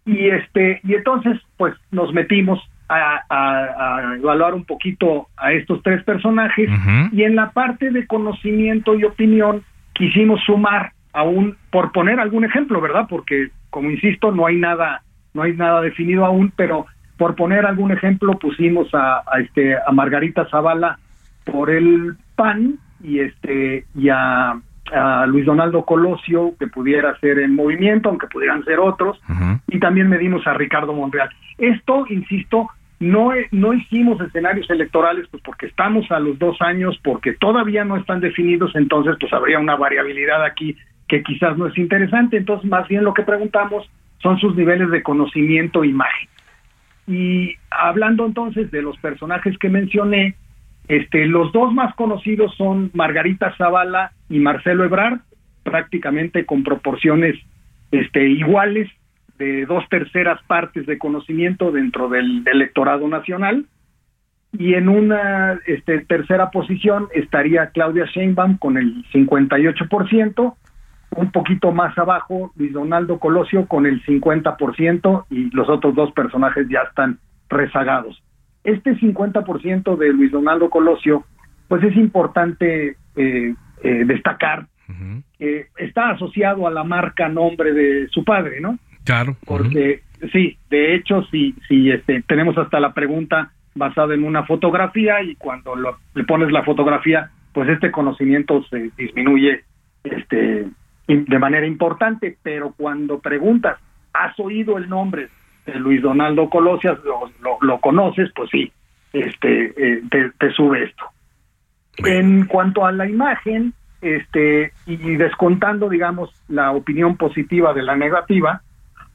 Y 0.07 0.29
este, 0.29 0.81
y 0.85 0.95
entonces, 0.95 1.39
pues 1.57 1.75
nos 1.91 2.15
metimos 2.15 2.61
a, 2.89 4.15
evaluar 4.19 4.55
un 4.55 4.65
poquito 4.65 5.29
a 5.37 5.53
estos 5.53 5.83
tres 5.83 6.03
personajes 6.05 6.69
y 7.13 7.23
en 7.23 7.37
la 7.37 7.51
parte 7.51 7.91
de 7.91 8.07
conocimiento 8.07 8.95
y 8.95 9.05
opinión 9.05 9.63
quisimos 9.93 10.41
sumar 10.45 10.93
aún 11.13 11.57
por 11.71 11.93
poner 11.93 12.21
algún 12.21 12.45
ejemplo, 12.45 12.81
¿verdad? 12.81 13.07
Porque 13.09 13.49
como 13.71 13.91
insisto 13.91 14.33
no 14.33 14.47
hay 14.47 14.57
nada 14.57 15.03
no 15.35 15.43
hay 15.43 15.53
nada 15.55 15.81
definido 15.83 16.25
aún, 16.25 16.53
pero 16.57 16.87
por 17.17 17.35
poner 17.35 17.67
algún 17.67 17.93
ejemplo 17.93 18.39
pusimos 18.39 18.89
a, 18.95 19.23
este 19.41 19.77
a 19.77 19.93
Margarita 19.93 20.47
Zavala 20.51 20.99
por 21.45 21.71
el 21.71 22.17
PAN 22.37 22.79
y 23.03 23.21
este 23.21 23.85
y 23.95 24.09
a 24.09 24.55
a 24.93 25.27
Luis 25.27 25.45
Donaldo 25.45 25.85
Colosio, 25.85 26.55
que 26.59 26.67
pudiera 26.67 27.19
ser 27.21 27.39
en 27.41 27.55
movimiento, 27.55 28.09
aunque 28.09 28.27
pudieran 28.27 28.65
ser 28.65 28.79
otros, 28.79 29.21
y 29.67 29.79
también 29.79 30.09
medimos 30.09 30.47
a 30.47 30.55
Ricardo 30.55 30.93
Monreal. 30.93 31.29
Esto, 31.59 32.07
insisto, 32.09 32.69
no, 33.01 33.31
no 33.53 33.73
hicimos 33.75 34.21
escenarios 34.21 34.69
electorales, 34.71 35.27
pues 35.31 35.43
porque 35.43 35.67
estamos 35.67 36.11
a 36.11 36.19
los 36.19 36.39
dos 36.39 36.61
años, 36.61 36.99
porque 37.03 37.33
todavía 37.33 37.85
no 37.85 37.97
están 37.97 38.21
definidos, 38.21 38.75
entonces 38.75 39.17
pues 39.21 39.33
habría 39.33 39.59
una 39.59 39.77
variabilidad 39.77 40.45
aquí 40.45 40.77
que 41.07 41.23
quizás 41.23 41.57
no 41.57 41.69
es 41.69 41.79
interesante, 41.79 42.37
entonces 42.37 42.69
más 42.69 42.87
bien 42.89 43.05
lo 43.05 43.15
que 43.15 43.23
preguntamos 43.23 43.89
son 44.21 44.39
sus 44.39 44.55
niveles 44.57 44.91
de 44.91 45.03
conocimiento 45.03 45.85
e 45.85 45.89
imagen. 45.89 46.29
Y 47.07 47.55
hablando 47.71 48.27
entonces 48.27 48.71
de 48.71 48.83
los 48.83 48.99
personajes 48.99 49.57
que 49.59 49.71
mencioné, 49.71 50.35
este, 50.89 51.27
los 51.27 51.53
dos 51.53 51.73
más 51.73 51.95
conocidos 51.95 52.55
son 52.57 52.91
Margarita 52.95 53.55
Zavala 53.57 54.13
y 54.29 54.41
Marcelo 54.41 54.85
Ebrard, 54.85 55.21
prácticamente 55.63 56.45
con 56.45 56.65
proporciones 56.65 57.37
este, 57.93 58.29
iguales 58.29 58.91
de 59.39 59.67
dos 59.67 59.85
terceras 59.89 60.43
partes 60.47 60.87
de 60.87 60.99
conocimiento 60.99 61.73
dentro 61.73 62.09
del, 62.09 62.43
electorado 62.47 63.07
nacional. 63.09 63.67
Y 64.53 64.75
en 64.75 64.89
una 64.89 65.61
este, 65.67 66.01
tercera 66.01 66.51
posición 66.51 67.09
estaría 67.15 67.71
Claudia 67.71 68.07
Sheinbaum 68.07 68.57
con 68.59 68.79
el 68.79 69.05
58%, 69.13 70.55
un 71.17 71.33
poquito 71.33 71.73
más 71.73 71.97
abajo 71.99 72.53
Luis 72.57 72.73
Donaldo 72.73 73.19
Colosio 73.19 73.67
con 73.67 73.87
el 73.87 74.03
50% 74.05 75.27
y 75.31 75.51
los 75.55 75.69
otros 75.69 75.95
dos 75.95 76.13
personajes 76.13 76.67
ya 76.69 76.81
están 76.89 77.19
rezagados 77.49 78.23
este 78.65 78.97
50% 78.97 79.97
de 79.97 80.13
Luis 80.13 80.31
Donaldo 80.31 80.69
Colosio, 80.71 81.25
pues 81.69 81.83
es 81.85 81.97
importante 81.97 82.97
eh, 83.17 83.55
eh, 83.83 84.05
destacar 84.07 84.67
que 85.39 85.67
está 85.77 86.11
asociado 86.11 86.67
a 86.67 86.71
la 86.71 86.83
marca 86.83 87.29
nombre 87.29 87.73
de 87.73 88.09
su 88.09 88.25
padre, 88.25 88.59
¿no? 88.61 88.79
Claro. 89.09 89.37
Porque 89.47 90.03
sí, 90.33 90.59
de 90.69 90.95
hecho, 90.95 91.23
sí, 91.31 91.55
sí, 91.67 91.91
este, 91.91 92.23
tenemos 92.29 92.59
hasta 92.59 92.79
la 92.79 92.93
pregunta 92.93 93.53
basada 93.75 94.13
en 94.13 94.23
una 94.23 94.45
fotografía 94.45 95.23
y 95.23 95.35
cuando 95.37 95.75
le 96.15 96.25
pones 96.25 96.53
la 96.53 96.63
fotografía, 96.63 97.31
pues 97.55 97.71
este 97.71 97.91
conocimiento 97.91 98.63
se 98.65 98.91
disminuye 98.99 99.65
este, 100.05 100.69
de 101.07 101.39
manera 101.39 101.67
importante, 101.67 102.37
pero 102.43 102.75
cuando 102.77 103.19
preguntas, 103.19 103.79
¿has 104.13 104.39
oído 104.39 104.77
el 104.77 104.91
nombre 104.91 105.29
Luis 105.77 106.03
Donaldo 106.03 106.51
Colosias, 106.51 106.99
lo, 107.63 107.81
conoces, 107.81 108.31
pues 108.35 108.51
sí, 108.51 108.71
este, 109.15 109.73
eh, 109.75 110.03
te, 110.39 110.51
sube 110.53 110.85
esto. 110.85 111.05
En 112.05 112.45
cuanto 112.45 112.85
a 112.85 112.93
la 112.93 113.09
imagen, 113.09 113.73
este, 114.03 114.73
y 114.85 115.17
descontando, 115.17 115.89
digamos, 115.89 116.31
la 116.49 116.73
opinión 116.73 117.17
positiva 117.17 117.73
de 117.73 117.83
la 117.83 117.97
negativa, 117.97 118.61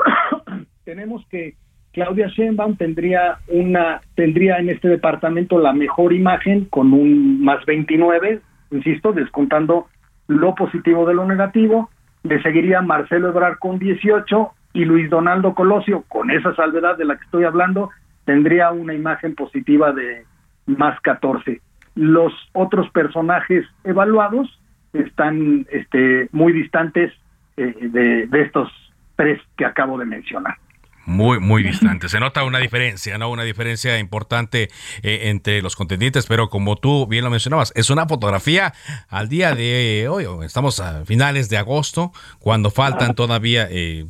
tenemos 0.85 1.25
que 1.29 1.55
Claudia 1.93 2.27
Sheinbaum 2.27 2.75
tendría 2.75 3.37
una, 3.47 4.01
tendría 4.15 4.57
en 4.57 4.69
este 4.69 4.89
departamento 4.89 5.59
la 5.59 5.73
mejor 5.73 6.11
imagen 6.11 6.65
con 6.65 6.91
un 6.91 7.43
más 7.43 7.63
29, 7.65 8.41
insisto, 8.71 9.13
descontando 9.13 9.87
lo 10.27 10.55
positivo 10.55 11.05
de 11.05 11.13
lo 11.13 11.25
negativo, 11.25 11.89
le 12.23 12.41
seguiría 12.41 12.81
Marcelo 12.81 13.29
Ebrard 13.29 13.59
con 13.59 13.77
18 13.77 14.51
y 14.73 14.85
Luis 14.85 15.09
Donaldo 15.09 15.53
Colosio, 15.53 16.03
con 16.07 16.31
esa 16.31 16.55
salvedad 16.55 16.97
de 16.97 17.05
la 17.05 17.17
que 17.17 17.25
estoy 17.25 17.43
hablando, 17.43 17.91
tendría 18.25 18.71
una 18.71 18.95
imagen 18.95 19.35
positiva 19.35 19.91
de 19.91 20.25
más 20.65 20.99
14. 21.01 21.61
Los 21.95 22.33
otros 22.53 22.89
personajes 22.89 23.65
evaluados 23.83 24.59
están 24.93 25.67
este, 25.69 26.27
muy 26.31 26.53
distantes 26.53 27.13
eh, 27.57 27.75
de, 27.81 28.25
de 28.25 28.41
estos 28.41 28.71
tres 29.15 29.39
que 29.57 29.65
acabo 29.65 29.97
de 29.97 30.05
mencionar. 30.05 30.57
Muy, 31.05 31.39
muy 31.39 31.63
distante. 31.63 32.07
Se 32.07 32.19
nota 32.19 32.45
una 32.45 32.59
diferencia, 32.59 33.17
¿no? 33.17 33.29
Una 33.29 33.43
diferencia 33.43 33.99
importante 33.99 34.69
eh, 35.01 35.21
entre 35.23 35.61
los 35.61 35.75
contendientes, 35.75 36.25
pero 36.27 36.49
como 36.49 36.77
tú 36.77 37.07
bien 37.07 37.25
lo 37.25 37.29
mencionabas, 37.29 37.73
es 37.75 37.89
una 37.89 38.05
fotografía 38.07 38.73
al 39.09 39.27
día 39.27 39.53
de 39.53 40.07
hoy. 40.09 40.25
Estamos 40.45 40.79
a 40.79 41.03
finales 41.03 41.49
de 41.49 41.57
agosto, 41.57 42.13
cuando 42.39 42.71
faltan 42.71 43.15
todavía 43.15 43.67
eh, 43.69 44.05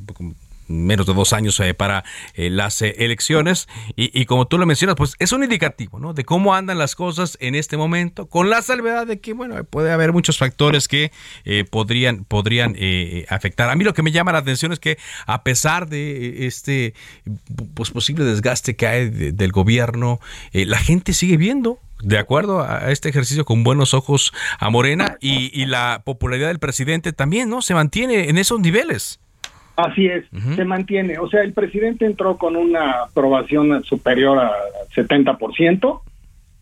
menos 0.73 1.05
de 1.05 1.13
dos 1.13 1.33
años 1.33 1.59
eh, 1.59 1.73
para 1.73 2.03
eh, 2.33 2.49
las 2.49 2.81
eh, 2.81 2.95
elecciones 2.99 3.67
y, 3.95 4.25
como 4.25 4.47
tú 4.47 4.57
lo 4.57 4.65
mencionas, 4.65 4.95
pues 4.95 5.15
es 5.19 5.31
un 5.31 5.43
indicativo, 5.43 5.99
¿no? 5.99 6.13
De 6.13 6.25
cómo 6.25 6.55
andan 6.55 6.77
las 6.77 6.95
cosas 6.95 7.37
en 7.39 7.55
este 7.55 7.77
momento, 7.77 8.27
con 8.27 8.49
la 8.49 8.61
salvedad 8.61 9.05
de 9.07 9.19
que, 9.19 9.33
bueno, 9.33 9.63
puede 9.63 9.91
haber 9.91 10.13
muchos 10.13 10.37
factores 10.37 10.87
que 10.87 11.11
podrían, 11.69 12.25
podrían 12.25 12.75
afectar. 13.29 13.69
A 13.69 13.75
mí 13.75 13.83
lo 13.83 13.93
que 13.93 14.03
me 14.03 14.11
llama 14.11 14.31
la 14.31 14.39
atención 14.39 14.71
es 14.71 14.79
que 14.79 14.97
a 15.25 15.43
pesar 15.43 15.87
de 15.87 16.47
este 16.47 16.93
pues, 17.75 17.91
posible 17.91 18.25
desgaste 18.25 18.75
que 18.75 18.87
hay 18.87 19.09
del 19.09 19.51
gobierno, 19.51 20.19
la 20.53 20.79
gente 20.79 21.13
sigue 21.13 21.37
viendo 21.37 21.79
de 22.01 22.17
acuerdo 22.17 22.61
a 22.61 22.91
este 22.91 23.09
ejercicio 23.09 23.45
con 23.45 23.63
buenos 23.63 23.93
ojos 23.93 24.33
a 24.59 24.69
Morena 24.69 25.17
y, 25.21 25.49
y 25.59 25.65
la 25.65 26.01
popularidad 26.03 26.49
del 26.49 26.59
presidente 26.59 27.13
también, 27.13 27.49
¿no? 27.49 27.61
Se 27.61 27.73
mantiene 27.73 28.29
en 28.29 28.37
esos 28.37 28.59
niveles. 28.59 29.19
Así 29.75 30.05
es, 30.05 30.25
se 30.55 30.65
mantiene. 30.65 31.17
O 31.17 31.27
sea, 31.27 31.41
el 31.41 31.53
presidente 31.53 32.05
entró 32.05 32.37
con 32.37 32.55
una 32.55 33.03
aprobación 33.03 33.83
superior 33.83 34.37
a 34.37 34.51
70%, 34.95 36.01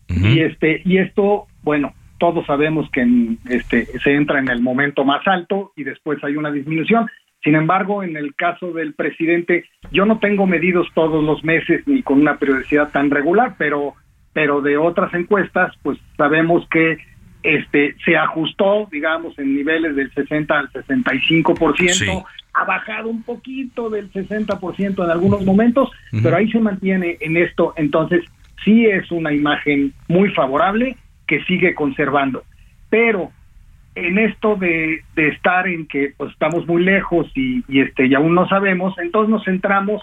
y 0.08 0.40
este 0.40 0.82
y 0.84 0.98
esto, 0.98 1.46
bueno, 1.62 1.94
todos 2.18 2.44
sabemos 2.46 2.88
que 2.90 3.06
este 3.48 3.86
se 3.98 4.14
entra 4.14 4.38
en 4.38 4.48
el 4.48 4.60
momento 4.60 5.04
más 5.04 5.26
alto 5.26 5.72
y 5.76 5.84
después 5.84 6.22
hay 6.22 6.36
una 6.36 6.50
disminución. 6.50 7.08
Sin 7.42 7.56
embargo, 7.56 8.02
en 8.02 8.16
el 8.16 8.34
caso 8.34 8.72
del 8.72 8.94
presidente, 8.94 9.64
yo 9.90 10.04
no 10.04 10.18
tengo 10.20 10.46
medidos 10.46 10.86
todos 10.94 11.24
los 11.24 11.42
meses 11.42 11.82
ni 11.86 12.02
con 12.02 12.20
una 12.20 12.36
periodicidad 12.36 12.90
tan 12.90 13.10
regular, 13.10 13.56
pero 13.58 13.94
pero 14.32 14.60
de 14.62 14.76
otras 14.78 15.12
encuestas, 15.14 15.74
pues 15.82 15.98
sabemos 16.16 16.66
que 16.70 16.98
este 17.42 17.96
se 18.04 18.16
ajustó, 18.16 18.88
digamos, 18.90 19.38
en 19.38 19.54
niveles 19.56 19.96
del 19.96 20.12
60 20.12 20.58
al 20.58 20.70
65%, 20.70 22.24
ha 22.54 22.64
bajado 22.64 23.08
un 23.08 23.22
poquito 23.22 23.88
del 23.88 24.12
60% 24.12 25.04
en 25.04 25.10
algunos 25.10 25.44
momentos, 25.44 25.90
pero 26.22 26.36
ahí 26.36 26.50
se 26.50 26.60
mantiene 26.60 27.16
en 27.20 27.36
esto, 27.36 27.72
entonces 27.76 28.24
sí 28.64 28.86
es 28.86 29.10
una 29.10 29.32
imagen 29.32 29.92
muy 30.08 30.30
favorable 30.30 30.96
que 31.26 31.42
sigue 31.44 31.74
conservando. 31.74 32.44
Pero 32.90 33.30
en 33.94 34.18
esto 34.18 34.56
de, 34.56 35.02
estar 35.16 35.66
en 35.66 35.86
que 35.86 36.14
pues, 36.16 36.32
estamos 36.32 36.66
muy 36.66 36.82
lejos 36.82 37.30
y, 37.34 37.62
este 37.80 38.06
y 38.06 38.14
aún 38.14 38.34
no 38.34 38.48
sabemos, 38.48 38.96
entonces 38.98 39.30
nos 39.30 39.44
centramos 39.44 40.02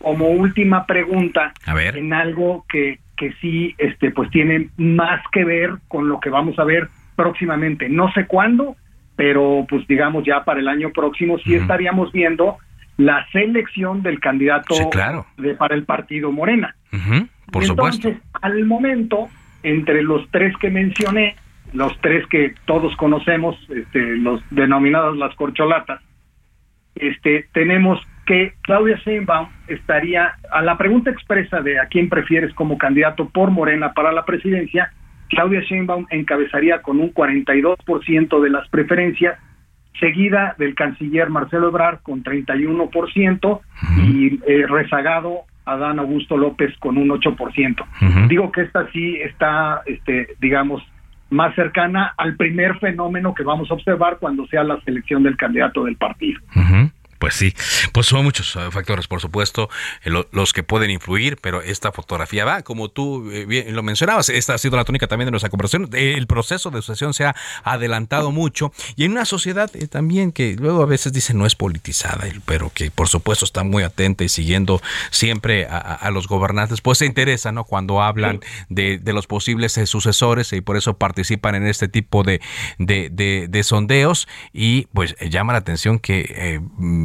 como 0.00 0.28
última 0.28 0.86
pregunta 0.86 1.52
en 1.66 2.12
algo 2.12 2.64
que, 2.68 2.98
que 3.16 3.32
sí 3.40 3.74
este 3.78 4.10
pues 4.10 4.30
tiene 4.30 4.68
más 4.76 5.20
que 5.32 5.44
ver 5.44 5.70
con 5.88 6.08
lo 6.08 6.20
que 6.20 6.30
vamos 6.30 6.58
a 6.58 6.64
ver 6.64 6.88
próximamente. 7.16 7.88
No 7.88 8.12
sé 8.12 8.26
cuándo, 8.26 8.76
pero 9.16 9.64
pues 9.68 9.86
digamos 9.86 10.24
ya 10.24 10.44
para 10.44 10.60
el 10.60 10.68
año 10.68 10.90
próximo 10.90 11.38
sí 11.38 11.54
estaríamos 11.54 12.12
viendo 12.12 12.58
la 12.96 13.26
selección 13.32 14.02
del 14.02 14.20
candidato 14.20 14.74
de, 15.36 15.54
para 15.54 15.74
el 15.74 15.84
partido 15.84 16.32
Morena. 16.32 16.76
Por 17.50 17.64
Entonces, 17.64 18.16
al 18.40 18.64
momento, 18.66 19.28
entre 19.62 20.02
los 20.02 20.28
tres 20.30 20.56
que 20.58 20.70
mencioné, 20.70 21.36
los 21.72 21.98
tres 22.00 22.26
que 22.28 22.54
todos 22.66 22.94
conocemos, 22.96 23.56
este, 23.68 24.16
los 24.16 24.42
denominados 24.50 25.16
las 25.16 25.34
corcholatas, 25.34 26.00
este, 26.94 27.48
tenemos 27.52 28.00
que 28.26 28.54
Claudia 28.62 28.96
Sheinbaum 29.04 29.48
estaría 29.66 30.34
a 30.50 30.62
la 30.62 30.78
pregunta 30.78 31.10
expresa 31.10 31.60
de 31.60 31.78
a 31.78 31.86
quién 31.86 32.08
prefieres 32.08 32.54
como 32.54 32.78
candidato 32.78 33.28
por 33.28 33.50
Morena 33.50 33.92
para 33.92 34.12
la 34.12 34.24
presidencia, 34.24 34.92
Claudia 35.34 35.60
Sheinbaum 35.60 36.06
encabezaría 36.10 36.82
con 36.82 37.00
un 37.00 37.12
42% 37.12 38.40
de 38.40 38.50
las 38.50 38.68
preferencias, 38.68 39.38
seguida 39.98 40.54
del 40.58 40.74
canciller 40.74 41.30
Marcelo 41.30 41.68
Ebrard 41.68 42.00
con 42.02 42.22
31% 42.22 43.60
y 44.04 44.40
eh, 44.46 44.66
rezagado 44.66 45.42
Adán 45.64 45.98
Augusto 45.98 46.36
López 46.36 46.76
con 46.78 46.98
un 46.98 47.08
8%. 47.08 48.28
Digo 48.28 48.52
que 48.52 48.62
esta 48.62 48.90
sí 48.92 49.16
está, 49.16 49.82
este, 49.86 50.28
digamos, 50.40 50.82
más 51.30 51.54
cercana 51.54 52.14
al 52.16 52.36
primer 52.36 52.78
fenómeno 52.78 53.34
que 53.34 53.42
vamos 53.42 53.70
a 53.70 53.74
observar 53.74 54.18
cuando 54.18 54.46
sea 54.46 54.62
la 54.62 54.80
selección 54.82 55.22
del 55.22 55.36
candidato 55.36 55.84
del 55.84 55.96
partido. 55.96 56.40
Pues 57.24 57.36
sí, 57.36 57.54
pues 57.92 58.06
son 58.06 58.22
muchos 58.22 58.54
eh, 58.54 58.70
factores, 58.70 59.08
por 59.08 59.18
supuesto, 59.18 59.70
eh, 60.04 60.10
los 60.30 60.52
que 60.52 60.62
pueden 60.62 60.90
influir, 60.90 61.38
pero 61.40 61.62
esta 61.62 61.90
fotografía 61.90 62.44
va, 62.44 62.60
como 62.60 62.90
tú 62.90 63.30
eh, 63.30 63.46
bien 63.46 63.74
lo 63.74 63.82
mencionabas, 63.82 64.28
esta 64.28 64.52
ha 64.52 64.58
sido 64.58 64.76
la 64.76 64.84
tónica 64.84 65.06
también 65.06 65.28
de 65.28 65.30
nuestra 65.30 65.48
conversación, 65.48 65.88
el 65.94 66.26
proceso 66.26 66.70
de 66.70 66.82
sucesión 66.82 67.14
se 67.14 67.24
ha 67.24 67.34
adelantado 67.62 68.30
mucho 68.30 68.74
y 68.94 69.06
en 69.06 69.12
una 69.12 69.24
sociedad 69.24 69.70
también 69.88 70.32
que 70.32 70.54
luego 70.58 70.82
a 70.82 70.86
veces 70.86 71.14
dicen 71.14 71.38
no 71.38 71.46
es 71.46 71.54
politizada, 71.54 72.26
pero 72.44 72.70
que 72.74 72.90
por 72.90 73.08
supuesto 73.08 73.46
está 73.46 73.64
muy 73.64 73.84
atenta 73.84 74.22
y 74.22 74.28
siguiendo 74.28 74.82
siempre 75.10 75.66
a, 75.66 76.10
los 76.10 76.28
gobernantes, 76.28 76.82
pues 76.82 76.98
se 76.98 77.06
interesa, 77.06 77.52
¿no? 77.52 77.64
Cuando 77.64 78.02
hablan 78.02 78.40
de, 78.68 79.00
los 79.14 79.26
posibles 79.26 79.80
sucesores 79.86 80.52
y 80.52 80.60
por 80.60 80.76
eso 80.76 80.98
participan 80.98 81.54
en 81.54 81.66
este 81.68 81.88
tipo 81.88 82.22
de, 82.22 82.42
de, 82.78 83.62
sondeos 83.62 84.28
y 84.52 84.88
pues 84.92 85.16
llama 85.30 85.54
la 85.54 85.60
atención 85.60 85.98
que 85.98 86.60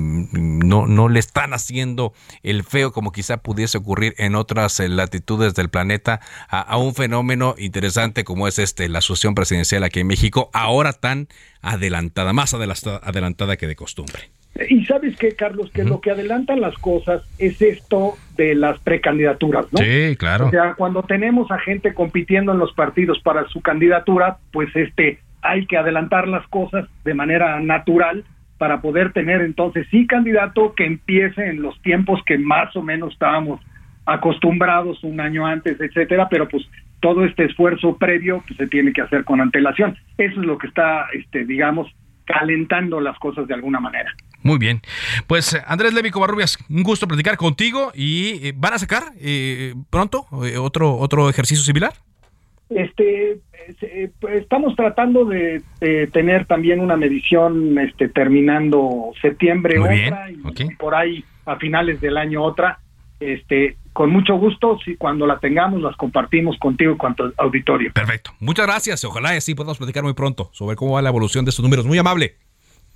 no, 0.10 0.88
no 0.88 1.10
le 1.10 1.20
están 1.20 1.54
haciendo 1.54 2.14
el 2.44 2.64
feo 2.64 2.92
como 2.92 3.12
quizá 3.12 3.38
pudiese 3.38 3.78
ocurrir 3.78 4.16
en 4.18 4.36
otras 4.36 4.80
eh, 4.80 4.90
latitudes 4.90 5.56
del 5.56 5.70
planeta 5.70 6.20
a, 6.50 6.78
un 6.78 6.94
fenómeno 6.94 7.56
interesante 7.58 8.24
como 8.24 8.48
es 8.48 8.60
este 8.60 8.90
la 8.90 9.00
asociación 9.00 9.36
presidencial 9.36 9.84
aquí 9.84 10.00
en 10.00 10.08
México, 10.08 10.50
ahora 10.54 10.94
tan 10.94 11.28
adelantada, 11.62 12.34
más 12.34 12.54
adelantada, 12.54 13.58
que 13.58 13.68
de 13.68 13.76
costumbre. 13.76 14.30
Y 14.70 14.86
sabes 14.86 15.16
que, 15.18 15.34
Carlos, 15.34 15.72
que 15.72 15.84
lo 15.84 16.02
que 16.02 16.12
adelantan 16.12 16.60
las 16.60 16.76
cosas 16.76 17.22
es 17.38 17.62
esto 17.62 18.18
de 18.36 18.56
las 18.56 18.80
precandidaturas, 18.80 19.68
¿no? 19.72 19.80
Sí, 19.80 20.16
claro. 20.18 20.48
O 20.48 20.50
sea, 20.50 20.74
cuando 20.74 21.04
tenemos 21.04 21.52
a 21.52 21.60
gente 21.60 21.94
compitiendo 21.94 22.52
en 22.52 22.60
los 22.60 22.74
partidos 22.74 23.20
para 23.22 23.48
su 23.48 23.62
candidatura, 23.62 24.38
pues 24.52 24.76
este 24.76 25.20
hay 25.42 25.66
que 25.66 25.78
adelantar 25.78 26.28
las 26.28 26.46
cosas 26.48 26.86
de 27.06 27.14
manera 27.14 27.60
natural 27.60 28.26
para 28.60 28.82
poder 28.82 29.14
tener 29.14 29.42
entonces 29.42 29.88
sí 29.90 30.06
candidato 30.06 30.76
que 30.76 30.86
empiece 30.86 31.48
en 31.48 31.64
los 31.64 31.82
tiempos 31.82 32.22
que 32.26 32.38
más 32.38 32.76
o 32.76 32.84
menos 32.84 33.14
estábamos 33.14 33.62
acostumbrados 34.06 35.04
un 35.04 35.20
año 35.22 35.48
antes, 35.48 35.80
etcétera, 35.80 36.28
pero 36.30 36.48
pues 36.48 36.64
todo 37.00 37.24
este 37.24 37.46
esfuerzo 37.46 37.98
previo 37.98 38.44
pues, 38.46 38.58
se 38.58 38.68
tiene 38.68 38.92
que 38.92 39.02
hacer 39.02 39.24
con 39.24 39.40
antelación. 39.40 39.98
Eso 40.18 40.42
es 40.42 40.46
lo 40.46 40.58
que 40.58 40.68
está, 40.68 41.08
este, 41.14 41.46
digamos, 41.46 41.88
calentando 42.26 43.00
las 43.00 43.18
cosas 43.18 43.48
de 43.48 43.54
alguna 43.54 43.80
manera. 43.80 44.14
Muy 44.44 44.58
bien. 44.58 44.82
Pues 45.26 45.58
Andrés 45.66 45.94
Levi 45.94 46.12
Covarrubias, 46.12 46.58
un 46.70 46.84
gusto 46.84 47.08
platicar 47.08 47.38
contigo 47.38 47.92
y 47.96 48.48
eh, 48.48 48.54
van 48.56 48.74
a 48.74 48.78
sacar 48.78 49.04
eh, 49.20 49.74
pronto 49.90 50.28
eh, 50.46 50.58
otro 50.58 50.98
otro 50.98 51.30
ejercicio 51.30 51.64
similar. 51.64 51.94
Este, 52.70 53.40
pues, 54.20 54.42
estamos 54.42 54.76
tratando 54.76 55.26
de, 55.26 55.62
tener 56.12 56.46
también 56.46 56.80
una 56.80 56.96
medición 56.96 57.78
este, 57.80 58.10
terminando 58.10 59.12
septiembre 59.22 59.80
otra 59.80 60.30
y 60.30 60.76
por 60.76 60.94
ahí 60.96 61.24
a 61.46 61.56
finales 61.58 62.00
del 62.00 62.18
año 62.18 62.44
otra. 62.44 62.80
Este, 63.20 63.76
con 63.92 64.12
mucho 64.12 64.36
gusto, 64.38 64.78
si 64.86 64.96
cuando 64.96 65.28
la 65.28 65.40
tengamos 65.40 65.82
las 65.82 65.96
compartimos 65.98 66.58
contigo 66.58 66.94
y 66.94 66.98
con 66.98 67.16
tu 67.16 67.34
auditorio. 67.38 67.92
Perfecto. 67.92 68.32
Muchas 68.40 68.66
gracias. 68.66 69.04
Ojalá 69.04 69.32
así 69.32 69.56
podamos 69.56 69.78
platicar 69.78 70.04
muy 70.04 70.14
pronto 70.14 70.50
sobre 70.54 70.76
cómo 70.78 70.94
va 70.94 71.02
la 71.02 71.10
evolución 71.10 71.44
de 71.44 71.50
estos 71.50 71.64
números. 71.64 71.86
Muy 71.86 71.98
amable. 71.98 72.36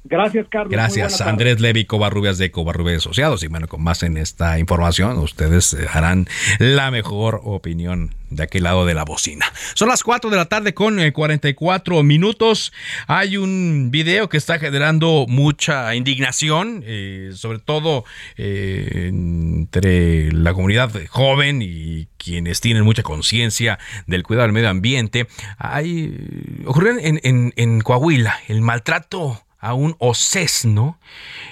Gracias, 0.06 0.48
Carlos. 0.50 0.70
Gracias, 0.70 1.22
Andrés 1.22 1.62
Levi 1.62 1.86
Covarrubias 1.86 2.38
de 2.38 2.52
Covarrubias 2.52 2.98
Asociados. 2.98 3.42
Y 3.44 3.48
bueno, 3.48 3.70
con 3.70 3.82
más 3.82 4.04
en 4.04 4.18
esta 4.18 4.60
información, 4.60 5.18
ustedes 5.18 5.74
eh, 5.74 5.88
harán 5.92 6.28
la 6.60 6.92
mejor 6.92 7.40
opinión 7.46 8.14
de 8.30 8.44
aquel 8.44 8.64
lado 8.64 8.86
de 8.86 8.96
la 8.96 9.06
bocina. 9.06 9.46
Son 9.76 9.88
las 9.88 10.04
4 10.04 10.30
de 10.30 10.36
la 10.36 10.46
tarde 10.46 10.74
con 10.74 11.00
44 11.10 12.00
eh, 12.00 12.04
minutos. 12.04 12.74
Hay 13.08 13.38
un 13.38 13.92
video 13.92 14.28
que 14.28 14.36
está 14.36 14.60
generando 14.60 15.26
mucha 15.30 15.96
indignación, 15.96 16.84
eh, 16.86 17.32
sobre 17.34 17.60
todo 17.60 18.04
entre 18.36 20.34
la 20.34 20.54
comunidad 20.54 20.92
joven 21.10 21.62
y 21.62 22.10
quienes 22.18 22.60
tienen 22.60 22.84
mucha 22.84 23.04
conciencia 23.04 23.80
del 24.06 24.24
cuidado 24.24 24.48
del 24.48 24.54
medio 24.54 24.70
ambiente. 24.70 25.28
Hay, 25.58 26.62
ocurrió 26.66 26.98
en, 26.98 27.22
en, 27.24 27.54
en 27.56 27.80
Coahuila 27.80 28.38
el 28.50 28.62
maltrato 28.62 29.42
a 29.64 29.74
un 29.74 29.96
ocesno 30.00 31.00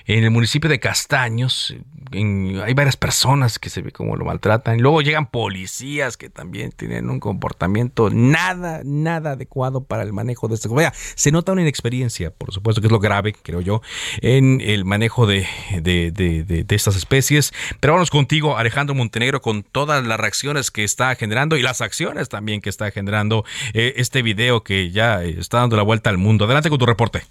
en 0.05 0.25
el 0.25 0.31
municipio 0.31 0.69
de 0.69 0.81
Castaños. 0.81 1.73
hay 2.11 2.73
varias 2.73 2.97
personas 2.97 3.57
que 3.57 3.69
se 3.69 3.81
ve 3.81 3.91
cómo 3.91 4.17
lo 4.17 4.25
maltratan. 4.25 4.81
Luego 4.81 5.01
llegan 5.01 5.27
policías 5.27 6.17
que 6.17 6.29
también 6.29 6.73
tienen 6.73 7.09
un 7.09 7.21
comportamiento 7.21 8.09
nada, 8.09 8.81
nada 8.83 9.31
adecuado 9.31 9.85
para 9.85 10.03
el 10.03 10.11
manejo 10.11 10.49
de 10.49 10.55
este. 10.55 10.67
Vaya, 10.67 10.91
se 10.93 11.31
nota 11.31 11.53
una 11.53 11.61
inexperiencia, 11.61 12.31
por 12.31 12.51
supuesto 12.51 12.81
que 12.81 12.87
es 12.87 12.91
lo 12.91 12.99
grave, 12.99 13.33
creo 13.33 13.61
yo, 13.61 13.81
en 14.21 14.59
el 14.59 14.83
manejo 14.83 15.25
de, 15.25 15.47
de, 15.81 16.65
estas 16.67 16.97
especies. 16.97 17.53
Pero 17.79 17.93
vamos 17.93 18.09
contigo, 18.09 18.57
Alejandro 18.57 18.93
Montenegro, 18.93 19.41
con 19.41 19.63
todas 19.63 20.05
las 20.05 20.19
reacciones 20.19 20.69
que 20.69 20.83
está 20.83 21.15
generando 21.15 21.55
y 21.55 21.61
las 21.61 21.79
acciones 21.79 22.27
también 22.27 22.59
que 22.59 22.69
está 22.69 22.91
generando 22.91 23.45
eh, 23.73 23.93
este 23.95 24.21
video 24.21 24.65
que 24.65 24.91
ya 24.91 25.23
está 25.23 25.59
dando 25.59 25.77
la 25.77 25.83
vuelta 25.83 26.09
al 26.09 26.17
mundo. 26.17 26.43
Adelante 26.43 26.69
con 26.69 26.77
tu 26.77 26.85
reporte. 26.85 27.23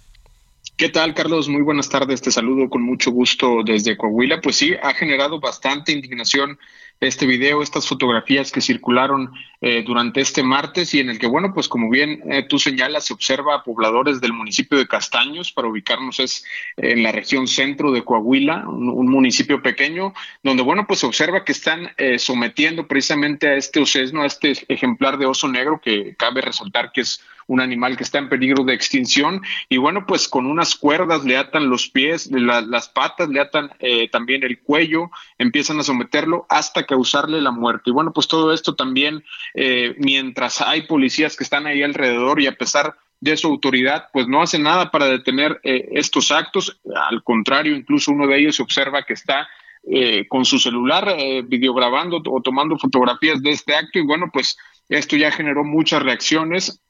¿Qué 0.81 0.89
tal, 0.89 1.13
Carlos? 1.13 1.47
Muy 1.47 1.61
buenas 1.61 1.89
tardes. 1.89 2.23
Te 2.23 2.31
saludo 2.31 2.67
con 2.67 2.81
mucho 2.81 3.11
gusto 3.11 3.61
desde 3.63 3.95
Coahuila. 3.95 4.41
Pues 4.41 4.55
sí, 4.55 4.73
ha 4.81 4.95
generado 4.95 5.39
bastante 5.39 5.91
indignación 5.91 6.57
este 7.01 7.25
video, 7.25 7.63
estas 7.63 7.87
fotografías 7.87 8.51
que 8.51 8.61
circularon 8.61 9.31
eh, 9.63 9.83
durante 9.85 10.21
este 10.21 10.41
martes 10.41 10.93
y 10.93 10.99
en 10.99 11.09
el 11.09 11.17
que, 11.19 11.27
bueno, 11.27 11.51
pues 11.53 11.67
como 11.67 11.89
bien 11.89 12.21
eh, 12.31 12.43
tú 12.49 12.57
señalas, 12.57 13.05
se 13.05 13.13
observa 13.13 13.55
a 13.55 13.63
pobladores 13.63 14.21
del 14.21 14.33
municipio 14.33 14.77
de 14.77 14.87
Castaños, 14.87 15.51
para 15.51 15.67
ubicarnos 15.67 16.19
es 16.19 16.43
en 16.77 17.01
la 17.03 17.11
región 17.11 17.47
centro 17.47 17.91
de 17.91 18.03
Coahuila, 18.03 18.67
un, 18.67 19.07
municipio 19.07 19.61
pequeño, 19.61 20.13
donde, 20.41 20.63
bueno, 20.63 20.85
pues 20.87 20.99
se 20.99 21.05
observa 21.05 21.43
que 21.43 21.51
están 21.51 21.91
eh, 21.97 22.17
sometiendo 22.17 22.87
precisamente 22.87 23.47
a 23.47 23.55
este 23.55 23.79
ocesno, 23.79 24.21
a 24.21 24.25
este 24.27 24.53
ejemplar 24.67 25.17
de 25.17 25.25
oso 25.25 25.47
negro, 25.47 25.81
que 25.83 26.15
cabe 26.17 26.41
resaltar 26.41 26.91
que 26.91 27.01
es 27.01 27.23
un 27.47 27.59
animal 27.59 27.97
que 27.97 28.03
está 28.03 28.17
en 28.17 28.29
peligro 28.29 28.63
de 28.63 28.73
extinción 28.73 29.41
y 29.67 29.77
bueno, 29.77 30.05
pues 30.05 30.29
con 30.29 30.45
unas 30.45 30.75
cuerdas 30.75 31.25
le 31.25 31.35
atan 31.35 31.69
los 31.69 31.89
pies, 31.89 32.31
las 32.31 32.87
patas, 32.87 33.27
le 33.27 33.41
atan 33.41 33.71
también 34.11 34.43
el 34.43 34.59
cuello, 34.59 35.11
empiezan 35.37 35.79
a 35.79 35.83
someterlo 35.83 36.45
hasta 36.47 36.85
causarle 36.91 37.39
la 37.39 37.51
muerte. 37.51 37.89
Y 37.89 37.93
bueno, 37.93 38.11
pues 38.11 38.27
todo 38.27 38.51
esto 38.51 38.75
también, 38.75 39.23
eh, 39.53 39.95
mientras 39.97 40.59
hay 40.59 40.81
policías 40.81 41.37
que 41.37 41.45
están 41.45 41.65
ahí 41.65 41.81
alrededor 41.83 42.41
y 42.41 42.47
a 42.47 42.51
pesar 42.51 42.97
de 43.21 43.37
su 43.37 43.47
autoridad, 43.47 44.07
pues 44.11 44.27
no 44.27 44.41
hace 44.41 44.59
nada 44.59 44.91
para 44.91 45.05
detener 45.05 45.61
eh, 45.63 45.87
estos 45.93 46.31
actos. 46.31 46.81
Al 47.09 47.23
contrario, 47.23 47.77
incluso 47.77 48.11
uno 48.11 48.27
de 48.27 48.39
ellos 48.39 48.57
se 48.57 48.63
observa 48.63 49.03
que 49.03 49.13
está 49.13 49.47
eh, 49.89 50.27
con 50.27 50.43
su 50.43 50.59
celular 50.59 51.15
videograbando 51.47 52.21
o 52.25 52.41
tomando 52.41 52.77
fotografías 52.77 53.41
de 53.41 53.51
este 53.51 53.73
acto. 53.73 53.99
Y 53.99 54.05
bueno, 54.05 54.25
pues 54.33 54.57
esto 54.89 55.15
ya 55.15 55.31
generó 55.31 55.63
muchas 55.63 56.03
reacciones 56.03 56.81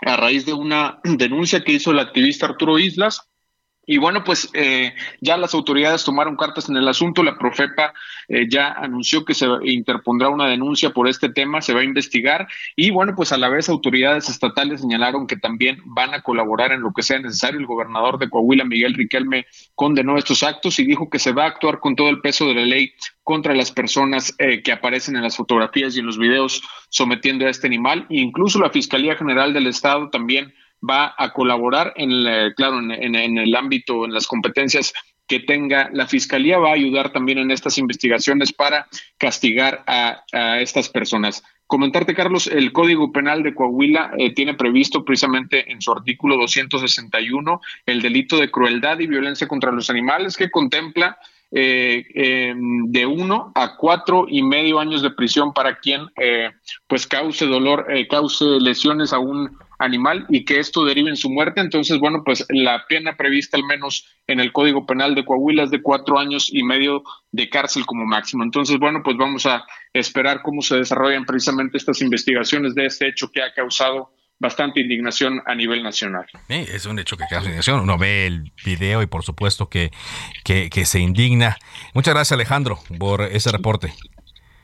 a 0.00 0.16
raíz 0.16 0.46
de 0.46 0.54
una 0.54 0.98
denuncia 1.04 1.62
que 1.62 1.72
hizo 1.72 1.90
el 1.90 1.98
activista 1.98 2.46
Arturo 2.46 2.78
Islas 2.78 3.28
y 3.84 3.98
bueno, 3.98 4.22
pues 4.22 4.48
eh, 4.54 4.94
ya 5.20 5.36
las 5.36 5.54
autoridades 5.54 6.04
tomaron 6.04 6.36
cartas 6.36 6.68
en 6.68 6.76
el 6.76 6.86
asunto. 6.86 7.24
La 7.24 7.36
Profepa 7.36 7.92
eh, 8.28 8.46
ya 8.48 8.70
anunció 8.72 9.24
que 9.24 9.34
se 9.34 9.46
interpondrá 9.64 10.28
una 10.28 10.46
denuncia 10.46 10.90
por 10.90 11.08
este 11.08 11.30
tema, 11.30 11.60
se 11.60 11.74
va 11.74 11.80
a 11.80 11.84
investigar. 11.84 12.46
Y 12.76 12.92
bueno, 12.92 13.14
pues 13.16 13.32
a 13.32 13.38
la 13.38 13.48
vez 13.48 13.68
autoridades 13.68 14.28
estatales 14.28 14.82
señalaron 14.82 15.26
que 15.26 15.36
también 15.36 15.78
van 15.84 16.14
a 16.14 16.22
colaborar 16.22 16.70
en 16.70 16.80
lo 16.80 16.92
que 16.92 17.02
sea 17.02 17.18
necesario. 17.18 17.58
El 17.58 17.66
gobernador 17.66 18.18
de 18.18 18.30
Coahuila, 18.30 18.64
Miguel 18.64 18.94
Riquelme, 18.94 19.46
condenó 19.74 20.16
estos 20.16 20.44
actos 20.44 20.78
y 20.78 20.84
dijo 20.84 21.10
que 21.10 21.18
se 21.18 21.32
va 21.32 21.44
a 21.44 21.48
actuar 21.48 21.80
con 21.80 21.96
todo 21.96 22.08
el 22.08 22.20
peso 22.20 22.46
de 22.46 22.54
la 22.54 22.64
ley 22.64 22.92
contra 23.24 23.52
las 23.52 23.72
personas 23.72 24.32
eh, 24.38 24.62
que 24.62 24.70
aparecen 24.70 25.16
en 25.16 25.22
las 25.22 25.36
fotografías 25.36 25.96
y 25.96 26.00
en 26.00 26.06
los 26.06 26.18
videos 26.18 26.62
sometiendo 26.88 27.46
a 27.46 27.50
este 27.50 27.66
animal. 27.66 28.06
E 28.10 28.20
incluso 28.20 28.60
la 28.60 28.70
Fiscalía 28.70 29.16
General 29.16 29.52
del 29.52 29.66
Estado 29.66 30.08
también 30.08 30.54
va 30.88 31.14
a 31.16 31.32
colaborar 31.32 31.92
en, 31.96 32.10
claro, 32.54 32.78
en, 32.80 33.14
el 33.14 33.54
ámbito, 33.54 34.04
en 34.04 34.12
las 34.12 34.26
competencias 34.26 34.92
que 35.26 35.40
tenga 35.40 35.88
la 35.94 36.06
fiscalía, 36.06 36.58
va 36.58 36.70
a 36.70 36.74
ayudar 36.74 37.10
también 37.10 37.38
en 37.38 37.50
estas 37.50 37.78
investigaciones 37.78 38.52
para 38.52 38.86
castigar 39.16 39.82
a, 39.86 40.24
estas 40.60 40.88
personas. 40.88 41.42
Comentarte, 41.66 42.14
Carlos, 42.14 42.48
el 42.48 42.70
Código 42.70 43.12
Penal 43.12 43.42
de 43.42 43.54
Coahuila 43.54 44.12
eh, 44.18 44.34
tiene 44.34 44.52
previsto 44.52 45.06
precisamente 45.06 45.72
en 45.72 45.80
su 45.80 45.90
artículo 45.90 46.36
261 46.36 47.60
el 47.86 48.02
delito 48.02 48.36
de 48.36 48.50
crueldad 48.50 48.98
y 48.98 49.06
violencia 49.06 49.48
contra 49.48 49.72
los 49.72 49.88
animales 49.88 50.36
que 50.36 50.50
contempla 50.50 51.16
eh, 51.50 52.04
em, 52.14 52.90
de 52.90 53.06
uno 53.06 53.52
a 53.54 53.76
cuatro 53.76 54.26
y 54.28 54.42
medio 54.42 54.80
años 54.80 55.00
de 55.00 55.12
prisión 55.12 55.54
para 55.54 55.78
quien 55.78 56.02
eh, 56.20 56.50
pues 56.86 57.06
cause 57.06 57.46
dolor, 57.46 57.86
cause 58.10 58.44
lesiones 58.60 59.14
a 59.14 59.18
un 59.18 59.56
animal 59.82 60.26
y 60.28 60.44
que 60.44 60.58
esto 60.58 60.84
derive 60.84 61.10
en 61.10 61.16
su 61.16 61.30
muerte. 61.30 61.60
Entonces, 61.60 61.98
bueno, 61.98 62.22
pues 62.24 62.46
la 62.48 62.84
pena 62.88 63.16
prevista 63.16 63.56
al 63.56 63.64
menos 63.64 64.06
en 64.26 64.40
el 64.40 64.52
Código 64.52 64.86
Penal 64.86 65.14
de 65.14 65.24
Coahuila 65.24 65.64
es 65.64 65.70
de 65.70 65.82
cuatro 65.82 66.18
años 66.18 66.48
y 66.52 66.62
medio 66.62 67.02
de 67.30 67.48
cárcel 67.48 67.84
como 67.84 68.04
máximo. 68.04 68.44
Entonces, 68.44 68.78
bueno, 68.78 69.02
pues 69.02 69.16
vamos 69.16 69.46
a 69.46 69.64
esperar 69.92 70.42
cómo 70.42 70.62
se 70.62 70.76
desarrollan 70.76 71.24
precisamente 71.24 71.76
estas 71.76 72.00
investigaciones 72.00 72.74
de 72.74 72.86
este 72.86 73.08
hecho 73.08 73.30
que 73.30 73.42
ha 73.42 73.52
causado 73.52 74.10
bastante 74.38 74.80
indignación 74.80 75.40
a 75.46 75.54
nivel 75.54 75.82
nacional. 75.82 76.26
es 76.48 76.86
un 76.86 76.98
hecho 76.98 77.16
que 77.16 77.24
causa 77.28 77.44
indignación. 77.44 77.80
Uno 77.80 77.96
ve 77.96 78.26
el 78.26 78.52
video 78.64 79.02
y 79.02 79.06
por 79.06 79.22
supuesto 79.22 79.68
que, 79.68 79.92
que, 80.44 80.68
que 80.68 80.84
se 80.84 80.98
indigna. 80.98 81.58
Muchas 81.94 82.14
gracias 82.14 82.32
Alejandro 82.32 82.78
por 82.98 83.22
ese 83.22 83.52
reporte. 83.52 83.94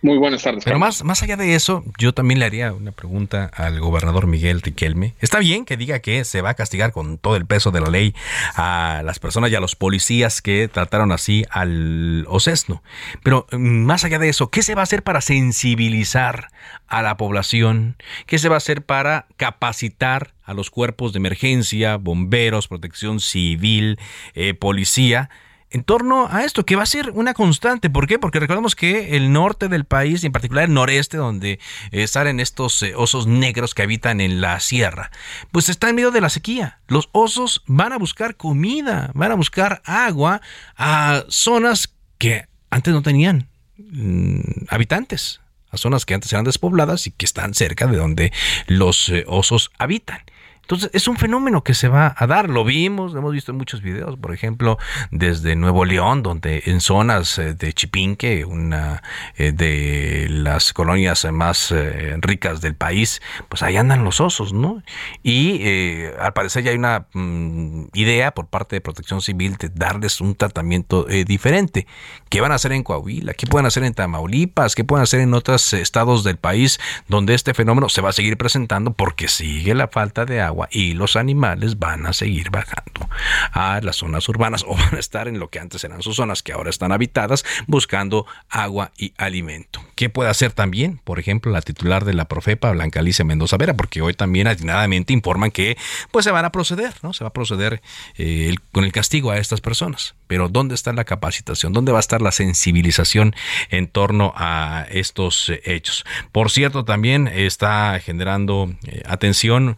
Muy 0.00 0.16
buenas 0.16 0.42
tardes. 0.44 0.64
Pero 0.64 0.78
más, 0.78 1.02
más 1.02 1.24
allá 1.24 1.36
de 1.36 1.56
eso, 1.56 1.82
yo 1.98 2.14
también 2.14 2.38
le 2.38 2.46
haría 2.46 2.72
una 2.72 2.92
pregunta 2.92 3.50
al 3.52 3.80
gobernador 3.80 4.28
Miguel 4.28 4.62
Riquelme. 4.62 5.14
Está 5.20 5.40
bien 5.40 5.64
que 5.64 5.76
diga 5.76 5.98
que 5.98 6.24
se 6.24 6.40
va 6.40 6.50
a 6.50 6.54
castigar 6.54 6.92
con 6.92 7.18
todo 7.18 7.34
el 7.34 7.46
peso 7.46 7.72
de 7.72 7.80
la 7.80 7.90
ley 7.90 8.14
a 8.54 9.02
las 9.04 9.18
personas 9.18 9.50
y 9.50 9.56
a 9.56 9.60
los 9.60 9.74
policías 9.74 10.40
que 10.40 10.68
trataron 10.68 11.10
así 11.10 11.44
al 11.50 12.24
Ocesno. 12.28 12.82
Pero 13.24 13.46
mm, 13.50 13.56
más 13.58 14.04
allá 14.04 14.20
de 14.20 14.28
eso, 14.28 14.50
¿qué 14.50 14.62
se 14.62 14.76
va 14.76 14.82
a 14.82 14.84
hacer 14.84 15.02
para 15.02 15.20
sensibilizar 15.20 16.50
a 16.86 17.02
la 17.02 17.16
población? 17.16 17.96
¿Qué 18.26 18.38
se 18.38 18.48
va 18.48 18.54
a 18.54 18.58
hacer 18.58 18.82
para 18.82 19.26
capacitar 19.36 20.32
a 20.44 20.54
los 20.54 20.70
cuerpos 20.70 21.12
de 21.12 21.18
emergencia, 21.18 21.96
bomberos, 21.96 22.68
protección 22.68 23.18
civil, 23.18 23.98
eh, 24.34 24.54
policía? 24.54 25.28
En 25.70 25.84
torno 25.84 26.28
a 26.30 26.44
esto, 26.44 26.64
que 26.64 26.76
va 26.76 26.82
a 26.82 26.86
ser 26.86 27.10
una 27.10 27.34
constante. 27.34 27.90
¿Por 27.90 28.06
qué? 28.06 28.18
Porque 28.18 28.40
recordemos 28.40 28.74
que 28.74 29.16
el 29.16 29.32
norte 29.32 29.68
del 29.68 29.84
país, 29.84 30.24
en 30.24 30.32
particular 30.32 30.64
el 30.64 30.74
noreste, 30.74 31.16
donde 31.16 31.58
eh, 31.90 32.06
salen 32.06 32.40
estos 32.40 32.82
eh, 32.82 32.94
osos 32.96 33.26
negros 33.26 33.74
que 33.74 33.82
habitan 33.82 34.20
en 34.20 34.40
la 34.40 34.60
sierra, 34.60 35.10
pues 35.52 35.68
está 35.68 35.88
en 35.90 35.96
medio 35.96 36.10
de 36.10 36.20
la 36.20 36.30
sequía. 36.30 36.80
Los 36.88 37.08
osos 37.12 37.62
van 37.66 37.92
a 37.92 37.98
buscar 37.98 38.36
comida, 38.36 39.10
van 39.14 39.32
a 39.32 39.34
buscar 39.34 39.82
agua 39.84 40.40
a 40.76 41.24
zonas 41.28 41.94
que 42.18 42.46
antes 42.70 42.92
no 42.92 43.02
tenían 43.02 43.48
mm, 43.76 44.66
habitantes, 44.68 45.40
a 45.70 45.76
zonas 45.76 46.06
que 46.06 46.14
antes 46.14 46.32
eran 46.32 46.44
despobladas 46.44 47.06
y 47.06 47.10
que 47.10 47.26
están 47.26 47.54
cerca 47.54 47.86
de 47.86 47.96
donde 47.96 48.32
los 48.66 49.08
eh, 49.10 49.24
osos 49.26 49.70
habitan. 49.78 50.20
Entonces, 50.68 50.90
es 50.92 51.08
un 51.08 51.16
fenómeno 51.16 51.64
que 51.64 51.72
se 51.72 51.88
va 51.88 52.14
a 52.14 52.26
dar. 52.26 52.50
Lo 52.50 52.62
vimos, 52.62 53.14
lo 53.14 53.20
hemos 53.20 53.32
visto 53.32 53.52
en 53.52 53.56
muchos 53.56 53.80
videos, 53.80 54.18
por 54.18 54.34
ejemplo, 54.34 54.76
desde 55.10 55.56
Nuevo 55.56 55.86
León, 55.86 56.22
donde 56.22 56.62
en 56.66 56.82
zonas 56.82 57.38
eh, 57.38 57.54
de 57.54 57.72
Chipinque, 57.72 58.44
una 58.44 59.02
eh, 59.38 59.52
de 59.52 60.26
las 60.28 60.74
colonias 60.74 61.26
más 61.32 61.72
eh, 61.72 62.18
ricas 62.20 62.60
del 62.60 62.74
país, 62.74 63.22
pues 63.48 63.62
ahí 63.62 63.78
andan 63.78 64.04
los 64.04 64.20
osos, 64.20 64.52
¿no? 64.52 64.82
Y 65.22 66.04
al 66.20 66.34
parecer 66.34 66.64
ya 66.64 66.72
hay 66.72 66.76
una 66.76 67.06
mm, 67.14 67.84
idea 67.94 68.32
por 68.32 68.48
parte 68.48 68.76
de 68.76 68.82
Protección 68.82 69.22
Civil 69.22 69.56
de 69.56 69.70
darles 69.70 70.20
un 70.20 70.34
tratamiento 70.34 71.04
diferente. 71.04 71.86
¿Qué 72.28 72.42
van 72.42 72.52
a 72.52 72.56
hacer 72.56 72.72
en 72.72 72.82
Coahuila? 72.82 73.32
¿Qué 73.32 73.46
pueden 73.46 73.64
hacer 73.64 73.84
en 73.84 73.94
Tamaulipas? 73.94 74.74
¿Qué 74.74 74.84
pueden 74.84 75.04
hacer 75.04 75.20
en 75.20 75.32
otros 75.32 75.72
estados 75.72 76.24
del 76.24 76.36
país 76.36 76.78
donde 77.08 77.32
este 77.32 77.54
fenómeno 77.54 77.88
se 77.88 78.02
va 78.02 78.10
a 78.10 78.12
seguir 78.12 78.36
presentando 78.36 78.92
porque 78.92 79.28
sigue 79.28 79.74
la 79.74 79.88
falta 79.88 80.26
de 80.26 80.42
agua? 80.42 80.57
Y 80.70 80.94
los 80.94 81.16
animales 81.16 81.78
van 81.78 82.06
a 82.06 82.12
seguir 82.12 82.50
bajando 82.50 83.08
a 83.52 83.80
las 83.82 83.96
zonas 83.96 84.28
urbanas 84.28 84.64
o 84.66 84.74
van 84.74 84.96
a 84.96 84.98
estar 84.98 85.28
en 85.28 85.38
lo 85.38 85.50
que 85.50 85.60
antes 85.60 85.84
eran 85.84 86.02
sus 86.02 86.16
zonas 86.16 86.42
que 86.42 86.52
ahora 86.52 86.70
están 86.70 86.92
habitadas 86.92 87.44
buscando 87.66 88.26
agua 88.48 88.92
y 88.96 89.12
alimento. 89.16 89.80
¿Qué 89.94 90.08
puede 90.08 90.30
hacer 90.30 90.52
también? 90.52 91.00
Por 91.04 91.18
ejemplo, 91.18 91.52
la 91.52 91.62
titular 91.62 92.04
de 92.04 92.14
la 92.14 92.26
Profepa, 92.26 92.70
Blanca 92.72 93.00
Alicia 93.00 93.24
Mendoza 93.24 93.56
Vera, 93.56 93.74
porque 93.74 94.00
hoy 94.00 94.14
también 94.14 94.46
atinadamente 94.46 95.12
informan 95.12 95.50
que 95.50 95.76
pues 96.10 96.24
se 96.24 96.30
van 96.30 96.44
a 96.44 96.52
proceder, 96.52 96.94
¿no? 97.02 97.12
Se 97.12 97.24
va 97.24 97.28
a 97.28 97.32
proceder 97.32 97.82
eh, 98.16 98.54
con 98.72 98.84
el 98.84 98.92
castigo 98.92 99.30
a 99.30 99.38
estas 99.38 99.60
personas. 99.60 100.14
Pero 100.26 100.48
¿dónde 100.48 100.74
está 100.74 100.92
la 100.92 101.04
capacitación? 101.04 101.72
¿Dónde 101.72 101.92
va 101.92 101.98
a 101.98 102.00
estar 102.00 102.22
la 102.22 102.32
sensibilización 102.32 103.34
en 103.70 103.88
torno 103.88 104.32
a 104.36 104.86
estos 104.90 105.48
eh, 105.48 105.60
hechos? 105.64 106.04
Por 106.32 106.50
cierto, 106.50 106.84
también 106.84 107.28
está 107.28 107.98
generando 108.00 108.72
eh, 108.86 109.02
atención 109.06 109.76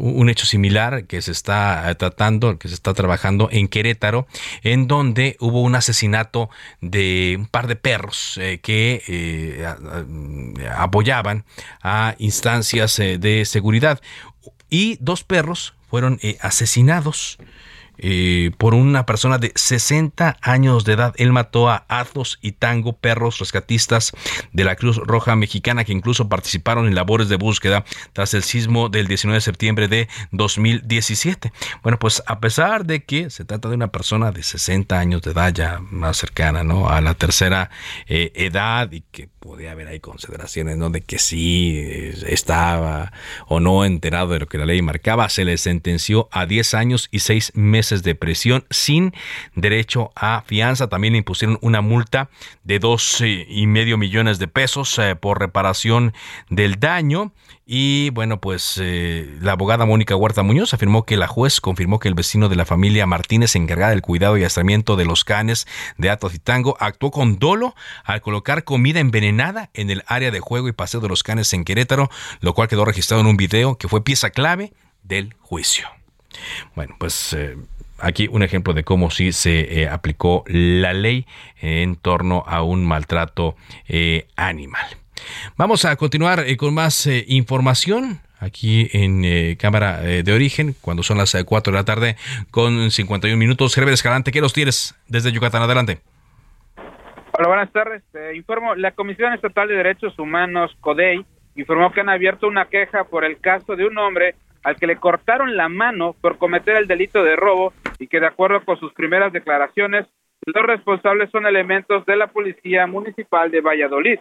un 0.00 0.28
hecho 0.28 0.46
similar 0.46 1.04
que 1.04 1.22
se 1.22 1.32
está 1.32 1.94
tratando, 1.98 2.58
que 2.58 2.68
se 2.68 2.74
está 2.74 2.94
trabajando 2.94 3.48
en 3.52 3.68
Querétaro, 3.68 4.26
en 4.62 4.88
donde 4.88 5.36
hubo 5.40 5.62
un 5.62 5.74
asesinato 5.74 6.50
de 6.80 7.36
un 7.38 7.46
par 7.46 7.66
de 7.66 7.76
perros 7.76 8.40
que 8.62 9.64
apoyaban 10.74 11.44
a 11.82 12.14
instancias 12.18 12.96
de 12.96 13.44
seguridad. 13.44 14.00
Y 14.70 14.96
dos 15.00 15.24
perros 15.24 15.74
fueron 15.88 16.18
asesinados 16.40 17.38
eh, 18.02 18.50
por 18.56 18.74
una 18.74 19.04
persona 19.06 19.38
de 19.38 19.52
60 19.54 20.38
años 20.40 20.84
de 20.84 20.94
edad. 20.94 21.14
Él 21.16 21.32
mató 21.32 21.68
a 21.68 21.84
Athos 21.88 22.38
y 22.40 22.52
Tango, 22.52 22.94
perros 22.94 23.38
rescatistas 23.38 24.12
de 24.52 24.64
la 24.64 24.76
Cruz 24.76 24.96
Roja 24.96 25.36
Mexicana 25.36 25.84
que 25.84 25.92
incluso 25.92 26.28
participaron 26.28 26.86
en 26.86 26.94
labores 26.94 27.28
de 27.28 27.36
búsqueda 27.36 27.84
tras 28.12 28.32
el 28.34 28.42
sismo 28.42 28.88
del 28.88 29.06
19 29.06 29.36
de 29.36 29.40
septiembre 29.42 29.88
de 29.88 30.08
2017. 30.32 31.52
Bueno, 31.82 31.98
pues 31.98 32.22
a 32.26 32.40
pesar 32.40 32.86
de 32.86 33.04
que 33.04 33.30
se 33.30 33.44
trata 33.44 33.68
de 33.68 33.74
una 33.74 33.88
persona 33.88 34.32
de 34.32 34.42
60 34.42 34.98
años 34.98 35.22
de 35.22 35.32
edad 35.32 35.52
ya 35.52 35.80
más 35.90 36.16
cercana 36.16 36.64
¿no? 36.64 36.88
a 36.88 37.00
la 37.00 37.14
tercera 37.14 37.70
eh, 38.06 38.32
edad 38.34 38.90
y 38.92 39.02
que 39.02 39.28
podía 39.40 39.72
haber 39.72 39.88
ahí 39.88 40.00
consideraciones 40.00 40.76
¿no? 40.76 40.90
de 40.90 41.00
que 41.00 41.18
sí 41.18 42.12
estaba 42.26 43.12
o 43.46 43.58
no 43.58 43.86
enterado 43.86 44.34
de 44.34 44.40
lo 44.40 44.46
que 44.46 44.58
la 44.58 44.66
ley 44.66 44.82
marcaba, 44.82 45.28
se 45.30 45.46
le 45.46 45.56
sentenció 45.56 46.28
a 46.30 46.44
10 46.44 46.74
años 46.74 47.08
y 47.10 47.20
6 47.20 47.52
meses 47.54 48.02
de 48.02 48.14
prisión 48.14 48.64
sin 48.68 49.14
derecho 49.54 50.12
a 50.14 50.42
fianza. 50.46 50.88
También 50.88 51.12
le 51.12 51.18
impusieron 51.18 51.58
una 51.62 51.80
multa 51.80 52.28
de 52.64 52.78
dos 52.78 53.22
y 53.22 53.66
medio 53.66 53.96
millones 53.96 54.38
de 54.38 54.46
pesos 54.46 54.98
eh, 54.98 55.16
por 55.16 55.40
reparación 55.40 56.12
del 56.50 56.78
daño. 56.78 57.32
Y 57.72 58.10
bueno, 58.10 58.40
pues 58.40 58.80
eh, 58.82 59.38
la 59.40 59.52
abogada 59.52 59.86
Mónica 59.86 60.16
Huerta 60.16 60.42
Muñoz 60.42 60.74
afirmó 60.74 61.04
que 61.04 61.16
la 61.16 61.28
juez 61.28 61.60
confirmó 61.60 62.00
que 62.00 62.08
el 62.08 62.14
vecino 62.14 62.48
de 62.48 62.56
la 62.56 62.64
familia 62.64 63.06
Martínez, 63.06 63.54
encargada 63.54 63.90
del 63.90 64.02
cuidado 64.02 64.36
y 64.36 64.42
astramiento 64.42 64.96
de 64.96 65.04
los 65.04 65.22
canes 65.22 65.68
de 65.96 66.10
Atos 66.10 66.34
y 66.34 66.40
Tango, 66.40 66.76
actuó 66.80 67.12
con 67.12 67.38
dolo 67.38 67.76
al 68.02 68.22
colocar 68.22 68.64
comida 68.64 68.98
envenenada 68.98 69.70
en 69.72 69.88
el 69.88 70.02
área 70.08 70.32
de 70.32 70.40
juego 70.40 70.66
y 70.66 70.72
paseo 70.72 70.98
de 70.98 71.06
los 71.06 71.22
canes 71.22 71.52
en 71.52 71.62
Querétaro, 71.62 72.10
lo 72.40 72.54
cual 72.54 72.66
quedó 72.66 72.84
registrado 72.84 73.20
en 73.20 73.28
un 73.28 73.36
video 73.36 73.78
que 73.78 73.86
fue 73.86 74.02
pieza 74.02 74.30
clave 74.30 74.72
del 75.04 75.34
juicio. 75.38 75.86
Bueno, 76.74 76.96
pues 76.98 77.34
eh, 77.34 77.56
aquí 78.00 78.28
un 78.32 78.42
ejemplo 78.42 78.74
de 78.74 78.82
cómo 78.82 79.12
sí 79.12 79.30
se 79.30 79.82
eh, 79.82 79.88
aplicó 79.88 80.42
la 80.48 80.92
ley 80.92 81.24
en 81.60 81.94
torno 81.94 82.42
a 82.48 82.64
un 82.64 82.84
maltrato 82.84 83.54
animal. 84.34 84.99
Vamos 85.56 85.84
a 85.84 85.96
continuar 85.96 86.44
con 86.56 86.74
más 86.74 87.06
información 87.26 88.20
aquí 88.38 88.88
en 88.92 89.56
Cámara 89.56 90.00
de 90.00 90.32
Origen, 90.32 90.74
cuando 90.80 91.02
son 91.02 91.18
las 91.18 91.36
4 91.44 91.72
de 91.72 91.78
la 91.78 91.84
tarde 91.84 92.16
con 92.50 92.90
51 92.90 93.36
minutos. 93.36 93.74
Gerber 93.74 93.94
Escalante, 93.94 94.32
¿qué 94.32 94.40
los 94.40 94.52
tienes 94.52 94.94
desde 95.08 95.32
Yucatán? 95.32 95.62
Adelante. 95.62 95.98
Hola, 97.32 97.48
buenas 97.48 97.72
tardes. 97.72 98.02
informo, 98.34 98.74
la 98.74 98.92
Comisión 98.92 99.32
Estatal 99.32 99.68
de 99.68 99.74
Derechos 99.74 100.18
Humanos, 100.18 100.76
CODEI, 100.80 101.24
informó 101.56 101.92
que 101.92 102.00
han 102.00 102.08
abierto 102.08 102.46
una 102.46 102.66
queja 102.66 103.04
por 103.04 103.24
el 103.24 103.38
caso 103.40 103.76
de 103.76 103.86
un 103.86 103.96
hombre 103.98 104.34
al 104.62 104.76
que 104.76 104.86
le 104.86 104.96
cortaron 104.96 105.56
la 105.56 105.68
mano 105.68 106.14
por 106.20 106.38
cometer 106.38 106.76
el 106.76 106.86
delito 106.86 107.22
de 107.22 107.36
robo 107.36 107.72
y 107.98 108.08
que 108.08 108.20
de 108.20 108.26
acuerdo 108.26 108.64
con 108.64 108.78
sus 108.78 108.92
primeras 108.92 109.32
declaraciones, 109.32 110.06
los 110.44 110.66
responsables 110.66 111.30
son 111.30 111.46
elementos 111.46 112.04
de 112.06 112.16
la 112.16 112.28
Policía 112.28 112.86
Municipal 112.86 113.50
de 113.50 113.60
Valladolid. 113.60 114.18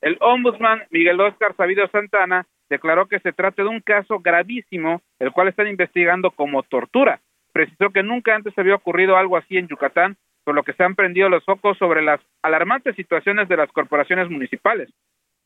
El 0.00 0.16
ombudsman 0.20 0.82
Miguel 0.90 1.20
Oscar 1.20 1.54
Sabido 1.56 1.86
Santana 1.88 2.46
declaró 2.68 3.06
que 3.06 3.20
se 3.20 3.32
trata 3.32 3.62
de 3.62 3.68
un 3.68 3.80
caso 3.80 4.20
gravísimo, 4.20 5.00
el 5.18 5.32
cual 5.32 5.48
están 5.48 5.68
investigando 5.68 6.30
como 6.30 6.62
tortura. 6.62 7.20
Precisó 7.52 7.90
que 7.90 8.02
nunca 8.02 8.34
antes 8.34 8.56
había 8.58 8.74
ocurrido 8.74 9.16
algo 9.16 9.36
así 9.36 9.56
en 9.56 9.68
Yucatán, 9.68 10.16
por 10.44 10.54
lo 10.54 10.62
que 10.62 10.74
se 10.74 10.84
han 10.84 10.94
prendido 10.94 11.28
los 11.28 11.44
focos 11.44 11.76
sobre 11.78 12.02
las 12.02 12.20
alarmantes 12.42 12.94
situaciones 12.96 13.48
de 13.48 13.56
las 13.56 13.70
corporaciones 13.72 14.30
municipales. 14.30 14.90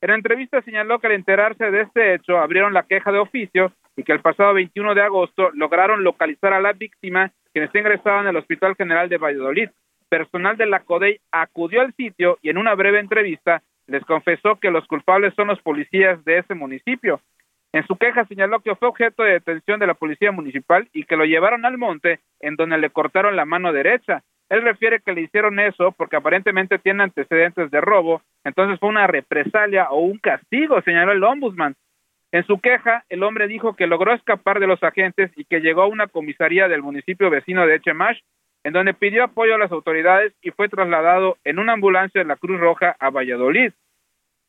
En 0.01 0.11
la 0.11 0.16
entrevista 0.16 0.62
señaló 0.62 0.98
que 0.98 1.09
al 1.09 1.12
enterarse 1.14 1.70
de 1.70 1.82
este 1.82 2.14
hecho 2.14 2.38
abrieron 2.38 2.72
la 2.72 2.84
queja 2.84 3.12
de 3.12 3.18
oficio 3.18 3.72
y 3.96 4.03
que 4.03 4.12
el 4.12 4.20
pasado 4.20 4.55
21 4.55 4.94
de 4.94 5.03
agosto 5.03 5.51
lograron 5.53 6.05
localizar 6.05 6.53
a 6.53 6.61
la 6.61 6.72
víctima 6.72 7.32
quien 7.53 7.64
está 7.64 7.78
ingresada 7.78 8.22
en 8.22 8.28
el 8.28 8.36
Hospital 8.36 8.76
General 8.76 9.09
de 9.09 9.18
Valladolid. 9.18 9.68
Personal 10.09 10.57
de 10.57 10.66
la 10.66 10.80
CODEI 10.80 11.20
acudió 11.30 11.82
al 11.82 11.94
sitio 11.94 12.38
y 12.42 12.51
en 12.51 12.59
una 12.59 12.74
breve 12.74 12.98
entrevista 12.98 13.62
les 13.91 14.05
confesó 14.05 14.57
que 14.57 14.70
los 14.70 14.86
culpables 14.86 15.34
son 15.34 15.49
los 15.49 15.61
policías 15.61 16.24
de 16.24 16.38
ese 16.38 16.55
municipio. 16.55 17.20
En 17.72 17.84
su 17.86 17.97
queja 17.97 18.24
señaló 18.24 18.61
que 18.61 18.74
fue 18.76 18.88
objeto 18.88 19.24
de 19.24 19.32
detención 19.32 19.80
de 19.80 19.86
la 19.88 19.95
policía 19.95 20.30
municipal 20.30 20.88
y 20.93 21.05
que 21.05 21.16
lo 21.16 21.24
llevaron 21.24 21.64
al 21.64 21.76
monte 21.76 22.20
en 22.38 22.55
donde 22.55 22.78
le 22.78 22.91
cortaron 22.91 23.34
la 23.34 23.45
mano 23.45 23.72
derecha. 23.72 24.22
Él 24.49 24.62
refiere 24.62 25.01
que 25.01 25.12
le 25.12 25.22
hicieron 25.22 25.59
eso 25.59 25.93
porque 25.93 26.16
aparentemente 26.16 26.78
tiene 26.78 27.03
antecedentes 27.03 27.70
de 27.70 27.80
robo, 27.80 28.22
entonces 28.45 28.78
fue 28.78 28.88
una 28.88 29.09
represalia 29.09 29.91
o 29.91 30.01
un 30.01 30.18
castigo, 30.18 30.80
señaló 30.82 31.12
el 31.12 31.22
ombudsman. 31.22 31.74
En 32.32 32.47
su 32.47 32.61
queja, 32.61 33.05
el 33.09 33.24
hombre 33.24 33.49
dijo 33.49 33.74
que 33.74 33.88
logró 33.88 34.12
escapar 34.14 34.61
de 34.61 34.68
los 34.68 34.80
agentes 34.84 35.32
y 35.36 35.45
que 35.45 35.61
llegó 35.61 35.82
a 35.82 35.88
una 35.88 36.07
comisaría 36.07 36.68
del 36.68 36.82
municipio 36.82 37.28
vecino 37.28 37.66
de 37.66 37.76
Echemash, 37.76 38.20
en 38.65 38.73
donde 38.73 38.95
pidió 38.95 39.25
apoyo 39.25 39.55
a 39.55 39.59
las 39.59 39.73
autoridades 39.73 40.33
y 40.43 40.51
fue 40.51 40.69
trasladado 40.69 41.39
en 41.45 41.59
una 41.59 41.73
ambulancia 41.73 42.21
de 42.21 42.27
la 42.27 42.37
Cruz 42.37 42.61
Roja 42.61 42.97
a 42.99 43.11
Valladolid. 43.11 43.73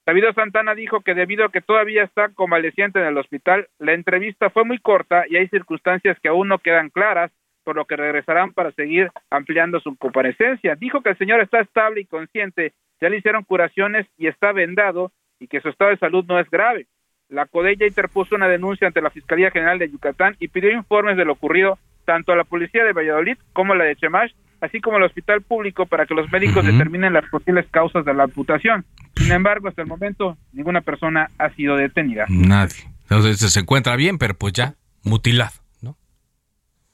David 0.06 0.26
Santana 0.36 0.74
dijo 0.76 1.02
que 1.02 1.14
debido 1.14 1.46
a 1.46 1.52
que 1.52 1.62
todavía 1.62 2.04
está 2.04 2.30
convaleciente 2.30 3.00
en 3.00 3.06
el 3.06 3.18
hospital, 3.18 3.68
la 3.78 3.94
entrevista 3.94 4.50
fue 4.50 4.66
muy 4.66 4.80
corta 4.80 5.26
y 5.30 5.38
hay 5.38 5.48
circunstancias 5.48 6.18
que 6.20 6.28
aún 6.28 6.48
no 6.48 6.58
quedan 6.60 6.90
claras, 6.90 7.32
por 7.64 7.76
lo 7.76 7.86
que 7.86 7.96
regresarán 7.96 8.54
para 8.54 8.72
seguir 8.72 9.12
ampliando 9.30 9.80
su 9.80 9.96
comparecencia. 9.96 10.76
Dijo 10.76 11.02
que 11.02 11.10
el 11.10 11.18
señor 11.18 11.40
está 11.40 11.60
estable 11.60 12.02
y 12.02 12.06
consciente, 12.06 12.74
ya 13.00 13.10
le 13.10 13.18
hicieron 13.18 13.44
curaciones 13.44 14.08
y 14.18 14.28
está 14.28 14.52
vendado 14.52 15.12
y 15.40 15.48
que 15.48 15.62
su 15.62 15.70
estado 15.70 15.92
de 15.92 15.98
salud 15.98 16.26
no 16.28 16.40
es 16.40 16.50
grave. 16.50 16.88
La 17.30 17.46
Codella 17.46 17.88
interpuso 17.88 18.36
una 18.36 18.48
denuncia 18.48 18.88
ante 18.88 19.02
la 19.02 19.10
Fiscalía 19.10 19.52
General 19.52 19.80
de 19.80 19.90
Yucatán 19.90 20.36
y 20.40 20.50
pidió 20.50 20.72
informes 20.72 21.16
de 21.16 21.26
lo 21.26 21.34
ocurrido 21.34 21.78
tanto 22.12 22.34
a 22.34 22.36
la 22.36 22.44
policía 22.44 22.84
de 22.84 22.92
Valladolid 22.92 23.38
como 23.54 23.72
a 23.72 23.78
la 23.78 23.86
de 23.86 23.96
Chemash, 23.96 24.34
así 24.60 24.82
como 24.82 24.98
al 24.98 25.04
hospital 25.04 25.42
público 25.44 25.86
para 25.86 26.06
que 26.06 26.14
los 26.14 26.30
médicos 26.30 26.66
determinen 26.66 27.14
las 27.14 27.24
posibles 27.30 27.66
causas 27.72 28.04
de 28.04 28.14
la 28.14 28.24
amputación. 28.24 28.86
Sin 29.16 29.32
embargo, 29.32 29.70
hasta 29.70 29.82
el 29.82 29.88
momento, 29.88 30.38
ninguna 30.52 30.82
persona 30.82 31.30
ha 31.38 31.50
sido 31.52 31.78
detenida. 31.78 32.26
Nadie. 32.28 32.84
Entonces 33.04 33.40
se 33.40 33.60
encuentra 33.62 33.96
bien, 33.96 34.18
pero 34.18 34.34
pues 34.34 34.52
ya 34.52 34.74
mutilado, 35.04 35.54
¿no? 35.82 35.96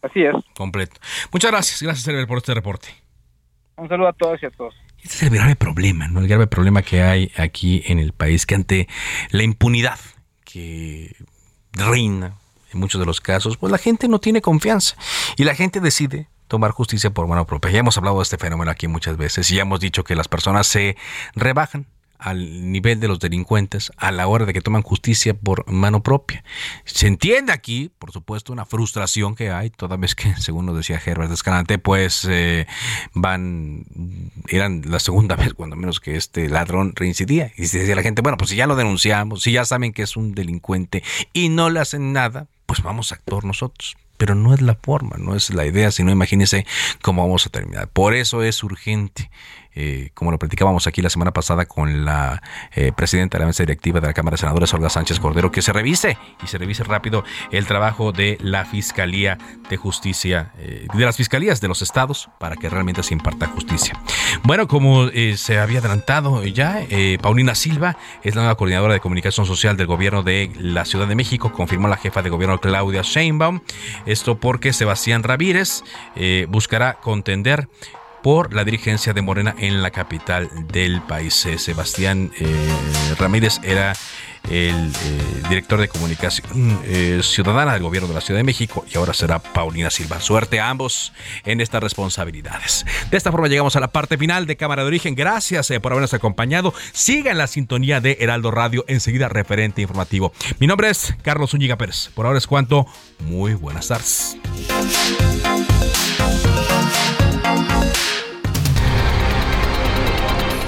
Así 0.03 0.21
es. 0.21 0.35
Completo. 0.55 0.99
Muchas 1.31 1.49
gracias, 1.49 1.81
gracias 1.81 2.07
Herbert, 2.07 2.27
por 2.27 2.37
este 2.37 2.53
reporte. 2.53 2.89
Un 3.77 3.89
saludo 3.89 4.09
a 4.09 4.13
todos 4.13 4.43
y 4.43 4.45
a 4.45 4.51
todos. 4.51 4.75
Este 5.01 5.15
es 5.15 5.23
el 5.23 5.29
grave 5.31 5.55
problema, 5.55 6.07
¿no? 6.07 6.19
El 6.19 6.27
grave 6.27 6.45
problema 6.45 6.83
que 6.83 7.01
hay 7.01 7.31
aquí 7.37 7.81
en 7.87 7.97
el 7.97 8.13
país, 8.13 8.45
que 8.45 8.53
ante 8.53 8.87
la 9.31 9.41
impunidad 9.41 9.97
que 10.45 11.15
reina 11.73 12.35
en 12.71 12.79
muchos 12.79 12.99
de 12.99 13.05
los 13.05 13.21
casos, 13.21 13.57
pues 13.57 13.71
la 13.71 13.77
gente 13.77 14.07
no 14.07 14.19
tiene 14.19 14.41
confianza 14.41 14.95
y 15.35 15.43
la 15.43 15.55
gente 15.55 15.79
decide 15.79 16.27
tomar 16.47 16.71
justicia 16.71 17.11
por 17.11 17.27
mano 17.27 17.45
propia. 17.45 17.71
Ya 17.71 17.79
hemos 17.79 17.97
hablado 17.97 18.17
de 18.17 18.23
este 18.23 18.37
fenómeno 18.37 18.71
aquí 18.71 18.87
muchas 18.87 19.17
veces 19.17 19.49
y 19.51 19.55
ya 19.55 19.61
hemos 19.61 19.79
dicho 19.79 20.03
que 20.03 20.15
las 20.15 20.27
personas 20.27 20.67
se 20.67 20.95
rebajan 21.35 21.87
al 22.19 22.71
nivel 22.71 22.99
de 22.99 23.07
los 23.07 23.19
delincuentes 23.19 23.91
a 23.97 24.11
la 24.11 24.27
hora 24.27 24.45
de 24.45 24.53
que 24.53 24.61
toman 24.61 24.81
justicia 24.81 25.33
por 25.33 25.69
mano 25.71 26.01
propia. 26.01 26.43
Se 26.85 27.07
entiende 27.07 27.51
aquí, 27.51 27.91
por 27.99 28.11
supuesto, 28.11 28.51
una 28.53 28.65
frustración 28.65 29.35
que 29.35 29.51
hay, 29.51 29.69
toda 29.69 29.97
vez 29.97 30.15
que, 30.15 30.35
según 30.37 30.65
nos 30.65 30.75
decía 30.75 31.01
Herbert 31.03 31.31
Escalante, 31.31 31.77
pues 31.77 32.25
eh, 32.29 32.67
van, 33.13 33.85
eran 34.47 34.81
la 34.85 34.99
segunda 34.99 35.35
vez, 35.35 35.53
cuando 35.53 35.75
menos 35.75 35.99
que 35.99 36.15
este 36.15 36.49
ladrón 36.49 36.93
reincidía. 36.95 37.51
Y 37.55 37.67
se 37.67 37.79
decía 37.79 37.95
la 37.95 38.03
gente, 38.03 38.21
bueno, 38.21 38.37
pues 38.37 38.49
si 38.49 38.55
ya 38.55 38.67
lo 38.67 38.75
denunciamos, 38.75 39.43
si 39.43 39.51
ya 39.51 39.65
saben 39.65 39.93
que 39.93 40.03
es 40.03 40.17
un 40.17 40.33
delincuente 40.33 41.03
y 41.33 41.49
no 41.49 41.69
le 41.69 41.79
hacen 41.79 42.13
nada, 42.13 42.47
pues 42.67 42.83
vamos 42.83 43.11
a 43.11 43.15
actuar 43.15 43.43
nosotros 43.43 43.97
pero 44.17 44.33
no 44.33 44.53
es 44.53 44.61
la 44.61 44.75
forma, 44.75 45.17
no 45.17 45.35
es 45.35 45.51
la 45.53 45.65
idea, 45.65 45.91
sino 45.91 46.11
imagínense 46.11 46.65
cómo 47.03 47.21
vamos 47.21 47.45
a 47.45 47.49
terminar. 47.51 47.87
Por 47.87 48.15
eso 48.15 48.41
es 48.41 48.63
urgente 48.63 49.29
eh, 49.79 50.09
como 50.15 50.31
lo 50.31 50.39
platicábamos 50.39 50.87
aquí 50.87 51.03
la 51.03 51.11
semana 51.11 51.33
pasada 51.33 51.65
con 51.67 52.03
la 52.03 52.41
eh, 52.73 52.91
presidenta 52.91 53.37
de 53.37 53.43
la 53.43 53.45
mesa 53.45 53.61
directiva 53.61 53.99
de 53.99 54.07
la 54.07 54.13
Cámara 54.13 54.33
de 54.33 54.39
Senadores, 54.39 54.73
Olga 54.73 54.89
Sánchez 54.89 55.19
Cordero, 55.19 55.51
que 55.51 55.61
se 55.61 55.71
revise 55.71 56.17
y 56.43 56.47
se 56.47 56.57
revise 56.57 56.83
rápido 56.83 57.23
el 57.51 57.67
trabajo 57.67 58.11
de 58.11 58.39
la 58.41 58.65
Fiscalía 58.65 59.37
de 59.69 59.77
Justicia, 59.77 60.51
eh, 60.57 60.87
de 60.91 61.05
las 61.05 61.15
Fiscalías 61.15 61.61
de 61.61 61.67
los 61.67 61.83
estados, 61.83 62.27
para 62.39 62.55
que 62.55 62.71
realmente 62.71 63.03
se 63.03 63.13
imparta 63.13 63.45
justicia. 63.49 63.93
Bueno, 64.47 64.69
como 64.69 65.09
se 65.35 65.59
había 65.59 65.79
adelantado 65.79 66.41
ya, 66.45 66.79
Paulina 67.21 67.53
Silva 67.53 67.97
es 68.23 68.33
la 68.33 68.43
nueva 68.43 68.55
coordinadora 68.55 68.93
de 68.93 69.01
comunicación 69.01 69.45
social 69.45 69.75
del 69.75 69.87
gobierno 69.87 70.23
de 70.23 70.49
la 70.57 70.85
Ciudad 70.85 71.05
de 71.05 71.15
México, 71.15 71.51
confirmó 71.51 71.89
la 71.89 71.97
jefa 71.97 72.21
de 72.21 72.29
gobierno 72.29 72.57
Claudia 72.61 73.01
Sheinbaum. 73.01 73.59
Esto 74.05 74.37
porque 74.37 74.71
Sebastián 74.71 75.23
Ramírez 75.23 75.83
buscará 76.47 76.93
contender 76.93 77.67
por 78.21 78.53
la 78.53 78.63
dirigencia 78.63 79.13
de 79.13 79.21
Morena 79.21 79.55
en 79.57 79.81
la 79.81 79.91
capital 79.91 80.49
del 80.71 81.01
país. 81.01 81.45
Eh, 81.45 81.57
Sebastián 81.57 82.31
eh, 82.39 82.45
Ramírez 83.17 83.59
era 83.63 83.93
el 84.49 84.73
eh, 84.73 85.43
director 85.49 85.79
de 85.79 85.89
comunicación 85.89 86.79
ciudadana 87.21 87.73
del 87.73 87.83
gobierno 87.83 88.07
de 88.07 88.13
la 88.13 88.21
Ciudad 88.21 88.39
de 88.39 88.45
México 88.45 88.85
y 88.91 88.97
ahora 88.97 89.13
será 89.13 89.39
Paulina 89.39 89.89
Silva. 89.89 90.21
Suerte 90.21 90.59
a 90.59 90.69
ambos 90.69 91.11
en 91.45 91.59
estas 91.59 91.83
responsabilidades. 91.83 92.85
De 93.11 93.17
esta 93.17 93.31
forma 93.31 93.49
llegamos 93.49 93.75
a 93.75 93.81
la 93.81 93.89
parte 93.89 94.17
final 94.17 94.45
de 94.45 94.55
Cámara 94.55 94.83
de 94.83 94.87
Origen. 94.87 95.15
Gracias 95.15 95.71
por 95.81 95.91
habernos 95.91 96.13
acompañado. 96.13 96.73
Sigan 96.93 97.37
la 97.37 97.47
sintonía 97.47 97.99
de 97.99 98.17
Heraldo 98.21 98.51
Radio, 98.51 98.85
enseguida 98.87 99.27
referente 99.27 99.81
informativo. 99.81 100.31
Mi 100.59 100.67
nombre 100.67 100.89
es 100.89 101.13
Carlos 101.23 101.53
Úñiga 101.53 101.77
Pérez. 101.77 102.09
Por 102.15 102.25
ahora 102.25 102.37
es 102.37 102.47
cuanto. 102.47 102.85
Muy 103.19 103.53
buenas 103.53 103.89
tardes. 103.89 104.37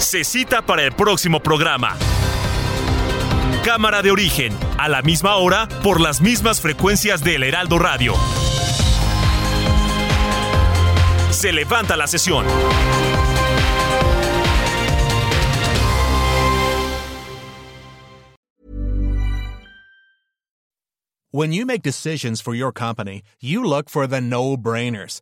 Se 0.09 0.23
cita 0.23 0.63
para 0.63 0.81
el 0.81 0.91
próximo 0.93 1.39
programa. 1.39 1.95
Cámara 3.63 4.01
de 4.01 4.09
origen, 4.09 4.51
a 4.79 4.89
la 4.89 5.03
misma 5.03 5.35
hora, 5.35 5.69
por 5.83 6.01
las 6.01 6.19
mismas 6.19 6.61
frecuencias 6.61 7.23
del 7.23 7.43
Heraldo 7.43 7.77
Radio. 7.77 8.15
Se 11.29 11.53
levanta 11.53 11.95
la 11.95 12.07
sesión. 12.07 12.43
When 21.29 21.53
you 21.53 21.67
make 21.67 21.83
decisions 21.83 22.41
for 22.41 22.55
your 22.55 22.73
company, 22.73 23.21
you 23.39 23.63
look 23.63 23.91
for 23.91 24.07
the 24.07 24.21
no-brainers. 24.21 25.21